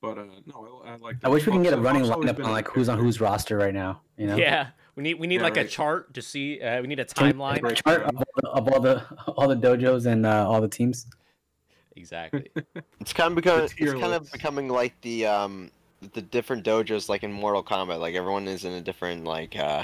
[0.00, 2.44] but uh no i, I like I wish we can get a running Hawk's lineup
[2.44, 3.04] on like good who's on character.
[3.04, 4.00] whose roster right now.
[4.16, 4.36] You know.
[4.36, 4.68] Yeah.
[4.94, 6.60] We need we need Yeah, like a chart to see.
[6.60, 7.56] Uh, we need a timeline.
[7.56, 9.04] have a chart of all, the, of all the
[9.36, 11.06] all the dojos and uh, all the teams.
[11.96, 12.50] Exactly.
[13.00, 15.70] It's kind of becoming it's tier kind of becoming like the um
[16.12, 17.98] the different dojos like in Mortal Kombat.
[18.00, 19.82] Like everyone is in a different like uh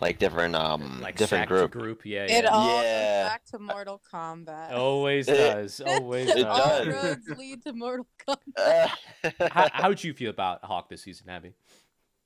[0.00, 1.70] like different um like different group.
[1.72, 2.02] group.
[2.04, 2.24] Yeah.
[2.26, 3.22] It all Yeah.
[3.22, 4.72] goes back to Mortal Kombat.
[4.72, 5.80] Always does.
[5.86, 6.46] Always it does.
[6.46, 8.90] all roads lead to Mortal Kombat.
[9.50, 11.54] How, how'd you feel about Hawk this season, Abby?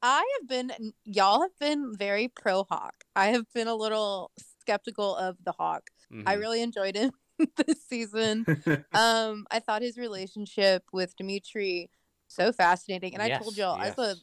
[0.03, 3.05] I have been, y'all have been very pro Hawk.
[3.15, 4.31] I have been a little
[4.61, 5.91] skeptical of the Hawk.
[6.27, 6.41] I Mhm.
[6.41, 7.13] really enjoyed him
[7.67, 8.45] this season.
[8.93, 11.91] Um, I thought his relationship with Dimitri
[12.29, 14.23] so fascinating, and I told y'all as a yes.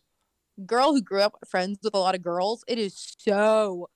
[0.65, 3.89] Girl who grew up friends with a lot of girls, it is so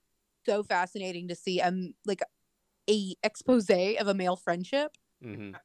[0.45, 2.21] so fascinating to see um like
[2.89, 4.97] a expose of a male friendship.
[5.21, 5.59] Mhm.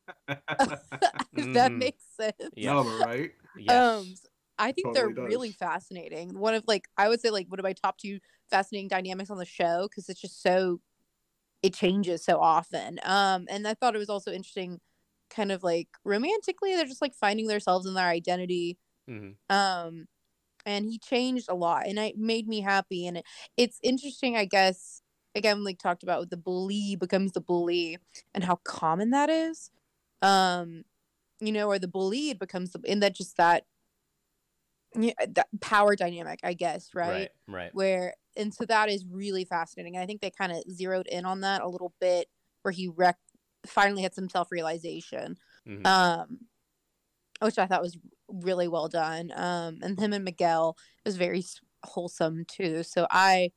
[1.37, 1.79] if that Mhm.
[1.79, 2.35] makes sense.
[2.57, 3.33] Yeah, right?
[3.55, 3.87] Yes.
[3.93, 4.15] Um,
[4.59, 6.39] I think Totally they're really fascinating.
[6.39, 8.21] One of like I would say like one of my top two
[8.51, 10.81] fascinating dynamics on the show because it's just so
[11.63, 13.01] it changes so often.
[13.05, 14.81] Um, and I thought it was also interesting,
[15.31, 18.79] kind of like romantically, they're just like finding themselves in their identity.
[19.07, 19.37] Mhm.
[19.51, 20.07] Um,
[20.67, 23.07] and he changed a lot, and it made me happy.
[23.07, 23.25] And it,
[23.57, 25.01] it's interesting, I guess.
[25.35, 27.99] Again, like talked about with the bully becomes the bully,
[28.35, 29.71] and how common that is.
[30.23, 30.85] Um,
[31.41, 33.65] you know, or the bullied becomes the, and that just that,
[34.99, 37.09] yeah, that power dynamic, I guess, right?
[37.09, 37.31] Right.
[37.49, 37.75] Right.
[37.75, 39.97] Where and so that is really fascinating.
[39.97, 42.29] And I think they kind of zeroed in on that a little bit,
[42.63, 43.19] where he rec-
[43.67, 45.37] finally had some self realization,
[45.67, 45.87] Mhm.
[45.87, 46.39] um,
[47.41, 47.99] which I thought was
[48.29, 49.33] really well done.
[49.35, 51.45] Um, and him and Miguel was very
[51.85, 52.83] wholesome too.
[52.83, 53.53] So I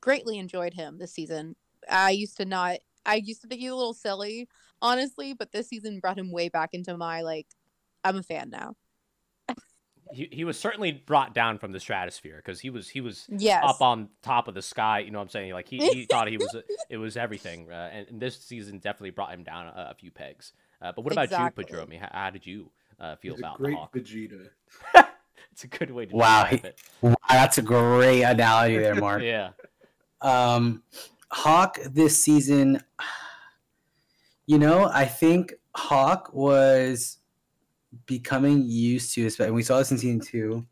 [0.00, 1.56] greatly enjoyed him this season.
[1.88, 2.78] I used to not.
[3.06, 4.48] I used to think he was a little silly,
[4.82, 7.46] honestly, but this season brought him way back into my like.
[8.04, 8.74] I'm a fan now.
[10.12, 13.62] He, he was certainly brought down from the stratosphere because he was he was Yes.
[13.64, 14.98] up on top of the sky.
[15.00, 15.52] You know what I'm saying?
[15.52, 16.56] Like he, he thought he was
[16.88, 17.70] it was everything.
[17.70, 20.52] Uh, and, and this season definitely brought him down a, a few pegs.
[20.82, 21.64] Uh, but what about Exactly.
[21.64, 22.00] you, Padromi?
[22.00, 23.94] How, how did you uh, feel He's a about the Hawk?
[23.94, 24.48] Vegeta.
[25.52, 26.80] it's a good way to Wow, describe he- it.
[27.02, 29.22] Wow, that's a great analogy there, Mark.
[29.22, 29.50] Yeah.
[30.20, 30.82] Um,
[31.30, 32.82] Hawk this season,
[34.46, 37.18] you know, I think Hawk was
[38.06, 40.66] becoming used to, and we saw this in season two,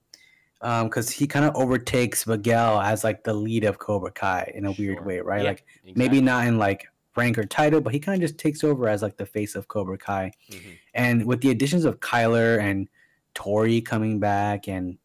[0.60, 4.72] because he kind of overtakes Miguel as like the lead of Cobra Kai in a
[4.72, 5.42] weird way, right?
[5.42, 5.64] Yeah, Like
[5.94, 6.88] maybe not in like
[7.18, 9.68] rank or title, but he kind of just takes over as like the face of
[9.68, 10.30] Cobra Kai.
[10.50, 10.78] Mhm.
[10.94, 12.88] And with the additions of Kyler and
[13.34, 14.96] Tori coming back and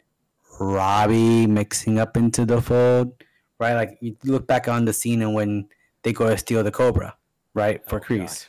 [0.60, 3.14] Robbie mixing up into the fold,
[3.60, 3.74] right?
[3.74, 5.68] Like you look back on the scene and when
[6.04, 7.16] they go to steal the Cobra,
[7.54, 8.02] right, for Oh.
[8.02, 8.48] Kreese.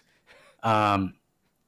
[0.62, 1.14] Um,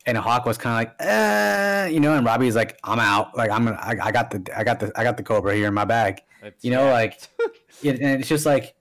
[0.06, 3.36] and Hawk was kind of like, eh, you know, and Robbie's like, I'm out.
[3.36, 5.66] Like I'm gonna, I, I got the, I got the, I got the Cobra here
[5.68, 6.20] in my bag.
[6.60, 7.18] You know, like,
[7.82, 8.75] it, and it's just like,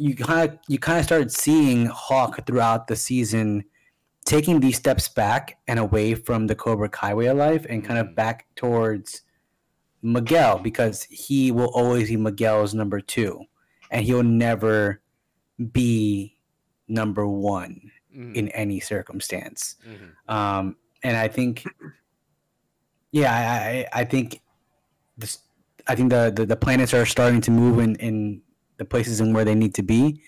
[0.00, 3.64] you kind of you kind of started seeing Hawk throughout the season
[4.24, 7.98] taking these steps back and away from the Cobra Kai way of life and kind
[7.98, 9.22] of back towards
[10.02, 13.44] Miguel because he will always be Miguel's number two
[13.90, 15.00] and he'll never
[15.72, 16.36] be
[16.88, 19.76] number one Mhm, in any circumstance.
[19.86, 20.34] mhm.
[20.34, 21.64] Um, and I think,
[23.12, 23.42] yeah, I,
[23.98, 24.40] I, I think
[25.16, 25.38] this,
[25.86, 28.42] I think the, the, the planets are starting to move in, in
[28.80, 30.22] the places and where they need to be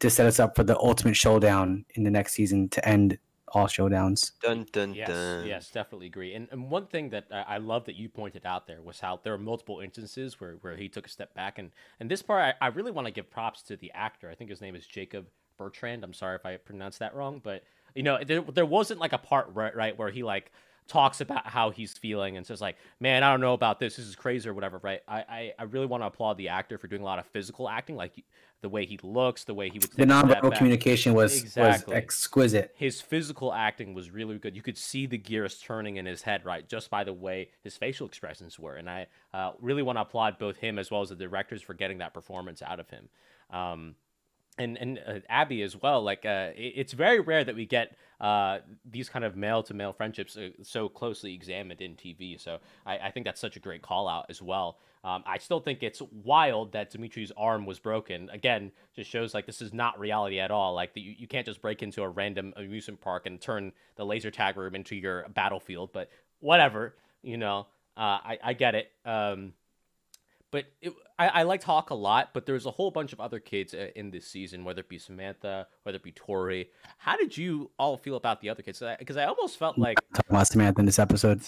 [0.00, 3.16] to set us up for the ultimate showdown in the next season to end
[3.54, 4.32] all showdowns.
[4.42, 5.46] Dun dun Yes, dun.
[5.46, 6.34] yes, definitely agree.
[6.34, 9.20] And, and one thing that I, I love that you pointed out there was how
[9.22, 11.60] there are multiple instances where, where he took a step back.
[11.60, 11.70] And,
[12.00, 14.28] and this part, I, I really want to give props to the actor.
[14.28, 15.26] I think his name is Jacob
[15.58, 16.02] Bertrand.
[16.02, 17.62] I'm sorry if I pronounced that wrong, but
[17.94, 20.50] you know, there, there wasn't like a part right, right where he like
[20.88, 23.96] talks about how he's feeling and says like, man, I don't know about this.
[23.96, 25.00] This is crazy or whatever, right?
[25.08, 27.68] I, I, I really want to applaud the actor for doing a lot of physical
[27.68, 28.24] acting, like
[28.60, 31.40] the way he looks, the way he would The take a step nonverbal communication was,
[31.40, 31.94] Exactly.
[31.94, 32.72] was exquisite.
[32.76, 34.54] his physical acting was really good.
[34.54, 37.76] You could see the gears turning in his head, right, just by the way his
[37.76, 38.76] facial expressions were.
[38.76, 41.74] And I uh, really want to applaud both him as well as the directors for
[41.74, 43.08] getting that performance out of him.
[43.50, 43.94] Um,
[44.58, 46.02] and and uh, Abby as well.
[46.02, 48.58] Like uh, it- it's very rare that we get uh,
[48.88, 52.40] these kind of male to male friendships uh, so closely examined in TV.
[52.40, 54.78] So I, I think that's such a great call out as well.
[55.04, 58.30] Um, I still think it's wild that Dimitri's arm was broken.
[58.30, 60.74] Again, just shows like this is not reality at all.
[60.74, 64.06] Like the, you, you can't just break into a random amusement park and turn the
[64.06, 65.92] laser tag room into your battlefield.
[65.92, 66.08] But
[66.38, 67.66] whatever, you know,
[67.96, 68.90] uh, I I get it.
[69.04, 69.54] Um,
[70.52, 73.40] but it, I, I liked Hawk a lot, but there's a whole bunch of other
[73.40, 76.68] kids uh, in this season, whether it be Samantha, whether it be Tori.
[76.98, 78.80] How did you all feel about the other kids?
[78.98, 81.40] Because I, almost felt like, Talking about Samantha in this episode.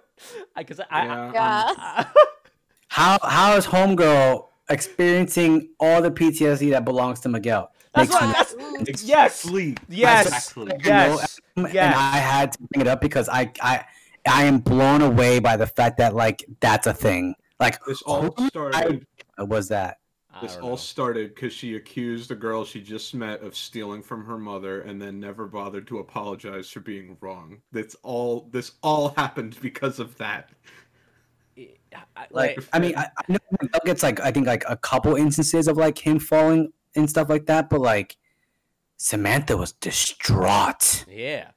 [0.56, 1.32] because I, I, Yeah.
[1.78, 2.06] Yeah.
[2.90, 7.70] How how is Homegirl experiencing all the PTSD that belongs to Miguel?
[7.94, 9.76] that's Makes what, me- that's, Exactly.
[9.88, 10.72] yes, Exactly.
[10.82, 11.68] yes, and.
[11.76, 13.84] I had to bring it up because I I
[14.26, 17.34] I am blown away by the fact that like that's a thing.
[17.60, 19.06] Like This all who started.
[19.38, 19.98] was that?
[20.42, 20.76] This all know.
[20.76, 25.02] started because she accused a girl she just met of stealing from her mother, and
[25.02, 27.60] then never bothered to apologize for being wrong.
[27.72, 28.48] That's all.
[28.52, 30.50] This all happened because of that.
[31.58, 34.76] I- Like like, I mean I, I know Miguel gets like I think like a
[34.76, 38.16] couple instances of like him falling and stuff like that, but like
[38.96, 41.04] Samantha was distraught.
[41.08, 41.50] yeah.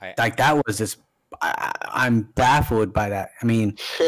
[0.00, 0.98] I, Like that was just
[1.40, 3.30] I, I- I'm baffled by that.
[3.42, 3.76] I mean.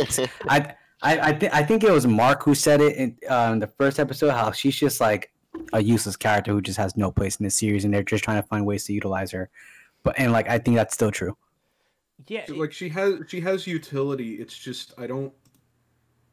[0.48, 3.66] I I I, th- I think it was Mark who said it in um, the
[3.66, 5.30] first episode how she's just like
[5.72, 8.40] a useless character who just has no place in this series and they're just trying
[8.42, 9.50] to find ways to utilize her.
[10.02, 11.36] But and like I think that's still true.
[12.26, 15.32] yeah, like she has she has utility it's just i don't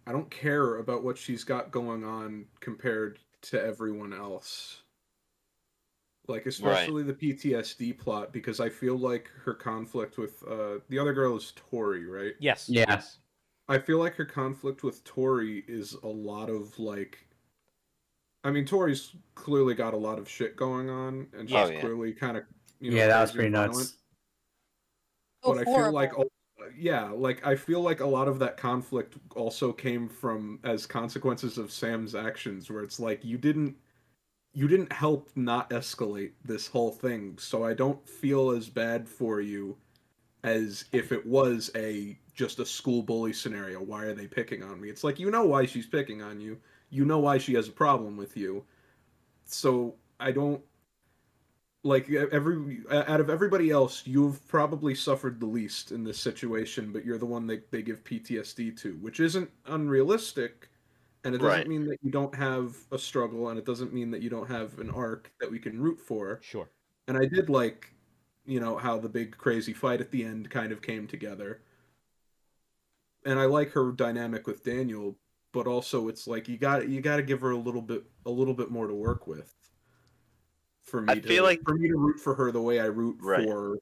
[0.07, 4.83] i don't care about what she's got going on compared to everyone else
[6.27, 11.13] like especially the ptsd plot because i feel like her conflict with uh the other
[11.13, 13.17] girl is tori right yes, yes.
[13.67, 17.17] i feel like her conflict with tori is a lot of like
[18.43, 21.79] i mean tori's clearly got a lot of shit going on and she's Oh, yeah.
[21.79, 22.43] clearly kind of
[22.79, 23.97] you know yeah, that was pretty violent nuts.
[25.43, 26.25] Oh, but I feel like al-
[26.77, 31.57] yeah, like I feel like a lot of that conflict also came from as consequences
[31.57, 33.75] of Sam's actions where it's like you didn't
[34.53, 37.37] you didn't help not escalate this whole thing.
[37.37, 39.77] So I don't feel as bad for you
[40.43, 43.81] as if it was a just a school bully scenario.
[43.81, 44.89] Why are they picking on me?
[44.89, 46.57] It's like you know why she's picking on you.
[46.89, 48.65] You know why she has a problem with you.
[49.45, 50.61] So I don't
[51.83, 57.03] like every out of everybody else you've probably suffered the least in this situation but
[57.03, 60.69] you're the one they, they give ptsd to which isn't unrealistic
[61.23, 61.67] and it doesn't Right.
[61.67, 64.79] mean that you don't have a struggle and it doesn't mean that you don't have
[64.79, 66.69] an arc that we can root for Sure.
[67.07, 67.93] and i did like
[68.45, 71.61] you know how the big crazy fight at the end kind of came together
[73.25, 75.17] and i like her dynamic with daniel
[75.51, 78.31] but also it's like you got you got to give her a little bit a
[78.31, 79.53] little bit more to work with
[80.81, 82.85] for me I to feel like- for me to root for her the way i
[82.85, 83.45] root Right.
[83.47, 83.77] for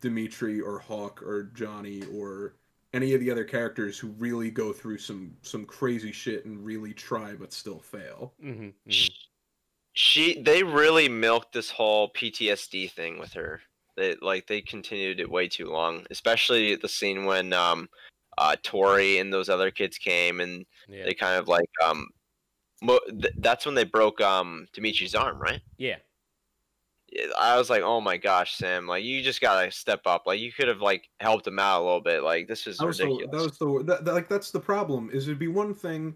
[0.00, 2.56] dimitri or hawk or johnny or
[2.92, 6.92] any of the other characters who really go through some some crazy shit and really
[6.92, 9.10] try but still fail Mm-hmm, Sh-
[9.92, 13.60] she they really milked this whole PTSD thing with her.
[13.96, 17.88] They like they continued it way too long, especially the scene when um
[18.38, 21.04] uh Tori and those other kids came and Yeah.
[21.04, 22.06] they kind of like um
[22.82, 25.60] mo- th- that's when they broke um Dimitri's arm, right?
[25.76, 25.96] yeah.
[27.12, 28.86] Yeah, I was like, "Oh my gosh, Sam!
[28.86, 30.26] Like you just gotta step up.
[30.26, 32.22] Like you could have like helped him out a little bit.
[32.22, 35.10] Like this is that the, ridiculous." that was the that, that- like that's the problem
[35.12, 36.14] is it'd be one thing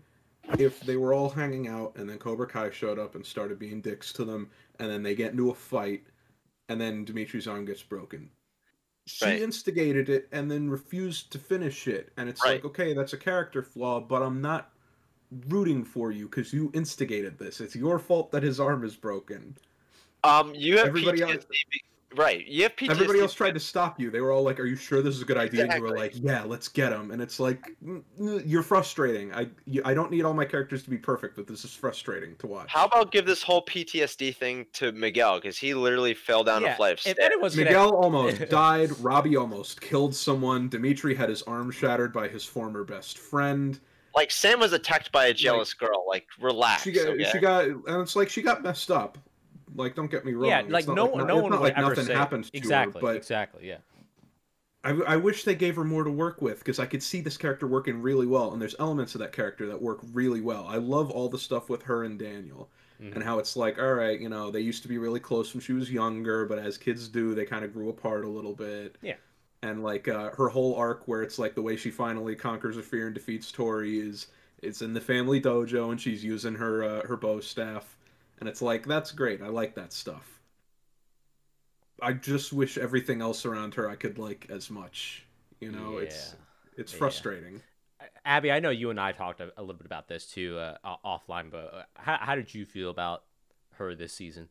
[0.58, 3.80] if they were all hanging out and then Cobra Kai showed up and started being
[3.80, 6.04] dicks to them, and then they get into a fight,
[6.68, 8.30] and then Dimitri's arm gets broken.
[9.06, 9.42] She Right.
[9.42, 12.54] instigated it and then refused to finish it, and it's Right.
[12.62, 14.70] like, okay, that's a character flaw, but I'm not
[15.48, 17.60] rooting for you because you instigated this.
[17.60, 19.56] It's your fault that his arm is broken.
[20.24, 21.46] Um, you have Everybody PTSD, else-
[22.16, 22.46] right?
[22.46, 22.90] You have PTSD.
[22.90, 24.10] Everybody else tried to stop you.
[24.10, 25.96] They were all like, "Are you sure this is a good idea?" And you were
[25.96, 29.34] like, "Yeah, let's get him." And it's like, "Mm, mm, you're frustrating.
[29.34, 32.36] I you, I don't need all my characters to be perfect, but this is frustrating
[32.36, 32.68] to watch.
[32.70, 36.72] How about give this whole PTSD thing to Miguel because he literally fell down yeah,
[36.72, 37.18] a flight of if stairs.
[37.20, 38.90] anyone's gonna- Miguel almost died.
[39.00, 40.68] Robbie almost killed someone.
[40.68, 43.78] Dimitri had his arm shattered by his former best friend.
[44.16, 46.04] Like Sam was attacked by a jealous girl.
[46.08, 46.84] Like relax.
[46.84, 47.28] She got okay?
[47.32, 49.18] she got and it's like she got messed up.
[49.74, 50.50] Like don't get me wrong.
[50.50, 52.56] yeah, like no, like, no it's one not would like ever nothing say happened to
[52.56, 53.78] exactly, her, but exactly, yeah.
[54.82, 57.36] I, I wish they gave her more to work with because I could see this
[57.38, 60.66] character working really well, and there's elements of that character that work really well.
[60.68, 62.70] I love all the stuff with her and Daniel,
[63.00, 63.14] Mhm.
[63.14, 65.60] and how it's like, all right, you know, they used to be really close when
[65.62, 68.96] she was younger, but as kids do, they kind of grew apart a little bit.
[69.02, 69.16] Yeah.
[69.62, 72.82] And like uh, her whole arc, where it's like the way she finally conquers her
[72.82, 74.26] fear and defeats Tori is
[74.62, 77.96] it's in the family dojo, and she's using her uh, her bow staff,
[78.40, 79.42] and it's like that's great.
[79.42, 80.40] I like that stuff.
[82.00, 85.24] I just wish everything else around her I could like as much.
[85.60, 86.36] You know, it's
[86.76, 86.98] it's Yeah.
[86.98, 87.62] frustrating.
[88.24, 90.76] Abby, I know you and I talked a, a little bit about this too uh,
[91.04, 93.24] offline, but uh, how, how did you feel about
[93.74, 94.48] her this season?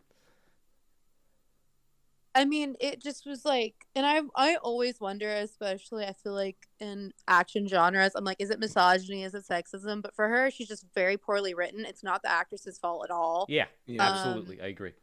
[2.36, 6.68] I mean, it just was like, and I I always wonder, especially I feel like
[6.80, 9.24] in action genres, I'm like, is it misogyny?
[9.24, 10.02] Is it sexism?
[10.02, 11.86] But for her, she's just very poorly written.
[11.86, 13.46] It's not the actress's fault at all.
[13.50, 14.08] Yeah, Yeah.
[14.08, 14.94] Um, absolutely, I agree.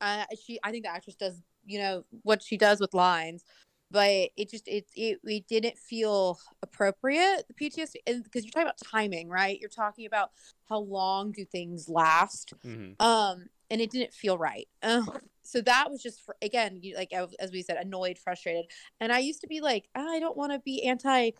[0.00, 3.44] I she I think the actress does you know what she does with lines,
[3.90, 8.78] but it just it it, it didn't feel appropriate the PTSD because you're talking about
[8.78, 9.58] timing, right?
[9.60, 10.30] You're talking about
[10.68, 14.68] how long do things last, hmm um, and it didn't feel right.
[14.82, 15.08] Um,
[15.42, 18.66] so that was just for, again, you like as we said, annoyed, frustrated,
[19.00, 21.30] and I used to be like, "Ah, I don't want to be anti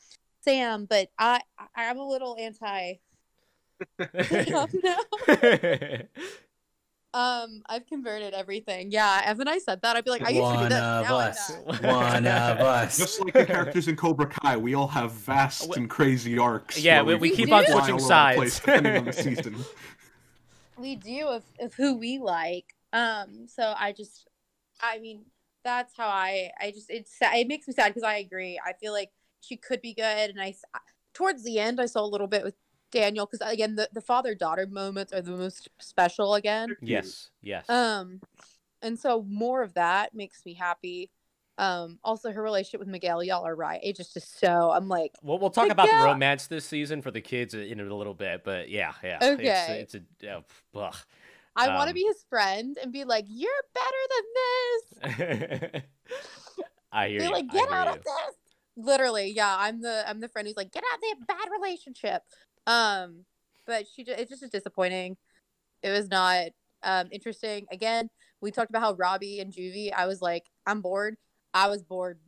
[0.42, 1.40] Sam, but I-
[1.74, 2.94] I'm a little anti.
[7.16, 7.44] Sam now.
[7.44, 8.90] Um, I've converted everything.
[8.90, 9.96] Yeah, haven't I said that?
[9.96, 11.52] I'd be like, I used to do One of us.
[11.66, 12.98] One of us.
[12.98, 16.78] Just like the characters in Cobra Kai, we all have vast and crazy arcs.
[16.78, 18.36] Yeah, where we- we keep fly on all switching sides.
[18.36, 19.56] place, depending on the season.
[20.78, 22.74] We do of, of who we like.
[22.92, 24.28] Um, so I just,
[24.80, 25.24] I mean,
[25.64, 28.60] that's how I, I just, it's, it makes me sad because I agree.
[28.64, 29.10] I feel like
[29.40, 30.54] she could be good, and I
[31.14, 32.54] towards the end, I saw a little bit with
[33.00, 36.76] Daniel because again, the the father daughter moments are the most special again.
[36.80, 37.68] yes, yes.
[37.68, 38.20] Um,
[38.82, 41.10] and so more of that makes me happy.
[41.58, 43.80] Um, also her relationship with Miguel, y'all are right.
[43.82, 44.70] It just is so.
[44.70, 47.80] I'm like, Well, we'll talk Like, about the romance this season for the kids in
[47.80, 49.18] a little bit, but yeah, yeah.
[49.22, 49.80] Okay.
[49.82, 50.40] It's, it's a uh,
[50.74, 50.94] ugh.
[51.56, 55.82] I want to Um, be his friend and be like, "You're better than this."
[56.92, 57.34] I hear They're you.
[57.34, 57.92] like, "Get out you.
[57.94, 58.36] of this!"
[58.76, 59.56] Literally, yeah.
[59.58, 62.22] I'm the I'm the friend who's like, "Get out of that bad relationship."
[62.66, 63.24] Um,
[63.66, 65.16] but she just, it's just disappointing.
[65.82, 66.48] It was not
[66.82, 67.66] um interesting.
[67.70, 68.08] Again,
[68.40, 69.92] we talked about how Robbie and Juvie.
[69.92, 71.16] I was like, I'm bored.
[71.54, 72.18] I was bored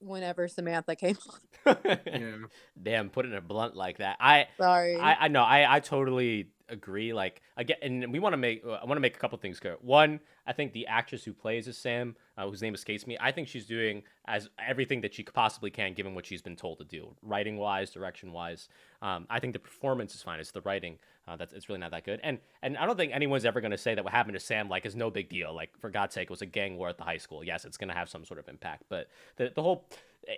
[0.00, 1.16] whenever Samantha came.
[1.66, 1.76] on.
[1.84, 2.30] Yeah.
[2.82, 4.16] Damn, putting it blunt like that.
[4.20, 4.96] I Sorry.
[4.96, 8.84] I, I know I, I totally agree like again and we want to make i
[8.84, 11.76] want to make a couple things clear one i think the actress who plays as
[11.76, 15.70] sam uh, whose name escapes me i think she's doing as everything that she possibly
[15.70, 18.68] can given what she's been told to do writing wise direction wise
[19.02, 20.98] um, i think the performance is fine it's the writing
[21.28, 22.20] uh, that's it's really not that good.
[22.22, 24.68] And and i don't think anyone's ever going to say that what happened to sam
[24.68, 25.54] like is no big deal.
[25.54, 27.44] Like for god's sake it was a gang war at the high school.
[27.44, 29.84] Yes it's going to have some sort of impact but the, the whole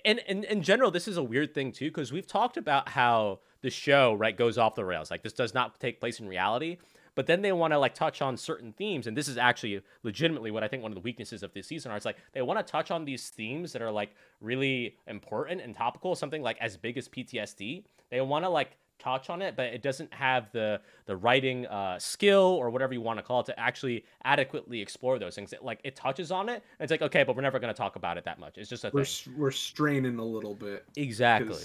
[0.05, 3.41] and, and in general this is a weird thing too because we've talked about how
[3.63, 5.11] the show right goes off the rails.
[5.11, 6.79] Like this does not take place in reality
[7.15, 10.51] but then they want to like touch on certain themes and this is actually legitimately
[10.51, 11.97] what i think one of the weaknesses of this season are.
[11.97, 15.75] It's like they want to touch on these themes that are like really important and
[15.75, 19.67] topical something like as big as ptsd they want to like touch on it but
[19.67, 23.47] it doesn't have the the writing uh, skill or whatever you want to call it
[23.47, 27.03] to actually adequately explore those things it, like it touches on it and it's like
[27.03, 29.05] okay but we're never going to talk about it that much it's just a We're
[29.05, 30.85] thing we're straining a little bit.
[30.97, 31.57] Exactly.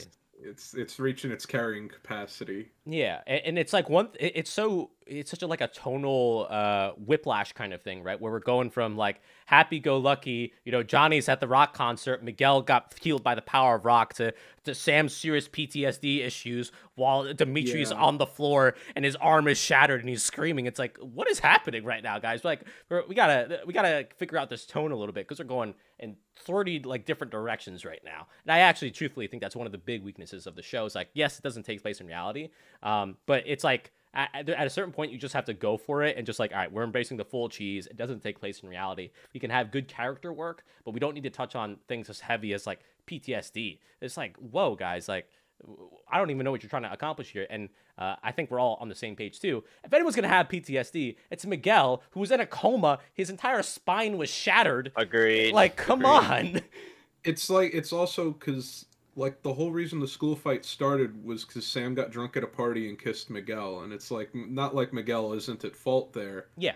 [0.44, 2.70] It's it's reaching its carrying capacity.
[2.86, 4.10] Yeah, a- and it's like one.
[4.20, 8.20] it- It's so it's such a like a tonal uh, whiplash kind of thing, right?
[8.20, 12.22] Where we're going from like happy go lucky, you know, Johnny's at the rock concert,
[12.24, 14.34] Miguel got healed by the power of rock, to
[14.66, 17.98] to Sam's serious PTSD issues while Dimitri's Yeah.
[17.98, 20.66] on the floor and his arm is shattered and he's screaming.
[20.66, 22.44] It's like, what is happening right now, guys?
[22.44, 25.46] Like, we're, we gotta we gotta figure out this tone a little bit because we're
[25.46, 28.28] going in thirty like different directions right now.
[28.46, 30.86] And I actually, truthfully, think that's one of the big weaknesses of the show.
[30.86, 32.50] Is like, yes, it doesn't take place in reality,
[32.84, 35.78] um, but it's like at, at at a certain point you just have to go
[35.78, 37.88] for it and just like all right we're embracing the full cheese.
[37.88, 39.12] It doesn't take place in reality.
[39.34, 42.20] We can have good character work but we don't need to touch on things as
[42.20, 45.28] heavy as like ptsd it's like whoa guys like
[46.12, 47.46] i don't even know what you're trying to accomplish here.
[47.50, 49.64] And uh, i think we're all on the same page too.
[49.84, 53.00] If anyone's going to have ptsd it's miguel who was in a coma.
[53.14, 54.92] His entire spine was shattered.
[54.96, 55.54] Agreed.
[55.54, 56.56] like come Agreed.
[56.56, 56.62] on.
[57.24, 58.86] It's like it's also because
[59.16, 62.48] like the whole reason the school fight started was because Sam got drunk at a
[62.48, 66.76] party and kissed Miguel, and it's like not like Miguel isn't at fault there, yeah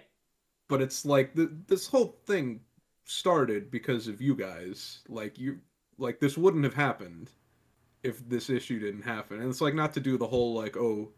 [0.68, 2.62] but it's like th- this whole thing
[3.04, 5.00] started because of you guys.
[5.10, 5.60] Like you,
[5.98, 7.32] like this wouldn't have happened
[8.04, 11.10] if this issue didn't happen, and it's like not to do the whole like oh,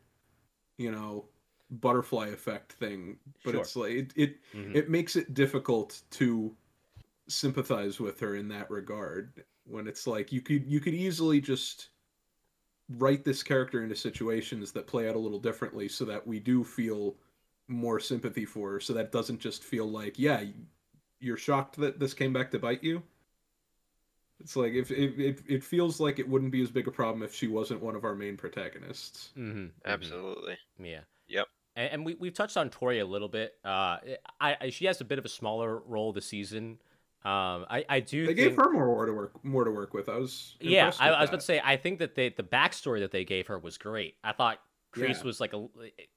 [0.77, 1.25] you know,
[1.69, 3.61] butterfly effect thing, but Sure.
[3.61, 4.75] it's like it it, Mhm.
[4.75, 6.55] it makes it difficult to
[7.27, 11.89] sympathize with her in that regard when it's like you could you could easily just
[12.97, 16.63] write this character into situations that play out a little differently so that we do
[16.63, 17.15] feel
[17.67, 20.43] more sympathy for her so that it doesn't just feel like yeah
[21.19, 23.01] you're shocked that this came back to bite you
[24.41, 27.23] it's like if it, it, it feels like it wouldn't be as big a problem
[27.23, 29.67] if she wasn't one of our main protagonists mm-hmm.
[29.85, 30.57] Absolutely.
[30.79, 31.01] Yeah.
[31.27, 31.47] Yep.
[31.75, 33.53] And, and we we've touched on Tori a little bit.
[33.63, 33.97] Uh,
[34.39, 36.79] I, I she has a bit of a smaller role this season.
[37.23, 38.21] Um, I I do.
[38.25, 41.09] they think, gave her more to work more to work with i was Yeah, I,
[41.09, 41.61] I was about to say.
[41.63, 44.15] I think that they the backstory that they gave her was great.
[44.23, 44.59] I thought
[44.91, 45.23] Kreese Yeah.
[45.23, 45.67] was like a.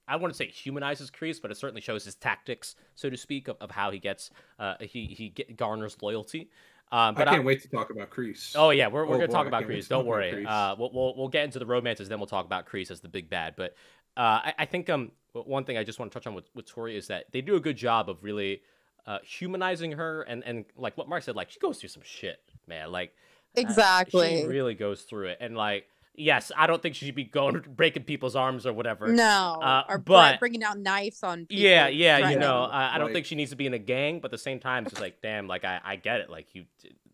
[0.09, 3.57] I wouldn't say humanizes Kreese, but it certainly shows his tactics, so to speak, of,
[3.61, 6.51] of how he gets uh he he get, garners loyalty.
[6.93, 8.53] Um, but I can't wait to talk about Kreese.
[8.57, 9.83] Oh yeah, we're, we're Oh, gonna boy, talk about can't wait Kreese.
[9.85, 10.33] to Don't worry.
[10.33, 10.47] Kreese.
[10.47, 13.09] Uh, we'll, we'll we'll get into the romances, then we'll talk about Kreese as the
[13.09, 13.55] big bad.
[13.57, 13.75] But
[14.17, 16.67] uh, I, I think um one thing I just want to touch on with, with
[16.67, 18.63] Tori is that they do a good job of really
[19.07, 22.41] uh, humanizing her and and like what Mark said, like she goes through some shit,
[22.67, 22.91] man.
[22.93, 23.11] Like
[23.57, 24.43] uh, Exactly.
[24.43, 25.87] she really goes through it, and like
[26.17, 29.09] yes, I don't think she should be going breaking people's arms or whatever.
[29.09, 31.47] No, Uh, or but- bringing out knives on.
[31.47, 32.39] People, Yeah, yeah, you threatening.
[32.41, 34.31] know, I, I don't Like- think she needs to be in a gang, but at
[34.31, 36.31] the same time, it's like, damn, like I, I get it.
[36.31, 36.67] Like you,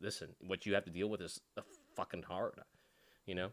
[0.02, 1.62] listen, what you have to deal with is uh,
[1.96, 2.60] fucking hard,
[3.24, 3.48] you know.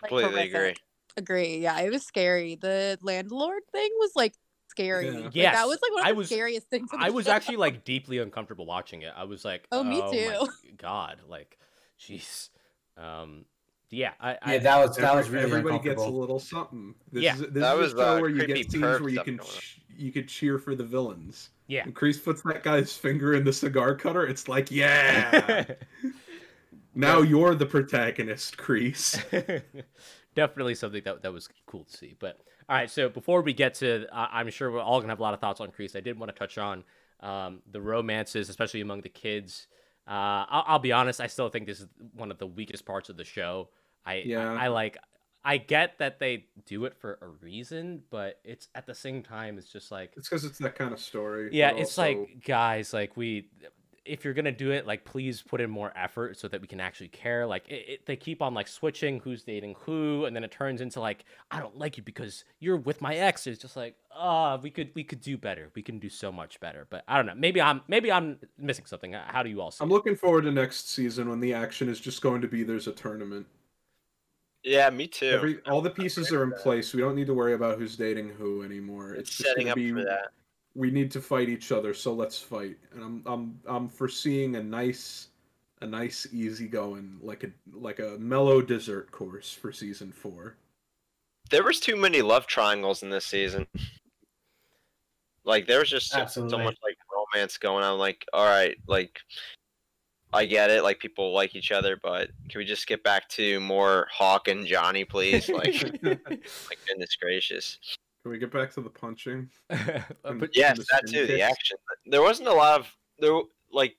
[0.00, 0.54] Completely horrific.
[0.54, 0.74] agree.
[1.16, 1.58] Agree.
[1.58, 2.56] Yeah, it was scary.
[2.56, 4.34] The landlord thing was like
[4.74, 5.06] scary.
[5.08, 5.18] Yeah.
[5.20, 6.90] Like, Yes, that was like one of I the was- scariest things.
[6.90, 7.32] the I was show.
[7.32, 9.12] actually like deeply uncomfortable watching it.
[9.16, 11.58] I was like, Oh, me my too." God, like,
[12.00, 12.50] jeez,
[12.96, 13.44] um,
[13.90, 16.94] yeah, I, Yeah, I that was that Every- was really everybody gets a little something.
[17.12, 17.34] This Yeah.
[17.34, 19.36] is, this That is was, a show uh, where you get scenes where you can
[19.36, 21.50] going ch- you could cheer for the villains.
[21.68, 21.84] yeah.
[21.84, 25.64] When Kreese puts that guy's finger in the cigar cutter, it's like, yeah.
[26.96, 29.22] now you're the protagonist, Kreese.
[30.34, 32.16] Definitely something that, that was cool to see.
[32.18, 35.20] But all right, so before we get to, uh, I'm sure we're all gonna have
[35.20, 35.96] a lot of thoughts on Kreese.
[35.96, 36.84] I did want to touch on
[37.20, 39.66] um, the romances, especially among the kids.
[40.06, 43.08] Uh, I'll, I'll be honest, I still think this is one of the weakest parts
[43.08, 43.68] of the show.
[44.04, 44.52] I, Yeah.
[44.52, 44.98] I, I like,
[45.46, 49.56] I get that they do it for a reason, but it's at the same time,
[49.58, 51.48] it's just like, It's because it's that kind of story.
[51.52, 53.48] yeah, it's also- like guys, like we,
[54.04, 56.80] if you're gonna do it, like please put in more effort so that we can
[56.80, 57.46] actually care.
[57.46, 60.80] Like it, it, they keep on like switching who's dating who, and then it turns
[60.80, 63.46] into like I don't like you because you're with my ex.
[63.46, 65.70] It's just like ah, we could we could do better.
[65.74, 66.86] We can do so much better.
[66.90, 67.34] But I don't know.
[67.34, 69.12] Maybe I'm maybe I'm missing something.
[69.12, 69.82] How do you all see?
[69.82, 69.94] I'm it?
[69.94, 72.92] looking forward to next season when the action is just going to be there's a
[72.92, 73.46] tournament.
[74.62, 75.26] Yeah, me too.
[75.26, 76.94] Every all the pieces are in place.
[76.94, 79.12] We don't need to worry about who's dating who anymore.
[79.12, 80.28] It's It's just setting up be for that.
[80.74, 82.76] We need to fight each other, so let's fight.
[82.92, 85.28] And I'm I'm I'm foreseeing a nice
[85.80, 90.56] a nice easy going like a like a mellow dessert course for season 4.
[91.50, 93.66] There was too many love triangles in this season.
[95.44, 97.98] Like there was just so, so much like romance going on.
[97.98, 99.20] Like, all right, like
[100.32, 103.60] I get it, like people like each other, but can we just get back to
[103.60, 105.48] more Hawk and Johnny, please?
[105.48, 107.78] Like, like goodness gracious.
[108.24, 109.50] Can we get back to the punching?
[109.68, 111.26] but Yes, the that spin too.
[111.26, 111.76] The action.
[112.06, 113.38] There wasn't a lot of there.
[113.70, 113.96] Like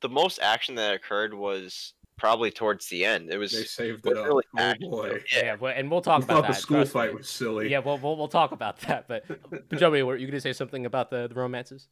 [0.00, 3.30] the most action that occurred was probably towards the end.
[3.32, 4.26] It was They saved it up.
[4.26, 5.08] really Oh action, boy.
[5.08, 5.18] though.
[5.42, 6.54] yeah, well, and we'll talk I about that.
[6.54, 7.16] the school fight me.
[7.16, 7.68] was silly.
[7.68, 9.08] Yeah, we'll, we'll we'll talk about that.
[9.08, 11.88] But but Joey, were you gonna say something about the, the romances?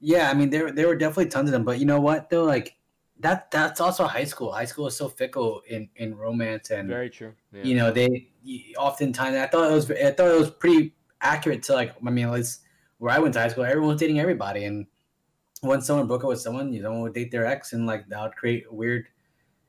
[0.00, 2.44] Yeah, I mean there there were definitely tons of them, but you know what though,
[2.44, 2.76] like
[3.20, 4.52] that that's also high school.
[4.52, 7.34] High school is so fickle in in romance and Very true.
[7.52, 7.64] Yeah.
[7.64, 8.28] you know they
[8.78, 12.28] oftentimes I thought it was I thought it was pretty accurate to like I mean
[12.34, 12.60] it's
[12.98, 14.86] where I went to high school everyone was dating everybody and
[15.62, 18.22] once someone broke up with someone, you know, would date their ex, and like that
[18.22, 19.08] would create weird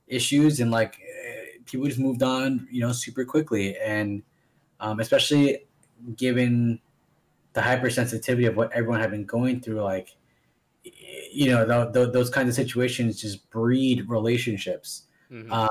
[0.07, 0.99] issues, and like
[1.65, 4.23] people just moved on, you know, super quickly, and
[4.79, 5.65] um, especially
[6.15, 6.79] given
[7.53, 10.15] the hypersensitivity of what everyone had been going through, like
[11.31, 15.03] you know, th- th- those kinds of situations just breed relationships.
[15.31, 15.47] Mhm.
[15.51, 15.69] Uh,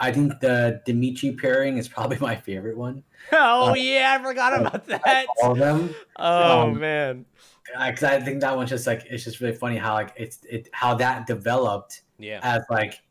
[0.00, 3.02] I think the Dimitri pairing is probably my favorite one.
[3.32, 5.26] oh uh, yeah, I forgot about that.
[5.42, 7.26] All of them, Oh um, man.
[7.64, 10.68] because I think that one's just like it's just really funny how like it's it
[10.72, 12.40] how that developed Yeah.
[12.42, 13.02] as like,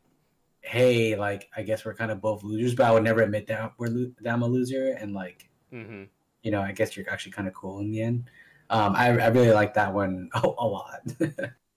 [0.62, 3.72] hey, like I guess we're kind of both losers, but I would never admit that
[3.78, 6.04] we're lo- that I'm a loser, and like hmm
[6.42, 8.30] you know, I guess you're actually kind of cool in the end.
[8.70, 11.00] Um, I, I really like that one a, a lot.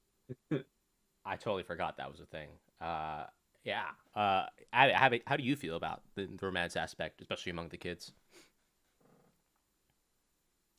[1.25, 2.49] I totally forgot that was a thing.
[2.79, 3.25] Uh,
[3.63, 3.89] yeah.
[4.15, 7.77] Uh, Abby, how, how do you feel about the, the romance aspect, especially among the
[7.77, 8.11] kids?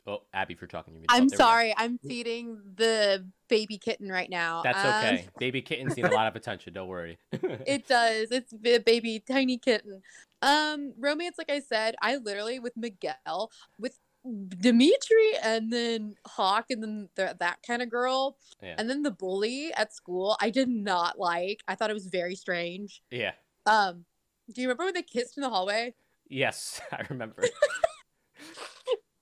[0.04, 1.72] Oh, Abby, if you're talking, you mean I'm sorry.
[1.76, 4.62] I'm feeding the baby kitten right now.
[4.62, 5.28] That's Um, okay.
[5.38, 6.72] Baby kittens need a lot of attention.
[6.72, 7.18] Don't worry.
[7.32, 8.32] it does.
[8.32, 10.02] It's a baby, tiny kitten.
[10.40, 16.82] Um, romance, like I said, I literally with Miguel, with Dimitri, and then Hawk, and
[16.82, 18.76] then the, that kind of girl, Yeah.
[18.78, 20.36] and then the bully at school.
[20.40, 21.60] I did not like.
[21.66, 23.02] I thought it was very strange.
[23.10, 23.32] yeah.
[23.66, 24.04] Um,
[24.52, 25.94] do you remember when they kissed in the hallway?
[26.28, 27.42] Yes, I remember.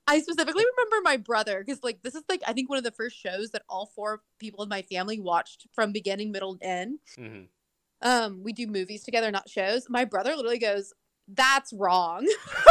[0.07, 2.91] I specifically remember my brother because, like, this is like I think one of the
[2.91, 6.99] first shows that all four people in my family watched from beginning, middle, and end.
[7.17, 7.43] hmm
[8.03, 9.89] Um, we do movies together, not shows.
[9.89, 10.93] My brother literally goes,
[11.35, 12.27] "That's wrong."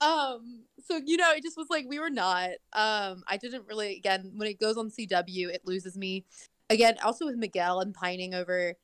[0.00, 2.50] um, so you know, it just was like we were not.
[2.72, 3.96] Um, I didn't really.
[3.96, 6.24] Again, when it goes on CW, it loses me.
[6.68, 8.74] Again, also with Miguel and pining over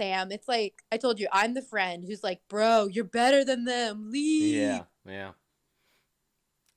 [0.00, 3.64] Sam, it's like I told you, I'm the friend who's like, "Bro, you're better than
[3.64, 4.10] them.
[4.10, 4.82] Leave." yeah.
[5.06, 5.30] Yeah.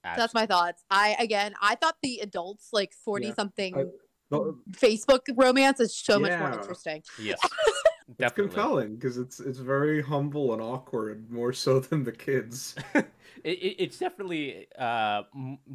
[0.03, 0.83] That's my thoughts.
[0.91, 3.85] I again, I thought the adults like forty Yeah, something I-
[4.29, 7.01] Well, Facebook romance is so much more interesting.
[7.19, 7.39] Yes.
[8.19, 12.75] it's compelling because it's it's very humble and awkward, more so than the kids.
[13.45, 15.23] it, it, it's definitely uh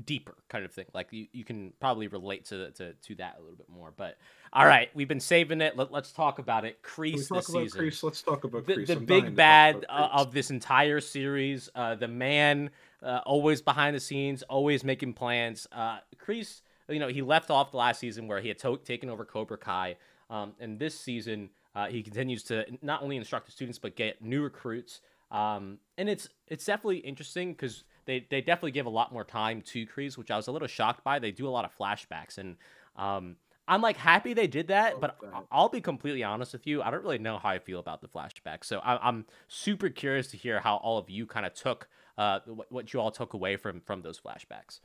[0.05, 3.41] deeper kind of thing like you, you can probably relate to, to to that a
[3.41, 4.17] little bit more but
[4.53, 7.81] all right we've been saving it Let, let's talk about it Kreese this about season
[7.81, 8.03] Kreese?
[8.03, 8.87] Let's talk about the, Kreese.
[8.87, 12.71] the I'm dying to big bad uh, of this entire series uh the man
[13.03, 17.71] uh, always behind the scenes always making plans uh Kreese you know he left off
[17.71, 19.97] the last season where he had to- taken over cobra kai
[20.29, 24.23] um and this season uh, he continues to not only instruct the students but get
[24.23, 29.13] new recruits um, and it's it's definitely interesting because they, they definitely give a lot
[29.13, 31.19] more time to Kreese, which I was a little shocked by.
[31.19, 32.57] They do a lot of flashbacks, and
[32.97, 33.37] um,
[33.69, 35.01] I'm like happy they did that.
[35.01, 35.17] But
[35.53, 38.09] I'll be completely honest with you, I don't really know how I feel about the
[38.09, 38.65] flashbacks.
[38.65, 41.89] So I, I'm super curious to hear how all of you kind of took
[42.19, 44.81] uh, what, what you all took away from from those flashbacks.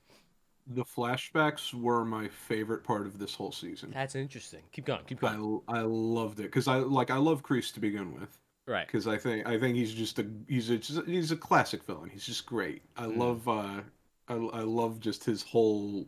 [0.67, 3.91] The flashbacks were my favorite part of this whole season.
[3.93, 4.61] That's interesting.
[4.71, 5.03] Keep going.
[5.05, 5.61] Keep I, going.
[5.67, 8.87] I loved it because I like I love Kreese to begin with right.
[8.87, 12.09] because I think I think he's just a he's a he's a classic villain.
[12.09, 12.81] He's just great.
[12.97, 13.17] I Mm.
[13.17, 13.81] love uh
[14.27, 16.07] I, I love just his whole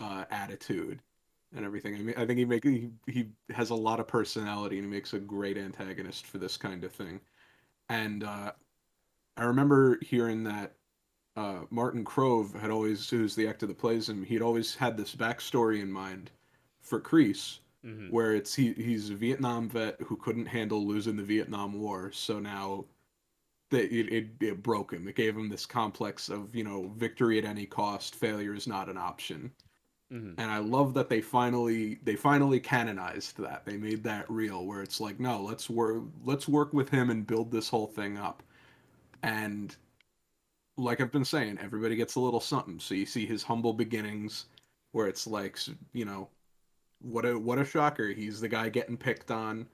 [0.00, 1.00] uh attitude
[1.54, 1.94] and everything.
[1.94, 4.90] I mean I think he make he, he has a lot of personality and he
[4.90, 7.20] makes a great antagonist for this kind of thing.
[7.88, 8.52] And uh
[9.36, 10.74] I remember hearing that
[11.36, 15.14] uh, Martin Kove had always, who's the actor that plays him, he'd always had this
[15.14, 16.30] backstory in mind
[16.80, 21.22] for Kreese, hmm where it's he he's a Vietnam vet who couldn't handle losing the
[21.24, 22.86] Vietnam War, so now
[23.70, 25.08] that it, it it broke him.
[25.08, 28.88] It gave him this complex of you know victory at any cost, failure is not
[28.88, 29.52] an option.
[30.10, 33.64] hmm And I love that they finally they finally canonized that.
[33.64, 37.26] They made that real, where it's like, no, let's work let's work with him and
[37.26, 38.42] build this whole thing up.
[39.22, 39.76] And
[40.76, 42.80] like I've been saying, everybody gets a little something.
[42.80, 44.46] So you see his humble beginnings,
[44.92, 45.58] where it's like,
[45.92, 46.28] you know,
[47.00, 48.08] what a what a shocker.
[48.08, 49.66] He's the guy getting picked on.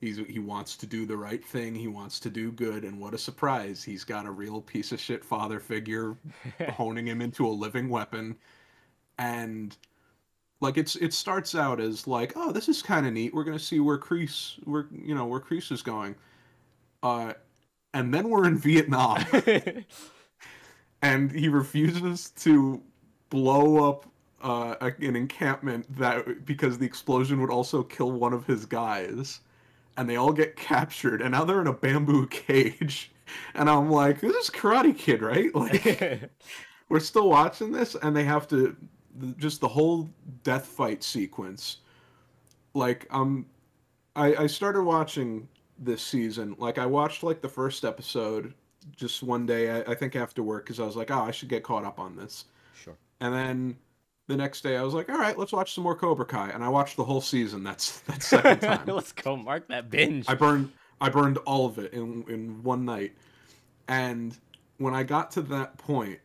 [0.00, 1.74] He's he wants to do the right thing.
[1.74, 3.82] He wants to do good, and what a surprise!
[3.84, 6.16] He's got a real piece of shit father figure
[6.70, 8.36] honing him into a living weapon
[9.18, 9.76] and
[10.60, 13.58] like it's it starts out as like oh this is kind of neat we're gonna
[13.58, 16.14] see where Kreese where you know where Kreese is going
[17.02, 17.32] uh
[17.94, 19.24] and then we're in vietnam
[21.02, 22.80] and he refuses to
[23.30, 24.06] blow up
[24.42, 29.40] uh, a- an encampment that because the explosion would also kill one of his guys.
[29.96, 33.12] And they all get captured and now they're in a bamboo cage.
[33.54, 35.50] And i'm like this is karate kid right?
[35.54, 36.30] Like
[36.88, 38.76] we're still watching this and they have to
[39.36, 40.08] just the whole
[40.44, 41.78] death fight sequence.
[42.74, 43.46] Like um
[44.16, 45.46] i i started watching
[45.78, 46.56] this season.
[46.58, 48.54] Like i watched like the first episode
[48.96, 51.48] just one day i, I think after work because i was like oh i should
[51.48, 52.96] get caught up on this sure.
[53.20, 53.76] and then
[54.28, 56.64] the next day I was like, all right, let's watch some more Cobra Kai, and
[56.64, 57.62] I watched the whole season.
[57.62, 58.86] That's that second time.
[58.86, 60.26] Let's go mark that binge.
[60.28, 63.12] I burned I burned all of it in in one night.
[63.88, 64.36] And
[64.78, 66.18] when I got to that point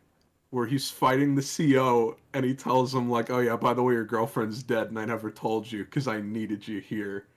[0.52, 3.96] where he's fighting the CO and he tells him like, "Oh yeah, by the way,
[3.96, 7.28] your girlfriend's dead, and I never told you because I needed you here."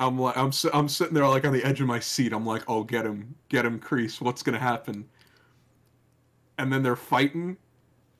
[0.00, 2.32] I'm like, I'm I'm sitting there like on the edge of my seat.
[2.32, 4.20] I'm like, "Oh, get him, get him, Kreese.
[4.20, 5.08] What's gonna happen?"
[6.58, 7.56] And then they're fighting,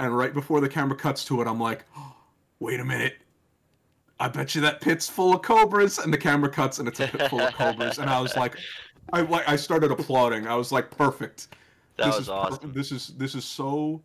[0.01, 2.17] and right before the camera cuts to it, I'm like, oh,
[2.59, 3.19] "Wait a minute."
[4.21, 7.07] I bet you that pit's full of cobras, and the camera cuts, and it's a
[7.07, 8.57] pit full of cobras, and I was like,
[9.13, 10.47] I like, I started applauding.
[10.47, 11.49] I was like, perfect.
[11.97, 12.73] That this was is per- awesome.
[12.73, 14.03] this is this is so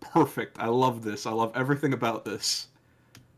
[0.00, 0.58] perfect.
[0.58, 1.26] I love this.
[1.26, 2.68] I love everything about this.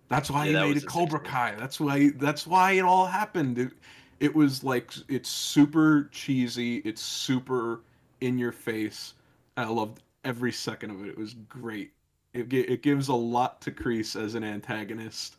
[0.09, 1.21] That's why Yeah, he made it Cobra.
[1.21, 1.55] Kai.
[1.59, 3.59] That's why that's why it all happened.
[3.59, 3.73] It,
[4.21, 6.77] it was like it's super cheesy.
[6.79, 7.83] It's super
[8.21, 9.15] in your face.
[9.57, 11.09] I loved every second of it.
[11.09, 11.93] It was great.
[12.33, 15.37] It it gives a lot to Kreese as an antagonist.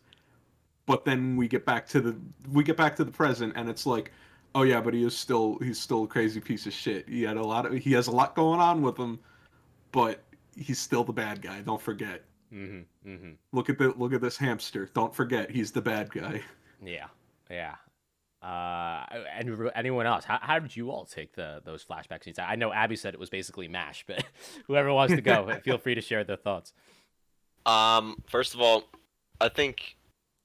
[0.86, 2.16] But then we get back to the
[2.52, 4.12] we get back to the present and it's like
[4.56, 7.08] oh yeah, but he is still he's still a crazy piece of shit.
[7.08, 9.20] He had a lot of he has a lot going on with him,
[9.92, 10.24] but
[10.56, 11.62] he's still the bad guy.
[11.62, 12.24] Don't forget.
[12.54, 13.10] Mm-hmm.
[13.10, 13.32] Mm-hmm.
[13.52, 14.90] Look at the look at this hamster.
[14.94, 16.42] Don't forget he's the bad guy.
[16.84, 17.08] Yeah.
[17.50, 17.76] Yeah.
[18.42, 19.04] Uh,
[19.34, 20.24] and anyone else?
[20.24, 22.40] How, how did you all take the those flashback scenes?
[22.40, 24.24] I know Abby said it was basically Mash, but
[24.68, 26.74] whoever wants to go, feel free to share their thoughts.
[27.66, 28.86] Um, first of all,
[29.42, 29.98] I think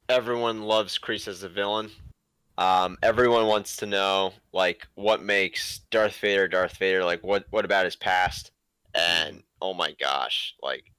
[0.09, 1.91] everyone loves Kreese as a villain.
[2.59, 7.05] Um, everyone wants to know like what makes Darth Vader Darth Vader.
[7.05, 8.51] Like what what about his past?
[8.93, 10.91] And oh my gosh, like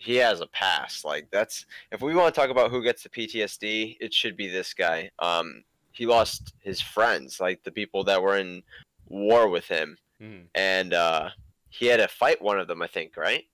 [0.00, 1.04] he has a past.
[1.04, 4.48] Like that's if we want to talk about who gets the PTSD, it should be
[4.48, 5.10] this guy.
[5.18, 5.62] Um,
[5.92, 8.62] he lost his friends, like the people that were in
[9.06, 10.44] war with him, Mm.
[10.54, 11.30] and uh,
[11.70, 12.82] he had to fight one of them.
[12.82, 13.44] I think, right?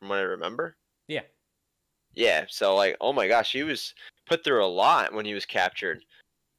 [0.00, 0.76] From what I remember.
[1.08, 1.22] Yeah.
[2.14, 3.94] Yeah, so like, oh my gosh, he was
[4.26, 6.02] put through a lot when he was captured.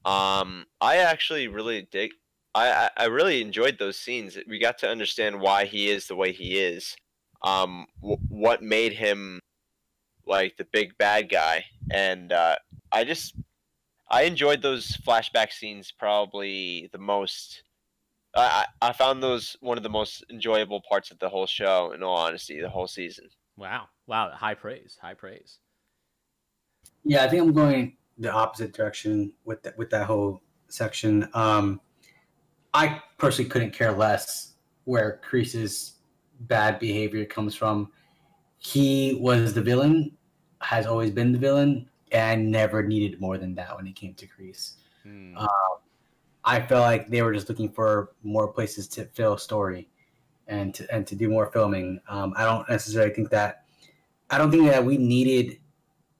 [0.05, 2.11] Um, I actually really dig.
[2.55, 4.37] I, I I really enjoyed those scenes.
[4.47, 6.95] We got to understand why he is the way he is.
[7.41, 9.39] Um, w- what made him
[10.25, 12.55] like the big bad guy, and uh,
[12.91, 13.35] I just
[14.09, 17.63] I enjoyed those flashback scenes probably the most.
[18.35, 21.91] I I I found those one of the most enjoyable parts of the whole show.
[21.93, 23.29] In all honesty, the whole season.
[23.57, 23.87] Wow.
[24.05, 24.31] Wow.
[24.31, 24.97] High praise.
[25.01, 25.59] High praise.
[27.03, 31.29] Yeah, I think I'm going the opposite direction with that with that whole section.
[31.33, 31.81] Um,
[32.73, 34.53] I personally couldn't care less
[34.85, 35.96] where Kreese's
[36.41, 37.91] bad behavior comes from.
[38.57, 40.15] He was the villain,
[40.61, 44.27] has always been the villain, and never needed more than that when it came to
[44.27, 44.73] Kreese.
[45.03, 45.35] Hmm.
[45.37, 45.47] Uh,
[46.43, 49.89] I felt like they were just looking for more places to fill story
[50.47, 51.99] and to and to do more filming.
[52.07, 53.65] Um, I don't necessarily think that
[54.29, 55.59] I don't think that we needed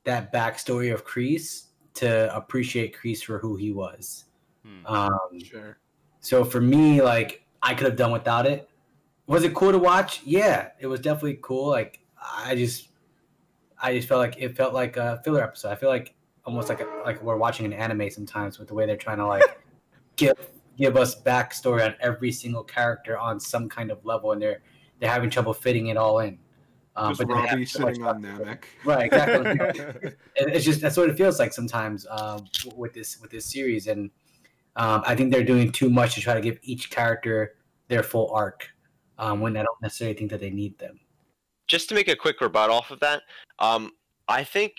[0.04, 4.26] that backstory of Kreese to appreciate Kreese for who he was.
[4.64, 4.86] Hmm.
[4.86, 5.78] Um, Sure.
[6.20, 8.70] so for me, like I could have done without it.
[9.28, 10.22] Was it cool to watch?
[10.24, 11.68] Yeah, it was definitely cool.
[11.68, 12.90] Like I just,
[13.82, 15.70] I just felt like it felt like a filler episode.
[15.72, 18.86] I feel like almost like a, like we're watching an anime sometimes with the way
[18.86, 19.44] they're trying to like
[20.16, 20.38] give
[20.78, 24.62] give us backstory on every single character on some kind of level, and they're
[25.00, 26.40] they're having trouble fitting it all in.
[26.96, 28.24] Um, Just have Robbie so sitting on.
[28.24, 28.64] Namek.
[28.84, 30.12] Right, exactly.
[30.36, 32.46] It's just that's what it feels like sometimes um,
[32.76, 34.10] with this with this series, and
[34.78, 37.56] um, I think they're doing too much to try to give each character
[37.88, 38.70] their full arc
[39.18, 41.00] um, when I don't necessarily think that they need them.
[41.68, 43.24] just to make a quick rebut off of that,
[43.60, 43.92] um,
[44.30, 44.74] I think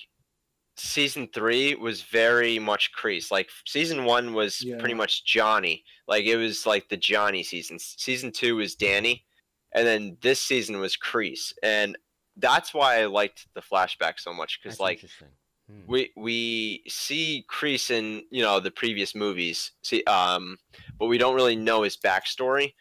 [0.77, 3.31] season three was very much Kreese.
[3.31, 4.79] Like season one was Yeah.
[4.79, 5.85] pretty much Johnny.
[6.07, 7.79] Like it was like the Johnny season.
[7.79, 9.25] Season two was Danny,
[9.73, 11.99] and then this season was Kreese, and
[12.37, 15.29] that's why I liked the flashback so much because like interesting.
[15.69, 15.81] Hmm.
[15.87, 20.57] we we see Kreese in you know the previous movies, see um,
[20.99, 22.73] but we don't really know his backstory.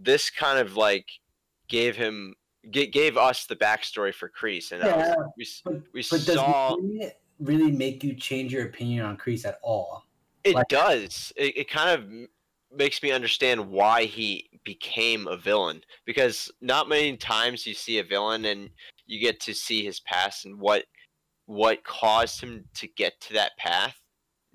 [0.00, 1.08] This kind of like
[1.68, 2.34] gave him
[2.70, 6.76] g- gave us the backstory for Kreese, and I was- we But, we but saw
[6.80, 10.04] it really make you change your opinion on Kreese at all?
[10.44, 11.32] it like- does.
[11.36, 12.28] It, it kind of
[12.76, 18.04] makes me understand why he became a villain because not many times you see a
[18.04, 18.70] villain and
[19.06, 20.84] you get to see his past and what
[21.46, 23.96] what caused him to get to that path.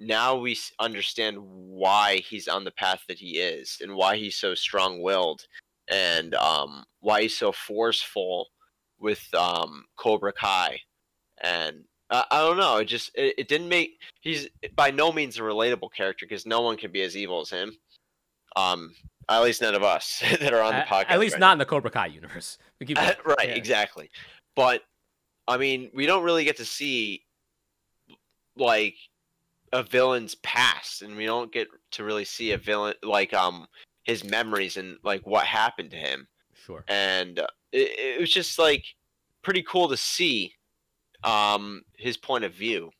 [0.03, 4.55] Now we understand why he's on the path that he is and why he's so
[4.55, 5.45] strong-willed
[5.89, 8.47] and um, why he's so forceful
[8.99, 10.79] with um, Cobra Kai.
[11.43, 12.77] And I, I don't know.
[12.77, 16.61] It just it, it didn't make he's by no means a relatable character because no
[16.61, 17.71] one can be as evil as him.
[18.55, 18.95] Um,
[19.29, 21.05] at least none of us that are on the podcast.
[21.09, 22.57] At least right not in the Cobra Kai universe.
[22.81, 23.13] Now.
[23.25, 23.53] right, Yeah.
[23.53, 24.09] exactly.
[24.55, 24.81] But
[25.47, 27.23] I mean, we don't really get to see
[28.57, 28.95] like
[29.73, 33.67] a villain's past, and we don't get to really see a villain like um
[34.03, 36.27] his memories and like what happened to him.
[36.53, 36.83] Sure.
[36.87, 38.85] And uh, it, it was just like
[39.41, 40.53] pretty cool to see
[41.23, 42.91] um his point of view.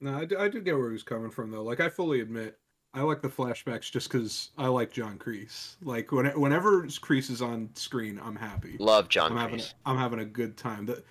[0.00, 1.62] No, I do, I do get where he was coming from though.
[1.62, 2.58] Like I fully admit,
[2.94, 5.76] I like the flashbacks just because I like John Kreese.
[5.82, 8.76] Like when, whenever Kreese is on screen, I'm happy.
[8.78, 9.74] Love John I'm having Kreese.
[9.86, 10.86] I'm having a good time.
[10.86, 11.02] The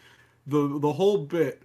[0.47, 1.63] the the whole bit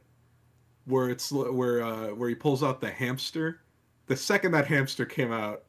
[0.86, 3.60] where it's where uh where he pulls out the hamster.
[4.06, 5.64] The second that hamster came out,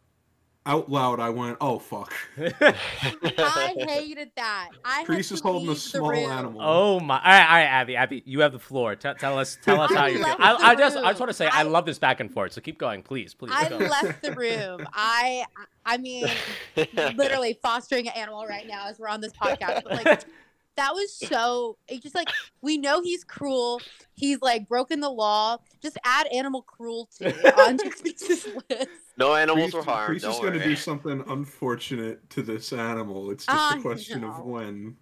[0.65, 4.69] out loud, I went, "Oh fuck!" I hated that.
[4.85, 6.30] I had Kreese to is holding a small room.
[6.31, 6.61] animal.
[6.64, 7.18] oh my!
[7.18, 7.95] All right, all right, Abby.
[7.95, 8.95] Abby, you have the floor.
[8.95, 10.27] Tell tell us, tell us I how you feel.
[10.27, 11.19] left I, I just, I just room.
[11.19, 12.53] want to say, I, I- love this back and forth.
[12.53, 13.52] So keep going, please, please.
[13.53, 13.77] I go.
[13.77, 14.85] left the room.
[14.94, 15.45] I
[15.85, 16.27] I mean,
[17.15, 19.84] literally fostering an animal right now as we're on this podcast.
[19.84, 20.23] But like
[20.78, 22.30] that was so it just like
[22.62, 23.82] we know he's cruel.
[24.16, 25.58] He's like broken the law.
[25.82, 27.26] Just add animal cruelty
[27.58, 28.90] onto Kreese's list.
[29.18, 30.16] no animals Kreese, were harmed.
[30.16, 33.30] Kreese is Don't going to do something unfortunate to this animal.
[33.32, 34.30] It's just a question know.
[34.30, 34.95] of when.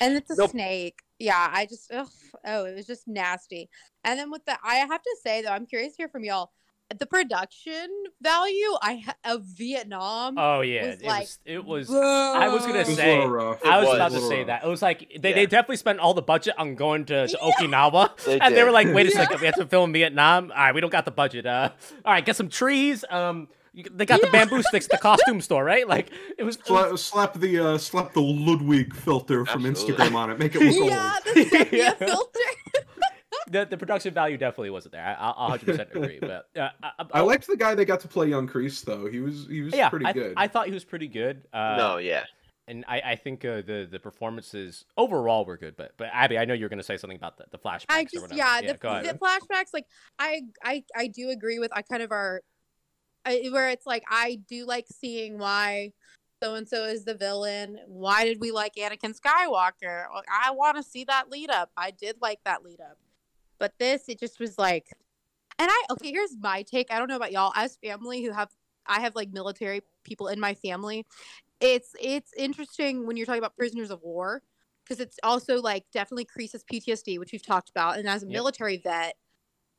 [0.00, 0.50] And it's a Nope.
[0.50, 1.00] snake.
[1.18, 2.08] Yeah, I just ugh,
[2.46, 3.68] oh, it was just nasty.
[4.04, 6.52] And then with the, I have to say though, I'm curious to hear from y'all.
[6.96, 7.86] The production
[8.22, 10.36] value I ha- of Vietnam.
[10.38, 11.38] Oh yeah, was it like, was.
[11.44, 11.90] It was.
[11.94, 13.62] I was gonna It was say- rough.
[13.64, 13.94] I was was.
[13.96, 14.46] about to say rough.
[14.46, 14.64] that.
[14.64, 15.34] It was like they, Yeah.
[15.34, 17.50] they definitely spent all the budget on going to, to Yeah.
[17.50, 19.16] Okinawa, They and they were like, "Wait a Yeah.
[19.16, 20.50] second, we have to film Vietnam.
[20.50, 21.44] All right, we don't got the budget.
[21.44, 21.70] Uh,
[22.06, 23.04] all right, get some trees.
[23.10, 25.86] Um, they got the bamboo sticks, at the costume store, right?
[25.86, 26.56] Like it was.
[26.56, 30.38] it was- Slap, slap the uh, slap the Ludwig filter from Instagram on it.
[30.38, 31.34] Make it look yeah, old.
[31.36, 31.92] the sepia Yeah.
[31.92, 32.40] filter.
[33.50, 35.04] The, the production value definitely wasn't there.
[35.04, 36.18] I, I'll 100 percent agree.
[36.28, 39.06] But uh, I, I liked the guy they got to play young Kreese though.
[39.06, 40.34] He was he was yeah, pretty I, good.
[40.36, 41.46] I thought he was pretty good.
[41.52, 42.24] Uh, no, yeah.
[42.66, 45.76] and I, I think uh, the the performances overall were good.
[45.76, 47.86] But but Abby, I know you're going to say something about the, the flashbacks.
[47.88, 48.38] I or just whatever.
[48.38, 49.06] yeah, yeah the, go ahead.
[49.06, 49.86] the flashbacks like
[50.18, 52.42] I I I do agree with I kind of are
[53.24, 55.92] where it's like I do like seeing why
[56.42, 57.78] so and so is the villain.
[57.86, 60.04] Why did we like Anakin Skywalker?
[60.32, 61.70] I want to see that lead up.
[61.76, 62.96] I did like that lead up.
[63.58, 64.86] But this it just was like
[65.58, 66.92] and I okay, here's my take.
[66.92, 68.50] I don't know about y'all as family who have
[68.86, 71.06] I have like military people in my family.
[71.60, 74.42] It's it's interesting when you're talking about prisoners of war
[74.84, 77.98] because it's also like definitely Kreese's PTSD, which we've talked about.
[77.98, 78.32] And as a Yep.
[78.32, 79.16] military vet,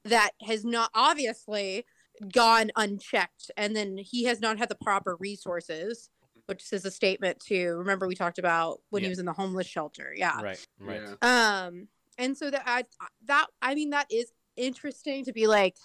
[0.06, 1.86] that has not obviously
[2.34, 6.10] gone unchecked, and then he has not had the proper resources,
[6.48, 9.08] which is a statement to remember we talked about when Yeah.
[9.08, 10.14] he was in the homeless shelter.
[10.16, 10.42] Yeah.
[10.42, 11.02] Right, right.
[11.22, 11.66] Yeah.
[11.66, 11.88] Um,
[12.20, 12.84] and so that I
[13.26, 15.76] that I mean that is interesting to be like,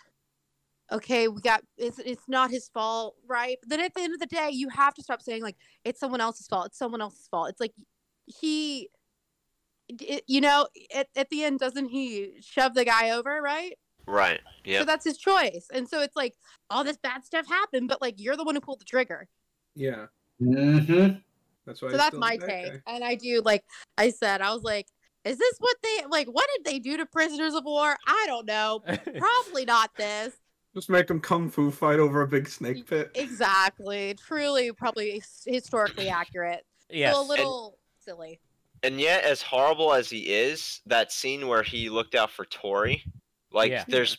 [0.92, 3.56] okay, we got it's it's not his fault, right?
[3.62, 6.00] But then at the end of the day, you have to stop saying like it's
[6.00, 6.66] someone else's fault.
[6.66, 7.48] It's someone else's fault.
[7.48, 7.72] It's like
[8.26, 8.90] he,
[9.88, 13.78] it, you know, at at the end, doesn't he shove the guy over, right?
[14.06, 14.40] Right.
[14.64, 14.80] Yeah.
[14.80, 15.68] So that's his choice.
[15.72, 16.34] And so it's like
[16.68, 19.28] all this bad stuff happened, but like you're the one who pulled the trigger.
[19.74, 20.06] Yeah.
[20.42, 21.18] Mm-hmm.
[21.66, 21.90] That's why.
[21.90, 22.48] so I that's my take.
[22.48, 22.82] guy.
[22.86, 23.64] And I do like
[23.96, 24.86] I said, I was like,
[25.24, 26.26] is this what they like?
[26.28, 27.96] What did they do to prisoners of war?
[28.06, 28.82] I don't know.
[29.18, 30.34] Probably not this.
[30.74, 33.10] Just make them kung fu fight over a big snake pit.
[33.14, 34.14] Exactly.
[34.14, 36.66] Truly, probably historically accurate.
[36.90, 37.14] yes.
[37.14, 38.40] So a little silly.
[38.82, 43.02] and yet as horrible as he is that scene where he looked out for tori
[43.52, 43.84] like Yeah.
[43.88, 44.18] there's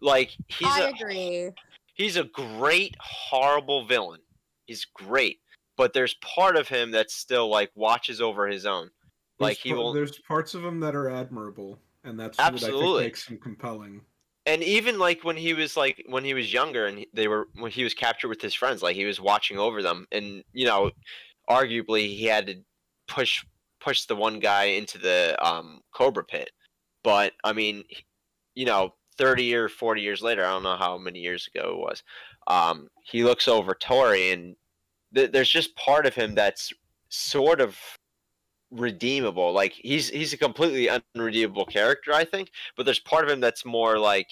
[0.00, 1.50] like he's I a agree.
[1.94, 4.20] he's a great horrible villain
[4.66, 5.40] he's great
[5.76, 8.90] but there's part of him that still like watches over his own
[9.40, 13.02] like There's he will There's parts of him that are admirable, and that's what Absolutely.
[13.02, 14.02] think makes him compelling.
[14.46, 17.70] and even like when he was like when he was younger and they were when
[17.70, 20.90] he was captured with his friends like he was watching over them and you know
[21.48, 22.54] arguably he had to
[23.06, 23.44] push
[23.80, 26.50] push the one guy into the um cobra pit
[27.02, 27.84] but i mean
[28.54, 31.78] you know 30 or 40 years later i don't know how many years ago it
[31.78, 32.02] was
[32.46, 34.56] um he looks over tori and
[35.14, 36.72] th- there's just part of him that's
[37.08, 37.78] sort of
[38.70, 43.40] redeemable like he's he's a completely unredeemable character i think but there's part of him
[43.40, 44.28] that's more like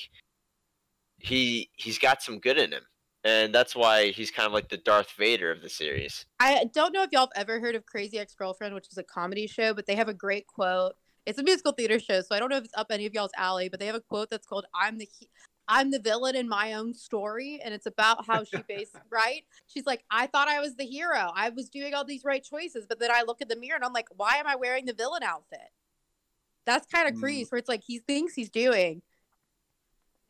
[1.19, 2.83] he he's got some good in him
[3.25, 6.93] and that's why he's kind of like the darth vader of the series I don't
[6.93, 9.75] know if y'all have ever heard of Crazy Ex Girlfriend, which is a comedy show,
[9.75, 10.93] but they have a great quote.
[11.25, 13.33] It's a musical theater show, so I don't know if it's up any of y'all's
[13.37, 15.29] alley, but they have a quote that's called "I'm the he-
[15.68, 19.43] I'm the villain in my own story," and it's about how she based right.
[19.66, 21.30] She's like, "I thought I was the hero.
[21.34, 23.84] I was doing all these right choices, but then I look in the mirror and
[23.84, 25.70] I'm like, why am I wearing the villain outfit?"
[26.66, 27.22] That's kind of Mm.
[27.22, 29.02] Kreese, where it's like he thinks he's doing.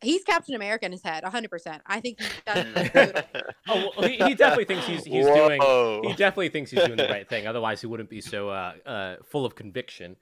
[0.03, 1.81] He's Captain America in his head, 100%.
[1.87, 3.15] I think he's done.
[3.69, 5.61] Oh, well, he, he definitely thinks he's he's doing.
[6.05, 7.49] He definitely thinks he's doing the right thing.
[7.49, 10.15] Otherwise, he wouldn't be so uh, uh, full of conviction.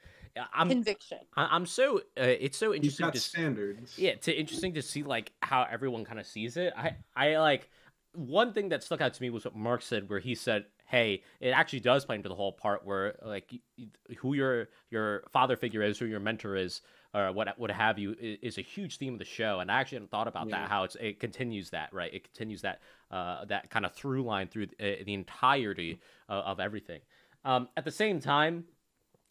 [0.53, 1.19] I'm conviction.
[1.37, 3.99] I- I'm so uh, it's so He's interesting got to standards.
[3.99, 7.69] yeah to interesting to see like how everyone kind of sees it i i like
[8.15, 11.23] one thing that stuck out to me was what mark said where he said hey
[11.41, 15.25] it actually does play into the whole part where like y- y- who your your
[15.33, 16.81] father figure is who your mentor is
[17.15, 19.97] or what what have you is a huge theme of the show and i actually
[19.97, 20.61] hadn't thought about Yeah.
[20.61, 22.81] that how it's it continues that right it continues that
[23.11, 27.01] uh that kind of through line through the, the entirety of, of everything
[27.45, 28.65] um at the same time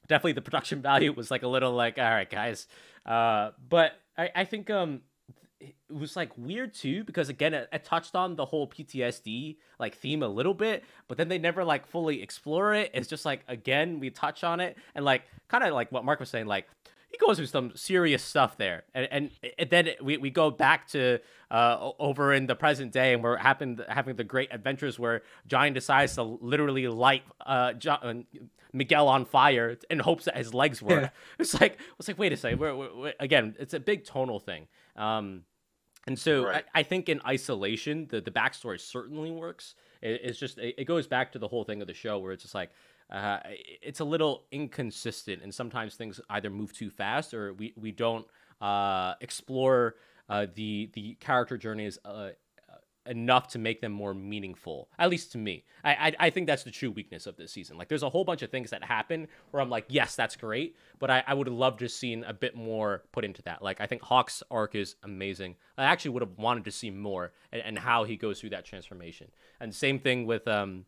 [0.08, 2.68] definitely the production value was like a little like all right guys.
[3.06, 5.02] Uh but i i think um
[5.60, 9.96] it was like weird too because again it, it touched on the whole ptsd like
[9.96, 12.92] theme a little bit but then they never like fully explore it.
[12.94, 16.20] It's just like again we touch on it and like kind of like what mark
[16.20, 16.68] was saying like
[17.14, 18.86] he goes through some serious stuff there.
[18.96, 21.20] And, and, and then we, we go back to
[21.52, 25.70] uh, over in the present day and we're happen, having the great adventures where johnny
[25.70, 28.24] decides to literally light uh, jo-
[28.74, 31.10] miguel on fire in hopes that his legs work Yeah.
[31.40, 34.40] it's like it's like wait a second we're, we're, we're- again it's a big tonal
[34.40, 35.44] thing um
[36.06, 36.66] and so Right.
[36.76, 40.86] I, I think in isolation the, the backstory certainly works it, it's just it, it
[40.86, 42.72] goes back to the whole thing of the show where it's just like
[43.12, 43.40] uh,
[43.82, 48.26] it's a little inconsistent and sometimes things either move too fast or we, we don't
[48.60, 49.96] uh, explore
[50.30, 52.30] uh, the the character journeys uh,
[53.06, 55.66] enough to make them more meaningful at least to me.
[55.84, 57.78] I, I i think that's the true weakness of this season.
[57.78, 60.76] Like there's a whole bunch of things that happen where i'm like yes that's great
[61.00, 63.62] but i, I would have loved to seen a bit more put into that.
[63.62, 65.56] Like i think hawk's arc is amazing.
[65.78, 68.66] I actually would have wanted to see more and, and how he goes through that
[68.66, 69.32] transformation.
[69.60, 70.86] And same thing with um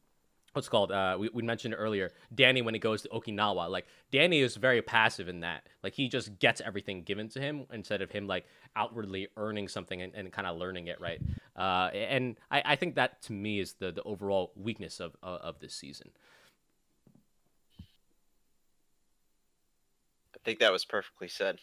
[0.55, 4.39] what's called uh we, we mentioned earlier danny when he goes to okinawa like danny
[4.39, 5.67] is very passive in that.
[5.83, 8.45] Like he just gets everything given to him instead of him like
[8.75, 11.21] outwardly earning something and, and kind of learning it right?
[11.55, 15.41] Uh and I, I think that to me is the the overall weakness of of,
[15.41, 16.11] of this season.
[20.33, 21.59] I think that was perfectly said.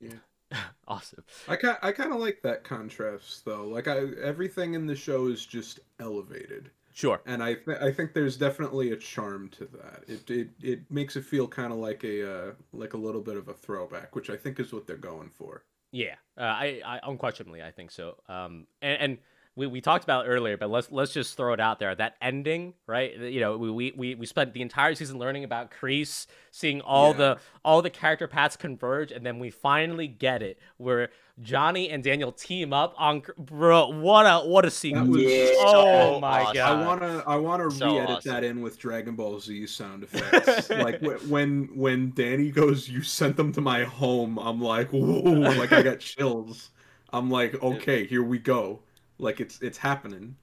[0.00, 0.10] Yeah.
[0.88, 1.24] Awesome.
[1.48, 3.64] I kind I kind of like that contrast though.
[3.66, 8.14] Like I everything in the show is just elevated, sure and I th- I think
[8.14, 10.04] there's definitely a charm to that.
[10.08, 13.36] It it, it makes it feel kind of like a uh, like a little bit
[13.36, 15.64] of a throwback, which I think is what they're going for.
[15.92, 18.16] Yeah, uh, I, I unquestionably I think so.
[18.28, 19.18] Um, and, and
[19.56, 21.94] we, we talked about it earlier, but let's let's just throw it out there.
[21.94, 23.16] That ending, right?
[23.16, 27.12] You know, we we, we, we spent the entire season learning about Kreese, seeing all
[27.12, 27.16] Yeah.
[27.16, 31.08] the all the character paths converge, and then we finally get it where
[31.42, 33.22] Johnny and Daniel team up on.
[33.38, 34.96] Bro, what a what a scene!
[34.98, 35.48] Oh was Yeah.
[35.56, 36.54] Oh so my awesome.
[36.54, 36.72] god!
[36.82, 38.32] I wanna I wanna So re-edit awesome.
[38.32, 40.68] that in with Dragon Ball Z sound effects.
[40.70, 45.72] like when when Danny goes, "You sent them to my home." I'm like, whoa, like
[45.72, 46.70] I got chills.
[47.12, 48.80] I'm like, okay, here we go.
[49.18, 50.36] Like it's it's happening.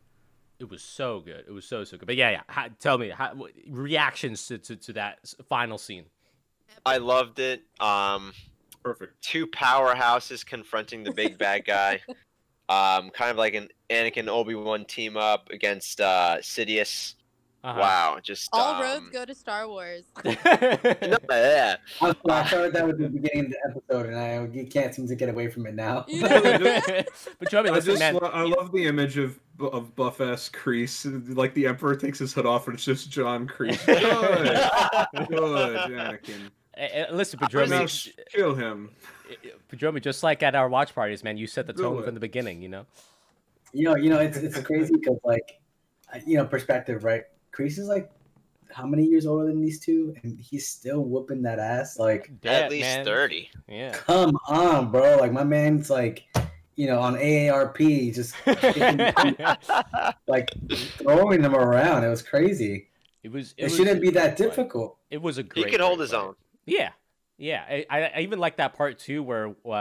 [0.59, 1.45] It was so good.
[1.47, 2.05] It was so so good.
[2.05, 2.41] But yeah, yeah.
[2.47, 5.19] How, tell me how, what, reactions to, to to that
[5.49, 6.05] final scene.
[6.85, 7.63] I loved it.
[7.79, 8.33] Um,
[8.83, 9.21] Perfect.
[9.21, 12.01] two powerhouses confronting the big bad guy.
[12.69, 17.15] Um, kind of like an Anakin Obi Wan team up against uh, Sidious.
[17.64, 17.80] Uh-huh.
[17.80, 20.03] Wow, just All um, roads go to Star Wars.
[20.26, 24.45] no, yeah, I was- I started that with the beginning of the episode, and I
[24.53, 26.06] you can't seem to get away from it now.
[26.22, 28.15] but Joey, I listen, just man.
[28.15, 31.06] lo- I love the image of of buff ass Kreese.
[31.38, 33.85] Like the Emperor takes his hood off and it's just John Kreese.
[33.85, 36.49] Good, good, Anakin.
[36.76, 38.90] eh, eh, listen, I Padromi, kill him.
[39.72, 42.61] Padromi, just like at our watch parties, man, you set the tone from the beginning.
[42.61, 42.85] You know.
[43.72, 45.61] You know, you know, it's it's crazy because like,
[46.26, 47.23] you know, perspective, right?
[47.53, 48.11] Kreese is like
[48.73, 51.97] how many years older than these two, and he's still whooping that ass.
[51.97, 53.05] Like, Yeah, at least man.
[53.05, 53.49] thirty.
[53.67, 53.91] Yeah.
[53.91, 55.17] come on, bro!
[55.17, 56.23] Like my man's like,
[56.75, 58.35] you know, on AARP, just
[60.27, 60.49] like
[60.97, 62.03] throwing them around.
[62.03, 62.89] It was crazy.
[63.23, 63.53] It was.
[63.57, 64.38] It, was shouldn't be that right.
[64.38, 64.97] difficult.
[65.09, 65.65] It was a great.
[65.65, 66.35] He could hold great his own.
[66.65, 66.89] Yeah.
[67.38, 69.71] Yeah, I, I I even like that part too, where uh,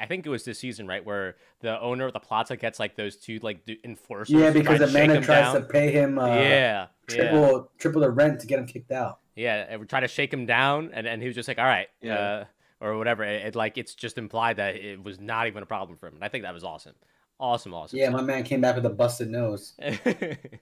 [0.00, 2.94] I think it was this season, right, where the owner of the plaza gets like
[2.94, 4.30] those two like d- enforcers.
[4.30, 5.54] Yeah, because to shake Amanda tries down.
[5.56, 9.20] to pay him uh, yeah, yeah, triple triple the rent to get him kicked out.
[9.36, 9.66] yeah.
[9.68, 11.88] And we try to shake him down, and, and he was just like, "All right,"
[12.00, 12.14] Yeah.
[12.18, 12.44] uh,
[12.80, 13.24] or whatever.
[13.24, 16.14] It, it, like it's just implied that it was not even a problem for him.
[16.14, 16.94] And I think that was awesome,
[17.38, 17.98] awesome, awesome.
[17.98, 19.74] Yeah, my man came back with a busted nose.
[19.78, 20.60] it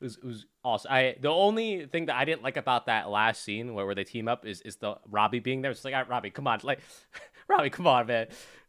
[0.00, 0.92] was it was awesome.
[0.92, 4.04] I the only thing that I didn't like about that last scene where, where they
[4.04, 5.70] team up is is the Robbie being there.
[5.70, 6.80] It's like, "All right, Robbie, come on, like,
[7.48, 8.28] Robbie, come on, man.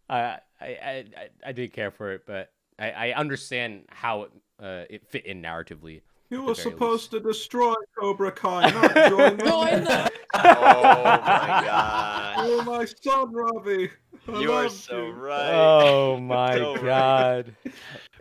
[0.10, 4.32] Uh, I, I I I didn't care for it, but I, I understand how it,
[4.60, 6.02] uh, it fit in narratively.
[6.30, 9.48] You were the very supposed to destroy Cobra Kai, not join them.
[9.48, 10.10] Join them.
[10.32, 10.42] Oh
[11.04, 13.90] my god, You're my son, Robbie.
[14.32, 15.12] I you are so you.
[15.14, 15.52] right.
[15.52, 16.84] Oh my So right.
[16.86, 17.56] god.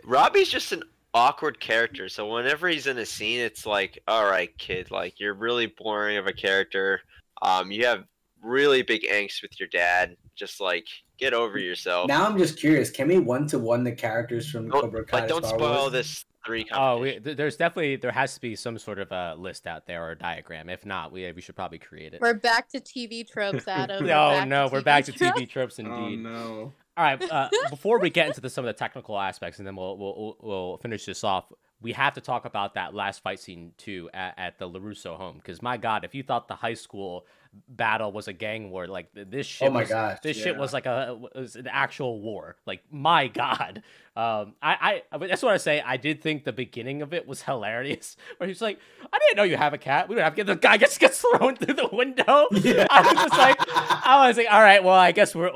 [0.03, 0.81] Robbie's just an
[1.13, 2.09] awkward character.
[2.09, 6.17] So whenever he's in a scene, it's like, all right, kid, like you're really boring
[6.17, 7.01] of a character.
[7.43, 8.05] Um, you have
[8.41, 10.17] really big angst with your dad.
[10.35, 10.87] Just like
[11.19, 12.07] get over yourself.
[12.07, 12.89] Now I'm just curious.
[12.89, 15.19] Can we one to one the characters from don't, Cobra Kai?
[15.21, 15.91] but don't Star spoil Wars?
[15.91, 16.65] this three.
[16.71, 20.03] Oh, we, there's definitely there has to be some sort of a list out there
[20.05, 20.69] or a diagram.
[20.69, 22.21] If not, we we should probably create it.
[22.21, 24.03] We're back to TV tropes, Adam.
[24.03, 25.11] We're No, back no, to we're TV back to.
[25.13, 25.91] TV tropes indeed.
[25.91, 26.19] Oh indeed.
[26.23, 26.73] no.
[26.97, 27.31] All right.
[27.31, 30.37] Uh, before we get into the, some of the technical aspects, and then we'll, we'll
[30.41, 31.45] we'll finish this off.
[31.81, 35.37] We have to talk about that last fight scene too at, at the LaRusso home
[35.37, 37.25] because my God, if you thought the high school
[37.69, 39.69] battle was a gang war, like this shit.
[39.69, 42.57] Oh my was, gosh, This shit was like a was an actual war.
[42.65, 43.81] Like my God.
[44.19, 45.79] Um, I I that's what I say.
[45.79, 48.77] I did think the beginning of it was hilarious, where he's like,
[49.13, 50.09] "I didn't know you have a cat.
[50.09, 52.87] We don't have to get the guy gets gets thrown through the window." Yeah.
[52.89, 55.49] I was just like, I was like, all right, well, I guess we're.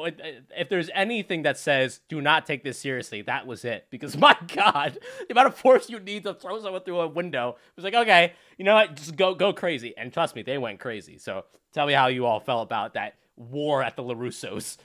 [0.57, 3.88] If there's anything that says do not take this seriously, that was it.
[3.90, 7.57] Because my God, the amount of force you need to throw someone through a window
[7.57, 9.94] it was like, okay, you know what, just go go crazy.
[9.98, 11.18] And trust me, they went crazy.
[11.18, 14.77] So tell me how you all felt about that war at the LaRussos.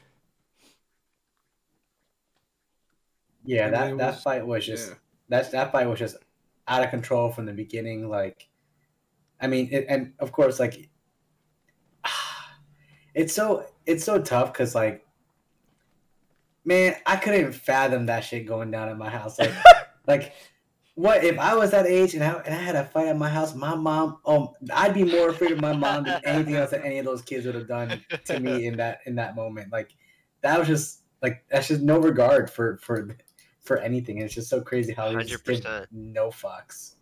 [3.44, 4.94] Yeah, that, it that was- fight was just yeah.
[5.28, 6.16] that's that fight was just
[6.66, 8.08] out of control from the beginning.
[8.08, 8.48] Like,
[9.40, 10.88] I mean, it, and of course, like,
[13.14, 15.04] it's so it's so tough because like,
[16.64, 19.38] man, I couldn't fathom that shit going down at my house.
[19.38, 19.52] Like,
[20.06, 20.34] like,
[20.94, 23.28] what if I was that age and I and I had a fight at my
[23.28, 23.54] house?
[23.54, 26.98] My mom, oh, I'd be more afraid of my mom than anything else that any
[26.98, 29.72] of those kids would have done to me in that in that moment.
[29.72, 29.94] Like,
[30.42, 33.16] that was just like that's just no regard for for
[33.68, 34.18] for anything.
[34.18, 36.96] It's just so crazy how they just give no fucks.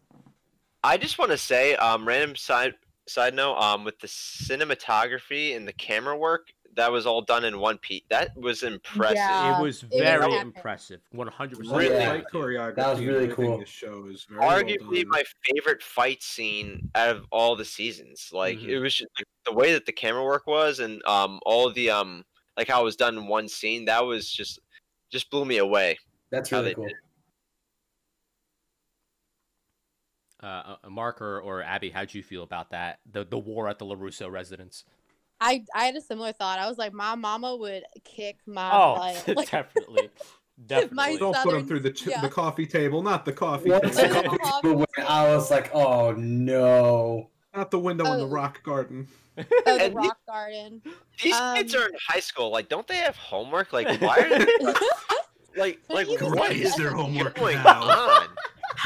[0.84, 2.74] I just want to say, um, random side
[3.08, 7.58] side note, um, with the cinematography and the camera work, that was all done in
[7.60, 8.02] one piece.
[8.10, 9.16] That was impressive.
[9.16, 9.58] Yeah.
[9.58, 10.42] it was very epic.
[10.42, 11.00] impressive.
[11.12, 11.78] One hundred percent.
[11.78, 12.04] Really?
[12.04, 12.74] fight choreography.
[12.76, 13.58] That was really cool.
[13.58, 15.08] The show is very well Arguably done.
[15.10, 18.28] my favorite fight scene out of all the seasons.
[18.32, 18.68] Like Mhm.
[18.68, 21.90] it was just, like, the way that the camera work was, and um, all the
[21.90, 22.24] um,
[22.56, 23.84] like how it was done in one scene.
[23.86, 24.58] That was just
[25.10, 25.96] just blew me away.
[26.36, 26.86] That's really cool.
[26.86, 26.96] did
[30.42, 32.98] Uh, uh, Mark or, or Abby, how'd you feel about that?
[33.10, 34.84] The the war at the LaRusso residence.
[35.40, 36.58] I I had a similar thought.
[36.58, 39.24] I was like, my mama would kick my Oh, butt.
[39.36, 40.10] Like, definitely,
[40.66, 41.16] definitely.
[41.18, 42.20] Don't put him through the ch- yeah.
[42.20, 45.34] the coffee table, not the coffee Once the table, the coffee coffee table went, I
[45.34, 47.30] was like, oh no.
[47.54, 48.28] not the window in the Oh.
[48.28, 49.08] rock garden.
[49.38, 49.42] oh,
[49.78, 50.82] the rock garden.
[51.22, 52.50] These kids Um, are in high school.
[52.50, 53.72] Like, don't they have homework?
[53.72, 54.74] Like, why are they
[55.56, 57.82] like like Even what like is their homework going now?
[57.82, 58.28] on?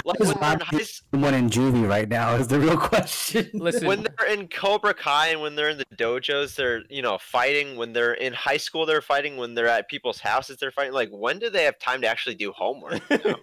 [0.05, 3.51] Like when they're in high s- One in juvie right now is the real question.
[3.55, 7.19] Listen, when they're in Cobra Kai and when they're in the dojos, they're you know
[7.19, 7.77] fighting.
[7.77, 9.37] When they're in high school, they're fighting.
[9.37, 10.93] When they're at people's houses, they're fighting.
[10.93, 13.03] Like when do they have time to actually do homework?
[13.11, 13.37] you know?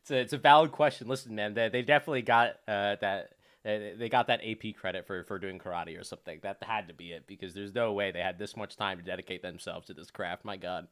[0.00, 1.06] it's a it's a valid question.
[1.08, 3.30] Listen, man, they, they definitely got uh, that
[3.64, 6.40] they they got that AP credit for for doing karate or something.
[6.42, 9.04] That had to be it because there's no way they had this much time to
[9.04, 10.44] dedicate themselves to this craft.
[10.44, 10.88] My God.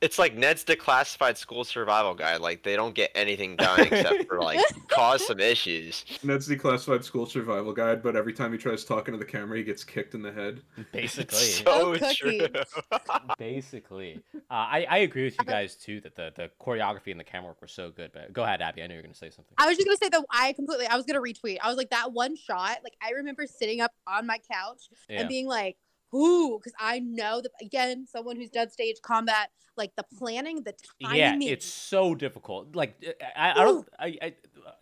[0.00, 2.40] It's like Ned's declassified school survival guide.
[2.40, 6.04] Like they don't get anything done except for like cause some issues.
[6.22, 9.64] Ned's declassified school survival guide, but every time he tries talking to the camera, he
[9.64, 10.60] gets kicked in the head.
[10.92, 11.36] Basically.
[11.38, 12.38] so Oh, true.
[12.38, 12.64] cookies.
[13.38, 17.24] Basically, uh, I I agree with you guys too that the the choreography and the
[17.24, 18.12] camera work were so good.
[18.12, 18.82] But go ahead, Abby.
[18.82, 19.54] I know you're gonna say something.
[19.58, 20.86] I was just gonna say that I completely.
[20.86, 21.58] I was gonna retweet.
[21.62, 22.78] I was like that one shot.
[22.84, 25.20] Like I remember sitting up on my couch Yeah.
[25.20, 25.76] and being like,
[26.14, 30.74] "Ooh," because I know that again, someone who's done stage combat, like the planning, the
[31.02, 31.42] timing.
[31.42, 32.74] Yeah, it's so difficult.
[32.76, 32.96] Like
[33.36, 33.88] I, I don't.
[33.98, 34.34] I, I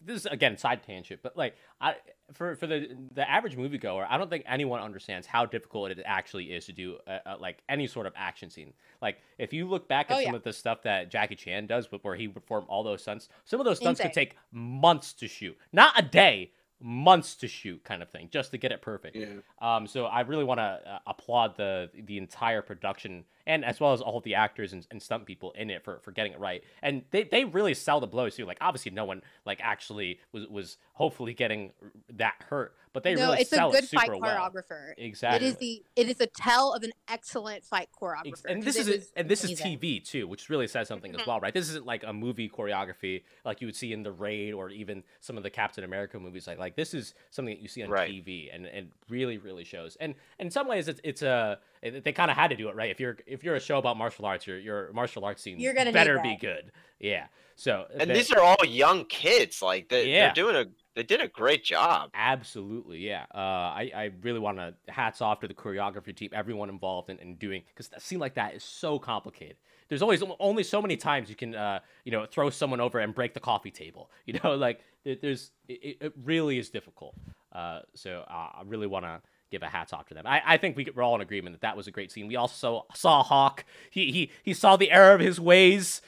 [0.04, 1.94] this is again side tangent, but like I
[2.34, 6.52] for for the the average moviegoer, I don't think anyone understands how difficult it actually
[6.52, 8.72] is to do uh uh like any sort of action scene.
[9.00, 10.36] Like if you look back at Oh, some yeah.
[10.36, 13.58] of the stuff that Jackie Chan does, where he would perform all those stunts, some
[13.60, 16.52] of those stunts could take months to shoot, not a day.
[16.82, 19.16] Months to shoot, kind of thing, just to get it perfect.
[19.16, 19.26] Yeah.
[19.60, 23.92] Um, so I really want to uh, applaud the the entire production and as well
[23.92, 26.62] as all the actors and, and stunt people in it for, for getting it right.
[26.82, 28.44] And they, they really sell the blows too.
[28.44, 31.72] Like obviously no one like actually was was hopefully getting
[32.14, 34.50] that hurt, but they no, really it's a good it fight super well.
[34.50, 34.92] choreographer.
[34.96, 35.46] Exactly.
[35.46, 38.26] It is the it is a tell of an excellent fight choreographer.
[38.26, 39.62] Ex- and 'cause this is, was and this is.
[39.62, 41.30] TV too, which really says something as mm-hmm.
[41.30, 41.54] well, right?
[41.54, 45.04] This isn't like a movie choreography like you would see in The Raid or even
[45.20, 46.46] some of the Captain America movies.
[46.46, 48.10] Like like this is something that you see on Right.
[48.10, 49.96] TV, and and really really shows.
[50.00, 52.68] And, and in some ways, it's it's a it- they kind of had to do
[52.68, 52.90] it right.
[52.90, 55.74] If you're if you're a show about martial arts, your your martial arts scene You're
[55.74, 56.70] gonna better be good.
[57.00, 57.26] Yeah.
[57.56, 59.60] So And they- these are all young kids.
[59.62, 60.26] Like they, Yeah.
[60.26, 60.64] they're doing a
[60.94, 62.10] they did a great job.
[62.14, 63.24] Absolutely, yeah.
[63.34, 67.18] Uh, I, I really want to hats off to the choreography team, everyone involved in,
[67.18, 69.56] in doing because a scene like that is so complicated.
[69.88, 73.14] There's always only so many times you can, uh, you know, throw someone over and
[73.14, 74.10] break the coffee table.
[74.26, 77.14] You know, like there- there's it, it really is difficult.
[77.52, 79.20] Uh, so uh, I really want to
[79.52, 80.26] give a hats off to them.
[80.26, 82.26] I, I think we, we're all in agreement that that was a great scene.
[82.26, 83.64] We also saw Hawk.
[83.90, 86.02] He he he saw the error of his ways.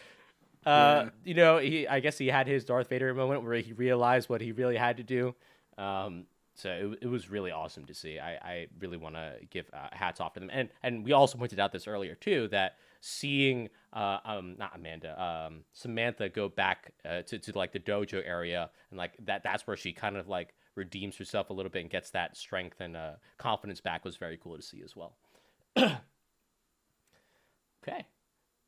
[0.67, 1.11] Uh, Yeah.
[1.25, 4.41] you know, he I guess he had his Darth Vader moment where he realized what
[4.41, 5.35] he really had to do.
[5.79, 6.25] Um,
[6.57, 8.19] so it, it was really awesome to see.
[8.19, 10.51] I, I really want to give uh, hats off to them.
[10.53, 15.13] And and we also pointed out this earlier too that seeing uh um not Amanda
[15.23, 19.67] um Samantha go back uh, to to like the dojo area and like that that's
[19.67, 22.97] where she kind of like redeems herself a little bit and gets that strength and
[22.97, 25.17] uh, confidence back was very cool to see as well.
[25.77, 25.99] okay.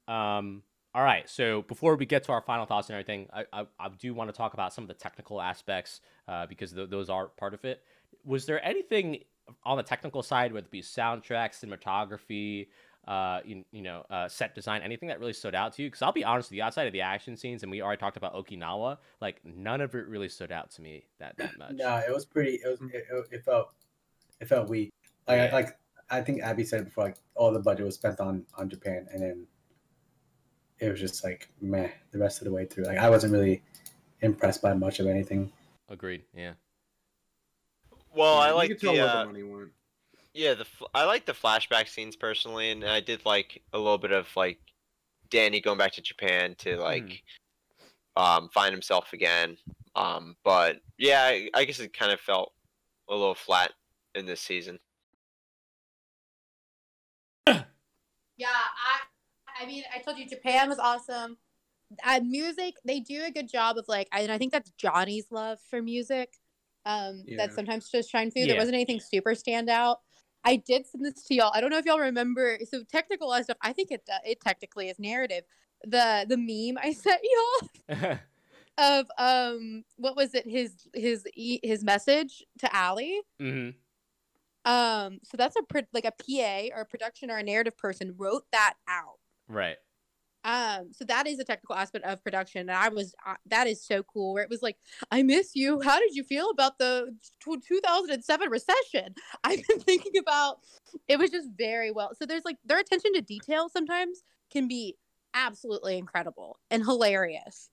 [0.08, 0.62] Um,
[0.94, 1.28] all right.
[1.28, 4.30] So before we get to our final thoughts and everything, I, I, I do want
[4.30, 7.64] to talk about some of the technical aspects uh, because th- those are part of
[7.64, 7.82] it.
[8.24, 9.18] Was there anything
[9.64, 12.68] on the technical side, whether it be soundtrack, cinematography,
[13.06, 15.88] uh, you, you know, uh, set design, anything that really stood out to you?
[15.88, 18.16] Because I'll be honest with you, outside of the action scenes, and we already talked
[18.16, 21.72] about Okinawa, like none of it really stood out to me that that much.
[21.74, 22.60] No, it was pretty.
[22.64, 22.80] It was.
[22.92, 23.70] It, it- it felt.
[24.40, 24.90] It felt weak.
[25.26, 25.54] Like, Yeah.
[25.54, 25.78] like
[26.10, 29.22] I think Abby said before, like all the budget was spent on on Japan, and
[29.22, 29.46] then
[30.78, 32.84] it was just like meh the rest of the way through.
[32.84, 33.62] Like I wasn't really
[34.20, 35.52] impressed by much of anything.
[35.88, 36.22] Agreed.
[36.34, 36.52] Yeah.
[38.14, 39.70] Well, Yeah, I like could tell the uh, the money went.
[40.36, 44.12] Yeah the I like the flashback scenes personally, and I did like a little bit
[44.12, 44.58] of like
[45.30, 47.22] Danny going back to Japan to like
[48.16, 49.56] um find himself again.
[49.96, 52.52] Um, but yeah, I, I guess it kind of felt
[53.08, 53.72] a little flat
[54.14, 54.78] in this season.
[58.38, 61.38] Yeah, I I mean, I told you Japan was awesome.
[62.04, 65.58] Uh, music, they do a good job of like, and I think that's Johnny's love
[65.70, 66.34] for music.
[66.84, 67.38] Um, Yeah.
[67.38, 68.42] that sometimes just shine through.
[68.42, 68.48] Yeah.
[68.48, 69.96] There wasn't anything super standout.
[70.46, 71.50] I did send this to y'all.
[71.52, 72.58] I don't know if y'all remember.
[72.70, 73.56] So technical stuff.
[73.62, 75.42] I think it uh, it technically is narrative.
[75.82, 77.20] The the meme I sent
[77.90, 78.18] y'all
[78.78, 83.20] of um what was it his his his message to Ali.
[83.40, 83.70] hmm
[84.64, 85.62] Um, so that's a
[85.92, 89.18] like a PA or a production or a narrative person wrote that out.
[89.48, 89.78] Right.
[90.46, 93.84] Um, so that is a technical aspect of production, and I was uh, that is
[93.84, 94.32] so cool.
[94.32, 94.76] Where it was like,
[95.10, 95.80] "I miss you.
[95.80, 99.14] How did you feel about the tw 2007 recession?"
[99.44, 100.60] I've been thinking about.
[101.08, 102.12] It was just very well.
[102.14, 104.96] So there's like their attention to detail sometimes can be
[105.34, 107.68] absolutely incredible and hilarious.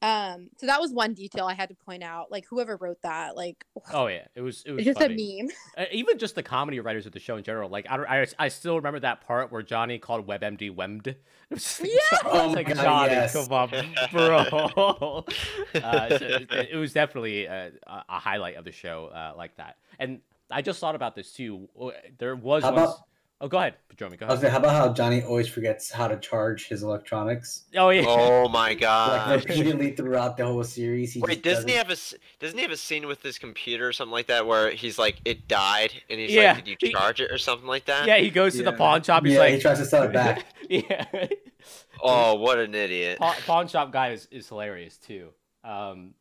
[0.00, 2.30] Um, so that was one detail I had to point out.
[2.30, 5.40] Like whoever wrote that, like Oh yeah, it was it was just funny.
[5.40, 5.50] a meme.
[5.78, 7.68] Uh, even just the comedy writers of the show in general.
[7.68, 11.14] Like I, don't, I, I still remember that part where Johnny called WebMD Wemd.
[11.50, 12.18] It Yeah!
[12.24, 13.32] Oh my like God, Johnny, yes.
[13.32, 13.70] come on,
[14.12, 15.24] bro.
[15.74, 19.56] uh, so it, it was definitely a, a a highlight of the show uh, like
[19.56, 19.76] that.
[19.98, 20.20] And
[20.50, 21.68] I just thought about this too.
[22.18, 22.90] There was How once.
[22.92, 23.04] about-
[23.40, 24.18] Oh, go ahead, Padromi.
[24.18, 24.42] Go I was ahead.
[24.42, 27.64] like, how about how Johnny always forgets how to charge his electronics?
[27.76, 28.02] Oh yeah.
[28.04, 29.28] Oh my god.
[29.30, 29.50] Like god!
[29.56, 31.12] repeatedly throughout the whole series.
[31.12, 33.38] He Wait, doesn't he doesn't- have a s- doesn't he have a scene with his
[33.38, 36.78] computer or something like that where he's like it died and he's Yeah, like did
[36.82, 38.08] you charge it or something like that?
[38.08, 39.24] yeah, he goes to the pawn shop.
[39.24, 40.44] He's yeah, like, he tries to sell it back.
[40.68, 41.04] yeah.
[42.02, 43.18] Oh, what an idiot!
[43.18, 45.28] pawn, pawn shop guy is, is hilarious too.
[45.64, 46.14] Um,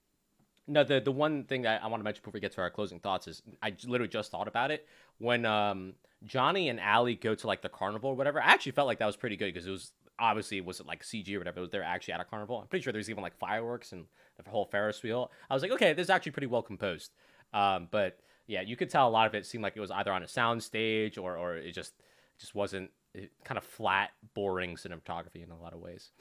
[0.67, 2.69] no, the the one thing that I want to mention before we get to our
[2.69, 4.87] closing thoughts is I literally just thought about it
[5.17, 5.93] when um
[6.25, 8.41] Johnny and Ali go to like the carnival or whatever.
[8.41, 11.03] I actually felt like that was pretty good because it was obviously it wasn't like
[11.03, 11.59] CG or whatever.
[11.59, 12.59] It was they're actually at a carnival.
[12.59, 14.05] I'm pretty sure there's even like fireworks and
[14.43, 15.31] the whole Ferris wheel.
[15.49, 17.11] I was like, okay, this is actually pretty well composed.
[17.53, 20.11] Um, but yeah, you could tell a lot of it seemed like it was either
[20.11, 21.93] on a sound stage or or it just
[22.39, 26.11] just wasn't it, kind of flat, boring cinematography in a lot of ways.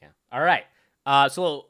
[0.00, 0.08] Yeah.
[0.32, 0.64] All right.
[1.04, 1.66] Uh, so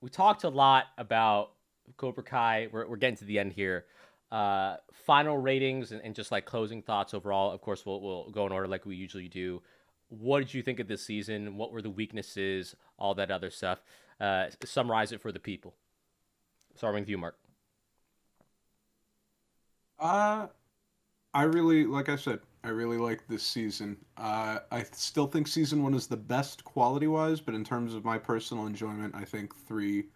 [0.00, 1.52] we talked a lot about
[1.96, 2.68] Cobra Kai.
[2.72, 3.86] We're, we're getting to the end here.
[4.30, 7.52] Uh, final ratings and, and just like closing thoughts overall.
[7.52, 9.60] Of course, we'll, we'll go in order like we usually do.
[10.08, 11.56] What did you think of this season?
[11.56, 12.74] What were the weaknesses?
[12.98, 13.82] All that other stuff.
[14.20, 15.74] Uh, summarize it for the people.
[16.76, 17.36] Starting with you, Mark.
[19.98, 20.46] Uh,
[21.34, 23.96] I really, like I said, I really like this season.
[24.16, 28.04] Uh, I still think season one is the best quality wise, but in terms of
[28.04, 30.08] my personal enjoyment, I think three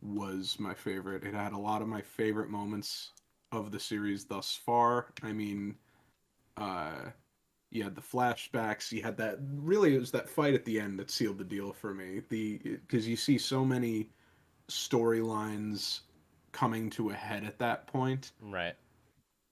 [0.00, 1.22] was my favorite.
[1.24, 3.10] It had a lot of my favorite moments
[3.52, 5.12] of the series thus far.
[5.22, 5.76] I mean,
[6.56, 7.10] uh,
[7.70, 8.90] you had the flashbacks.
[8.90, 9.38] You had that.
[9.56, 12.22] Really, it was that fight at the end that sealed the deal for me.
[12.28, 14.10] The because you see so many
[14.68, 16.00] storylines
[16.52, 18.74] coming to a head at that point Right.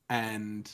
[0.08, 0.70] and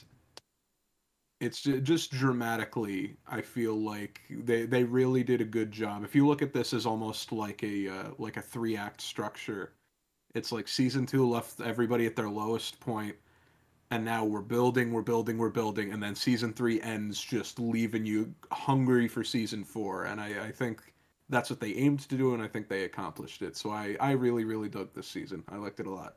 [1.41, 6.27] it's just dramatically i feel like they they really did a good job if you
[6.27, 9.73] look at this as almost like a uh, like a three act structure
[10.35, 13.15] it's like season 2 left everybody at their lowest point
[13.91, 18.07] and now we're building we're building we're building and then season 3 ends just leaving
[18.07, 20.95] you hungry for season 4 and i i think
[21.29, 24.13] that's what they aimed to do and i think they accomplished it so i i
[24.13, 26.17] really really dug this season i liked it a lot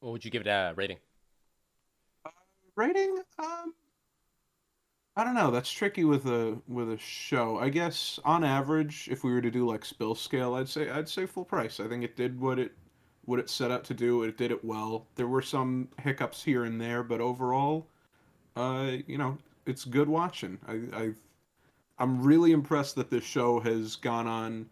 [0.00, 0.98] What would you give it a rating?
[2.76, 3.18] rating?
[3.38, 3.74] Um,
[5.16, 5.50] I don't know.
[5.50, 7.58] That's tricky with a with a show.
[7.58, 11.08] I guess on average, if we were to do like spill scale, I'd say I'd
[11.08, 11.80] say full price.
[11.80, 12.72] I think it did what it
[13.24, 14.22] what it set out to do.
[14.24, 15.06] It did it well.
[15.16, 17.88] There were some hiccups here and there, but overall,
[18.56, 20.58] uh, you know, it's good watching.
[20.68, 21.14] I I
[21.98, 24.68] I'm really impressed that this show has gone on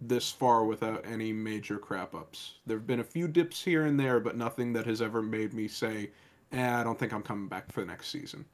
[0.00, 2.54] this far without any major crap ups.
[2.66, 5.52] There have been a few dips here and there, but nothing that has ever made
[5.54, 6.10] me say,
[6.52, 8.44] eh, I don't think I'm coming back for the next season.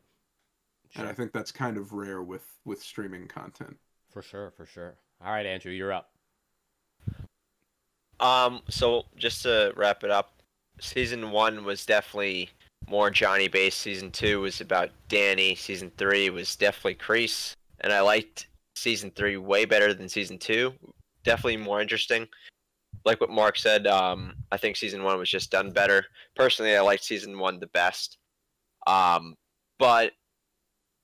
[0.97, 3.77] And I think that's kind of rare with with streaming content.
[4.11, 4.97] For sure, for sure.
[5.25, 6.11] All right, Andrew, you're up.
[8.21, 10.41] Um, so just to wrap it up,
[10.81, 12.51] season one was definitely
[12.89, 13.81] more Johnny based.
[13.81, 15.55] Season two was about Danny.
[15.55, 18.47] Season three was definitely Kreese, and I liked
[18.77, 20.73] season three way better than season two.
[21.25, 22.29] Definitely more interesting.
[23.05, 26.05] Like what Mark said, um, I think season one was just done better.
[26.37, 28.19] Personally, I liked season one the best.
[28.87, 29.35] Um,
[29.79, 30.12] but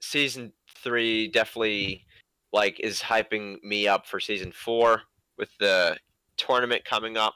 [0.00, 0.52] season
[0.82, 2.04] three definitely
[2.52, 5.02] like is hyping me up for season four
[5.38, 5.96] with the
[6.36, 7.34] tournament coming up.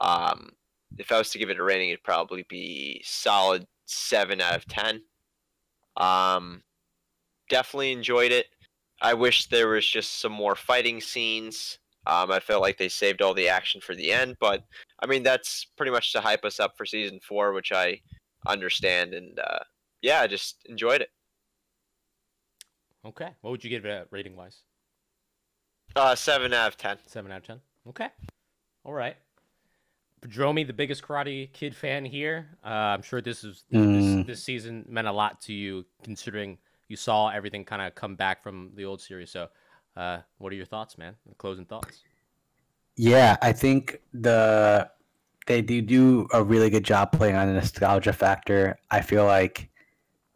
[0.00, 0.50] Um,
[0.98, 4.66] if I was to give it a rating, it'd probably be solid seven out of
[4.66, 5.02] ten.
[5.96, 6.62] Um,
[7.50, 8.46] definitely enjoyed it.
[9.00, 11.78] I wish there was just some more fighting scenes.
[12.06, 14.64] Um, I felt like they saved all the action for the end, but
[15.00, 18.00] I mean that's pretty much to hype us up for season four, which I
[18.46, 19.60] understand, and uh,
[20.00, 21.10] yeah, I just enjoyed it.
[23.04, 23.28] Okay.
[23.40, 24.58] What would you give it rating wise?
[25.96, 26.98] Uh, seven out of ten.
[27.06, 27.60] Seven out of ten.
[27.88, 28.08] Okay.
[28.84, 29.16] All right.
[30.20, 32.46] Padromi, the biggest Karate Kid fan here.
[32.64, 34.18] Uh, I'm sure this is Mm.
[34.18, 36.58] this, this season meant a lot to you, considering
[36.88, 39.30] you saw everything kind of come back from the old series.
[39.30, 39.48] So,
[39.96, 41.16] uh, what are your thoughts, man?
[41.38, 42.02] Closing thoughts.
[42.96, 44.88] Yeah, I think the
[45.46, 48.78] they do do a really good job playing on the nostalgia factor.
[48.92, 49.70] I feel like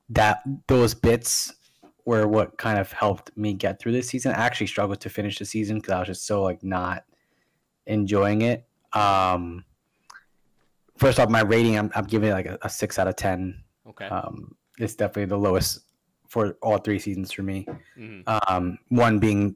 [0.09, 1.55] that those bits
[2.07, 4.33] were what kind of helped me get through this season.
[4.33, 7.05] I actually struggled to finish the season because I was just so like not
[7.87, 8.67] enjoying it.
[8.93, 9.65] Um,
[10.97, 13.63] first off, my rating, I'm, I'm giving it like a, a six out of ten.
[13.89, 14.07] Okay.
[14.07, 15.81] Um, it's definitely the lowest
[16.29, 17.67] for all three seasons for me
[17.99, 18.23] Mhm.
[18.51, 19.55] um, one being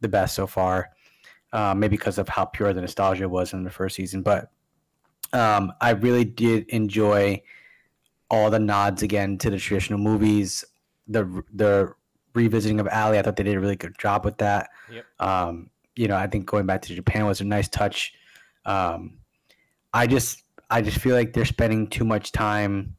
[0.00, 0.90] the best so far,
[1.52, 4.22] uh, maybe because of how pure the nostalgia was in the first season.
[4.22, 4.50] But
[5.32, 7.42] um, I really did enjoy
[8.30, 10.64] all the nods again to the traditional movies.
[11.08, 11.94] The the
[12.34, 14.70] revisiting of Ali, I thought they did a really good job with that.
[14.90, 15.04] Yep.
[15.20, 18.14] Um, you know, I think going back to Japan was a nice touch.
[18.66, 19.18] Um,
[19.92, 22.96] I just I just feel like they're spending too much time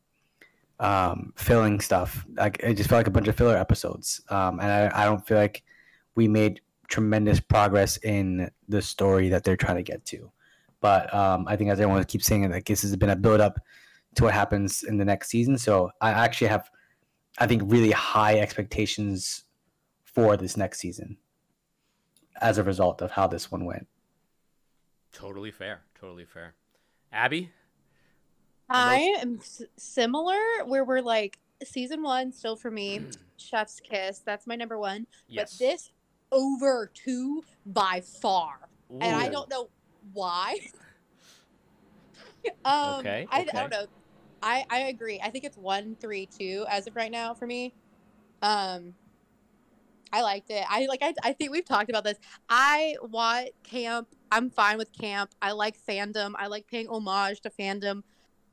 [0.79, 2.25] um, filling stuff.
[2.35, 5.25] Like it just felt like a bunch of filler episodes, um, and I, I don't
[5.25, 5.63] feel like
[6.15, 10.31] we made tremendous progress in the story that they're trying to get to.
[10.81, 13.59] But um, I think as everyone keeps saying, like this has been a build up
[14.15, 15.57] to what happens in the next season.
[15.57, 16.69] So I actually have,
[17.37, 19.43] I think, really high expectations
[20.03, 21.17] for this next season
[22.41, 23.87] as a result of how this one went.
[25.11, 25.81] Totally fair.
[25.99, 26.53] Totally fair.
[27.11, 27.51] Abby.
[28.69, 33.01] I am s- similar, where we're like season one still for me.
[33.37, 35.07] Chef's Kiss, that's my number one.
[35.27, 35.57] Yes.
[35.57, 35.91] But this
[36.31, 39.69] over two by far, and I don't know
[40.13, 40.57] why.
[42.65, 43.85] um, Okay, I, I don't know.
[44.45, 45.19] I I agree.
[45.21, 47.73] I think it's one three two as of right now for me.
[48.41, 48.93] Um,
[50.13, 50.63] I liked it.
[50.69, 51.01] I like.
[51.01, 52.17] I, I think we've talked about this.
[52.47, 54.07] I want camp.
[54.31, 55.31] I'm fine with camp.
[55.41, 56.33] I like fandom.
[56.37, 58.03] I like paying homage to fandom.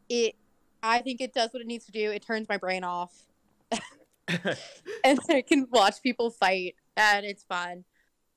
[0.08, 0.34] It.
[0.82, 2.10] I think it does what it needs to do.
[2.10, 3.24] It turns my brain off,
[4.28, 7.84] and I can watch people fight, and it's fun.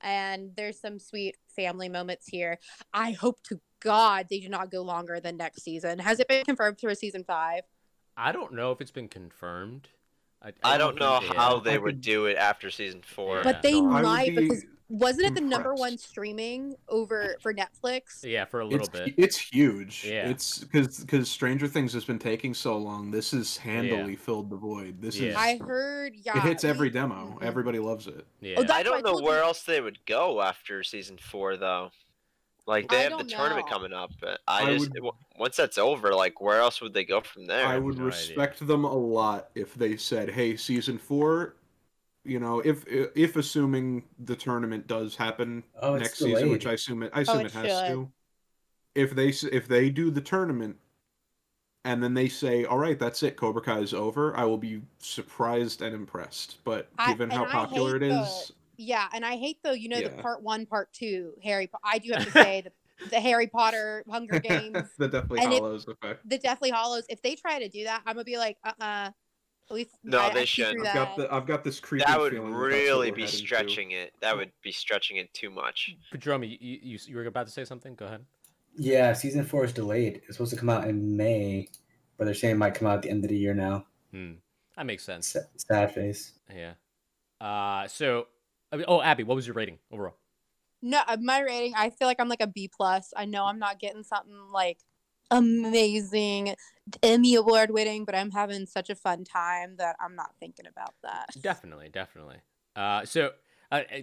[0.02, 2.58] And there's some sweet family moments here.
[2.92, 5.98] I hope to God they do not go longer than next season.
[5.98, 7.62] Has it been confirmed for a season five?
[8.16, 9.88] I don't know if it's been confirmed.
[10.42, 11.60] I, I don't know think- how yeah.
[11.64, 13.42] they I would could- do it after season four.
[13.42, 18.20] But they no, might be because wasn't it the number one streaming over for Netflix?
[18.22, 19.14] Yeah, for a little it's, bit.
[19.16, 20.04] It's huge.
[20.06, 20.28] Yeah.
[20.28, 23.10] It's because because Stranger Things has been taking so long.
[23.10, 25.00] This has handily filled the void.
[25.02, 25.30] This Yeah.
[25.30, 26.14] is I heard.
[26.14, 27.36] Yeah, it hits every we- demo.
[27.40, 27.42] Mhm.
[27.42, 28.24] Everybody loves it.
[28.40, 28.54] Yeah.
[28.58, 31.18] Oh, I That's why I don't know where you- else they would go after season
[31.18, 31.90] four, though.
[32.66, 33.72] Like they I have the tournament know.
[33.72, 37.04] coming up, but I, I just would- once that's over, like where else would they
[37.04, 37.64] go from there?
[37.66, 38.06] I would no idea.
[38.06, 41.56] respect them a lot if they said, "Hey, season four,
[42.24, 46.66] you know, if if assuming the tournament does happen Oh, next season, which.
[46.66, 47.86] I assume it, I oh, assume it it, has should.
[47.88, 48.12] to.
[48.94, 50.76] If they s- if they do the tournament,
[51.84, 54.82] and then they say, "All right, that's it, Cobra Kai is over," I will be
[54.98, 56.58] surprised and impressed.
[56.64, 59.72] But given and how popular it is, hate the- is, Yeah, and I hate though.
[59.72, 61.66] You know the part one, part two, Harry.
[61.66, 65.52] Po- I do have to say the, the Harry Potter Hunger Games, the Deathly And
[65.52, 66.28] it- Hallows effect.
[66.28, 67.04] the Deathly Hallows.
[67.08, 69.10] If they try to do that, I'm gonna be like, uh, uh
[69.70, 70.86] At least No, I- I they see through shouldn't.
[70.88, 71.28] I've got that.
[71.28, 73.46] the I've got this creeping That would feeling that that's what really be heading to.
[73.46, 74.12] stretching it.
[74.20, 75.94] That would be stretching it too much.
[76.14, 77.94] Padromi, you, you you were about to say something.
[77.94, 78.24] Go ahead.
[78.78, 80.20] Yeah, season four is delayed.
[80.28, 81.68] It's supposed to come out in May,
[82.18, 83.86] but they're saying it might come out at the end of the year now.
[84.12, 84.32] Hmm.
[84.76, 85.28] That makes sense.
[85.28, 86.34] Sa- Sad face.
[86.54, 86.74] Yeah.
[87.40, 87.88] Uh.
[87.88, 88.26] So.
[88.72, 90.16] I mean, oh, Abby, what was your rating overall?
[90.82, 91.74] No, uh, my rating.
[91.76, 93.12] I feel like I'm like a B plus.
[93.16, 94.78] I know I'm not getting something like
[95.30, 96.54] amazing,
[97.02, 100.94] Emmy award winning, but I'm having such a fun time that I'm not thinking about
[101.02, 101.30] that.
[101.40, 102.36] Definitely, definitely.
[102.74, 103.30] Uh, so
[103.72, 104.00] uh, uh,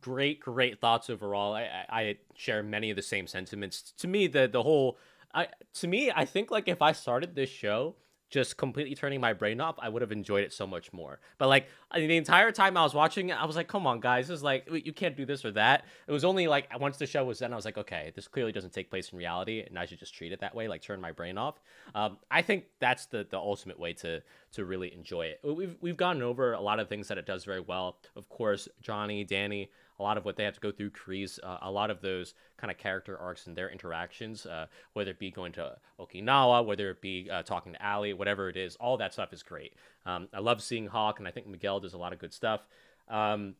[0.00, 1.54] great, great thoughts overall.
[1.54, 3.92] I, I, I share many of the same sentiments.
[3.98, 4.98] To me, the the whole,
[5.32, 7.96] I to me, I think like if I started this show
[8.34, 11.20] just completely turning my brain off, I would have enjoyed it so much more.
[11.38, 14.26] But like the entire time I was watching it, I was like, come on, guys,
[14.26, 15.84] this is like you can't do this or that.
[16.08, 18.50] It was only like once the show was done, I was like, okay, this clearly
[18.50, 21.00] doesn't take place in reality, and I should just treat it that way, like turn
[21.00, 21.60] my brain off.
[21.94, 24.20] Um, I think that's the the ultimate way to
[24.54, 25.40] to really enjoy it.
[25.44, 27.98] We've we've gone over a lot of things that it does very well.
[28.16, 31.58] Of course, Johnny, Danny, a lot of what they have to go through, Kreese, uh,
[31.62, 35.30] a lot of those kind of character arcs and their interactions, uh, whether it be
[35.30, 39.12] going to Okinawa, whether it be uh, talking to Ali, whatever it is, all that
[39.12, 39.74] stuff is great.
[40.06, 42.66] Um, I love seeing Hawk, and I think Miguel does a lot of good stuff.
[43.08, 43.54] Um,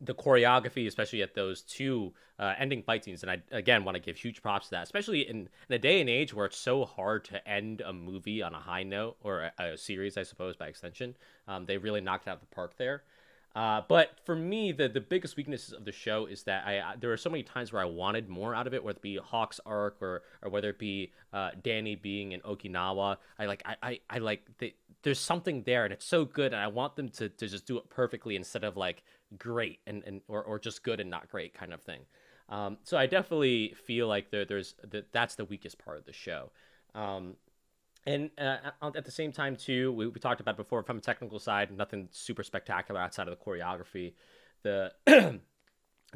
[0.00, 4.00] the choreography, especially at those two uh, ending fight scenes, and I again want to
[4.00, 6.84] give huge props to that, especially in, in a day and age where it's so
[6.84, 10.56] hard to end a movie on a high note or a, a series, I suppose,
[10.56, 11.16] by extension.
[11.48, 13.04] Um, they really knocked out the park there.
[13.56, 16.96] Uh, but for me, the the biggest weaknesses of the show is that I, I
[17.00, 19.16] there are so many times where I wanted more out of it, whether it be
[19.16, 23.16] Hawk's arc or or whether it be uh, Danny being in Okinawa.
[23.38, 26.60] I like I I, I like the, there's something there and it's so good, and
[26.60, 29.02] I want them to, to just do it perfectly instead of like
[29.38, 32.00] great and, and or, or just good and not great kind of thing.
[32.50, 36.12] Um, so I definitely feel like there, there's that that's the weakest part of the
[36.12, 36.50] show.
[36.94, 37.36] Um,
[38.06, 41.38] and uh, at the same time too we, we talked about before from a technical
[41.38, 44.14] side nothing super spectacular outside of the choreography.
[44.62, 44.92] The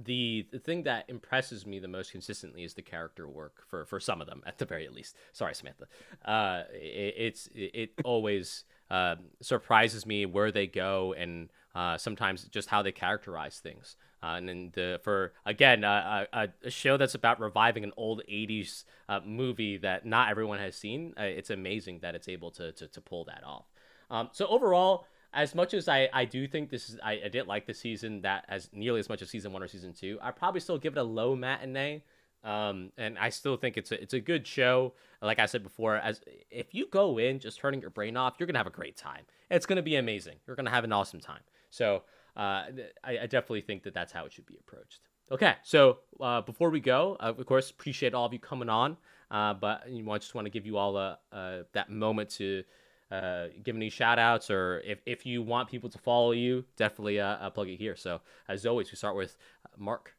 [0.04, 4.00] the the thing that impresses me the most consistently is the character work for for
[4.00, 5.16] some of them at the very least.
[5.32, 5.86] Sorry samantha.
[6.24, 12.44] Uh it, it's it, it always uh, surprises me where they go and uh, sometimes
[12.44, 16.96] just how they characterize things uh, and then the for again uh, a, a show
[16.96, 21.50] that's about reviving an old 80s uh, movie that not everyone has seen uh, it's
[21.50, 23.66] amazing that it's able to to, to pull that off
[24.10, 27.46] um, so overall as much as I, I do think this is I, I didn't
[27.48, 30.32] like the season that as nearly as much as season one or season two I
[30.32, 32.02] probably still give it a low matinee
[32.42, 34.94] um, and I still think it's a it's a good show.
[35.20, 38.46] Like I said before, as if you go in just turning your brain off, you're
[38.46, 39.24] gonna have a great time.
[39.50, 40.36] It's gonna be amazing.
[40.46, 41.42] You're gonna have an awesome time.
[41.70, 42.02] So
[42.36, 42.64] uh,
[43.04, 45.00] I, I definitely think that that's how it should be approached.
[45.32, 48.96] Okay, so uh, before we go, uh, of course, appreciate all of you coming on.
[49.30, 52.30] Uh, but you know, I just want to give you all uh, uh, that moment
[52.30, 52.64] to
[53.12, 57.20] uh, give any shout outs, or if, if you want people to follow you, definitely
[57.20, 57.94] uh, plug it here.
[57.94, 59.36] So, as always, we start with
[59.76, 60.14] Mark.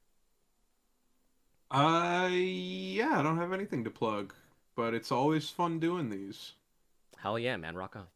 [1.70, 4.34] Uh, yeah, I don't have anything to plug,
[4.76, 6.54] but it's always fun doing these.
[7.18, 8.08] Hell yeah, man, rock on.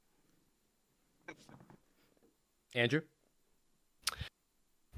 [2.74, 3.02] Andrew.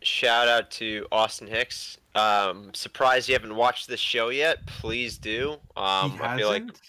[0.08, 1.98] Shout out to Austin Hicks.
[2.16, 4.66] Um, surprised you haven't watched this show yet.
[4.66, 5.58] Please do.
[5.76, 6.82] Um, he I feel like hasn't?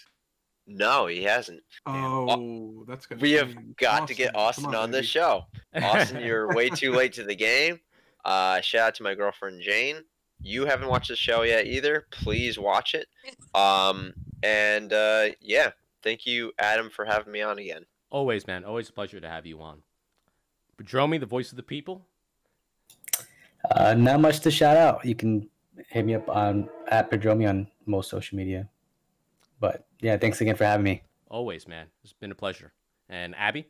[0.65, 1.61] no, he hasn't.
[1.85, 3.19] Oh, that's gonna.
[3.19, 3.75] We have change.
[3.75, 5.43] got to get Austin, Austin come on, this show.
[5.75, 7.81] Austin, you're way too late to the game.
[8.23, 9.97] Uh, shout out to my girlfriend Jane.
[10.41, 12.05] You haven't watched the show yet either.
[12.11, 13.07] Please watch it.
[13.53, 14.13] Um,
[14.43, 15.71] and uh, yeah,
[16.03, 17.85] thank you, Adam, for having me on again.
[18.11, 18.63] Always, man.
[18.63, 19.81] Always a pleasure to have you on.
[20.81, 22.05] Padromi, the voice of the people.
[23.71, 25.05] Uh, not much to shout out.
[25.05, 25.49] You can
[25.89, 28.67] hit me up on at Padromi on most social media.
[29.59, 31.03] But yeah, thanks again for having me.
[31.29, 31.87] Always, man.
[32.03, 32.73] It's been a pleasure.
[33.09, 33.67] And Abby?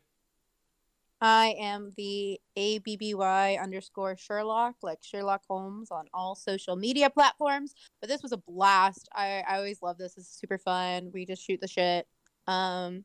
[1.21, 7.73] I am the ABBY underscore Sherlock, like Sherlock Holmes on all social media platforms.
[7.99, 9.09] But this was a blast.
[9.13, 10.13] I, I always love this.
[10.13, 11.11] This is super fun.
[11.13, 12.07] We just shoot the shit.
[12.47, 13.03] Um,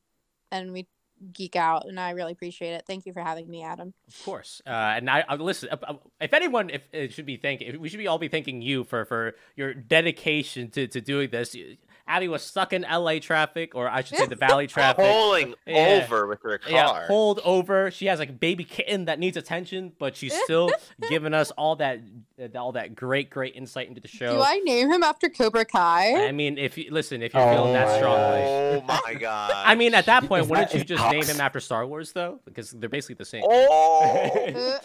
[0.53, 0.87] and we
[1.33, 2.85] geek out, and I really appreciate it.
[2.87, 3.95] Thank you for having me, Adam.
[4.09, 4.63] Of course.
[4.67, 5.69] Uh, and I, I listen.
[5.71, 8.63] uh, uh, If anyone, if it should be thanking, we should be all be thanking
[8.63, 11.57] you for for your dedication to to doing this.
[12.07, 15.05] Abby was stuck in LA traffic, or I should say the Valley traffic.
[15.05, 16.03] Pulling Yeah.
[16.05, 16.71] over with her car.
[16.73, 17.91] Yeah, pulled over.
[17.91, 20.71] She has like a baby kitten that needs attention, but she's still
[21.09, 22.01] giving us all that
[22.39, 24.35] uh, all that great great insight into the show.
[24.37, 26.27] Do I name him after Cobra Kai?
[26.27, 28.41] I mean, if you listen, if you're feeling that Oh, strongly.
[28.43, 29.53] Oh my god.
[29.57, 31.87] I mean, at that point, Is wouldn't that- you is just name him after Star
[31.87, 32.39] Wars though?
[32.45, 33.45] Because they're basically the same.
[33.47, 34.79] Oh.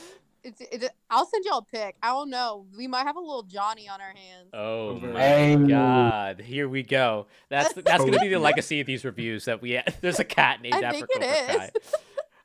[0.43, 1.95] It's, it's, I'll send y'all a pic.
[2.01, 2.65] I don't know.
[2.77, 4.49] We might have a little Johnny on our hands.
[4.53, 5.55] Oh my Hey.
[5.57, 6.39] god!
[6.41, 7.27] Here we go.
[7.49, 9.45] That's that's gonna be the legacy of these reviews.
[9.45, 11.71] That we there's a cat named I after think it Cobra.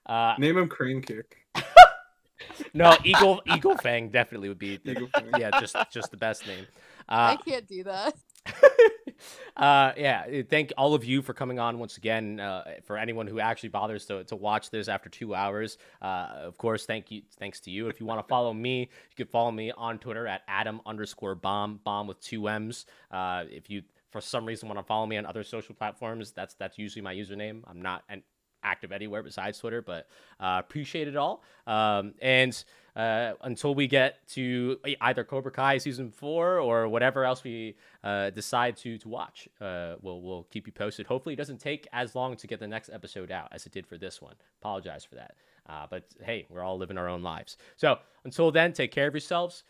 [0.07, 0.33] Kai.
[0.33, 1.37] Uh, Name him Crane Kick.
[2.75, 4.81] no, Eagle Eagle Fang definitely would be.
[4.85, 5.29] Eagle Fang.
[5.39, 6.66] Yeah, just just the best name.
[7.09, 8.15] I Uh, can't do that.
[9.57, 12.41] uh, yeah, uh, thank all of you for coming on once again.
[12.41, 16.59] Uh, for anyone who actually bothers to, to watch this after two hours, uh, of
[16.59, 17.89] course, thank you, thanks to you.
[17.89, 21.35] If you want to follow me, you can follow me on Twitter at Adam underscore
[21.35, 22.87] bomb bomb with two M's.
[23.11, 26.55] Uh, if you for some reason want to follow me on other social platforms, that's
[26.55, 27.62] that's usually my username.
[27.66, 28.23] I'm not an
[28.65, 30.09] active anywhere besides Twitter, but
[30.41, 31.43] uh, appreciate it all.
[31.66, 32.65] Um, and
[32.97, 38.31] uh, until we get to either Cobra Kai season four or whatever else we uh,
[38.31, 41.07] decide to to watch, uh, we'll we'll keep you posted.
[41.07, 43.86] Hopefully, it doesn't take as long to get the next episode out as it did
[43.86, 44.35] for this one.
[44.61, 45.35] Apologize for that,
[45.69, 47.57] uh, but hey, we're all living our own lives.
[47.77, 49.65] So until then, take care of yourselves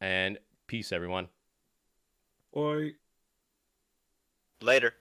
[0.00, 1.28] and peace, everyone.
[2.56, 2.94] Oi.
[4.60, 4.94] Later.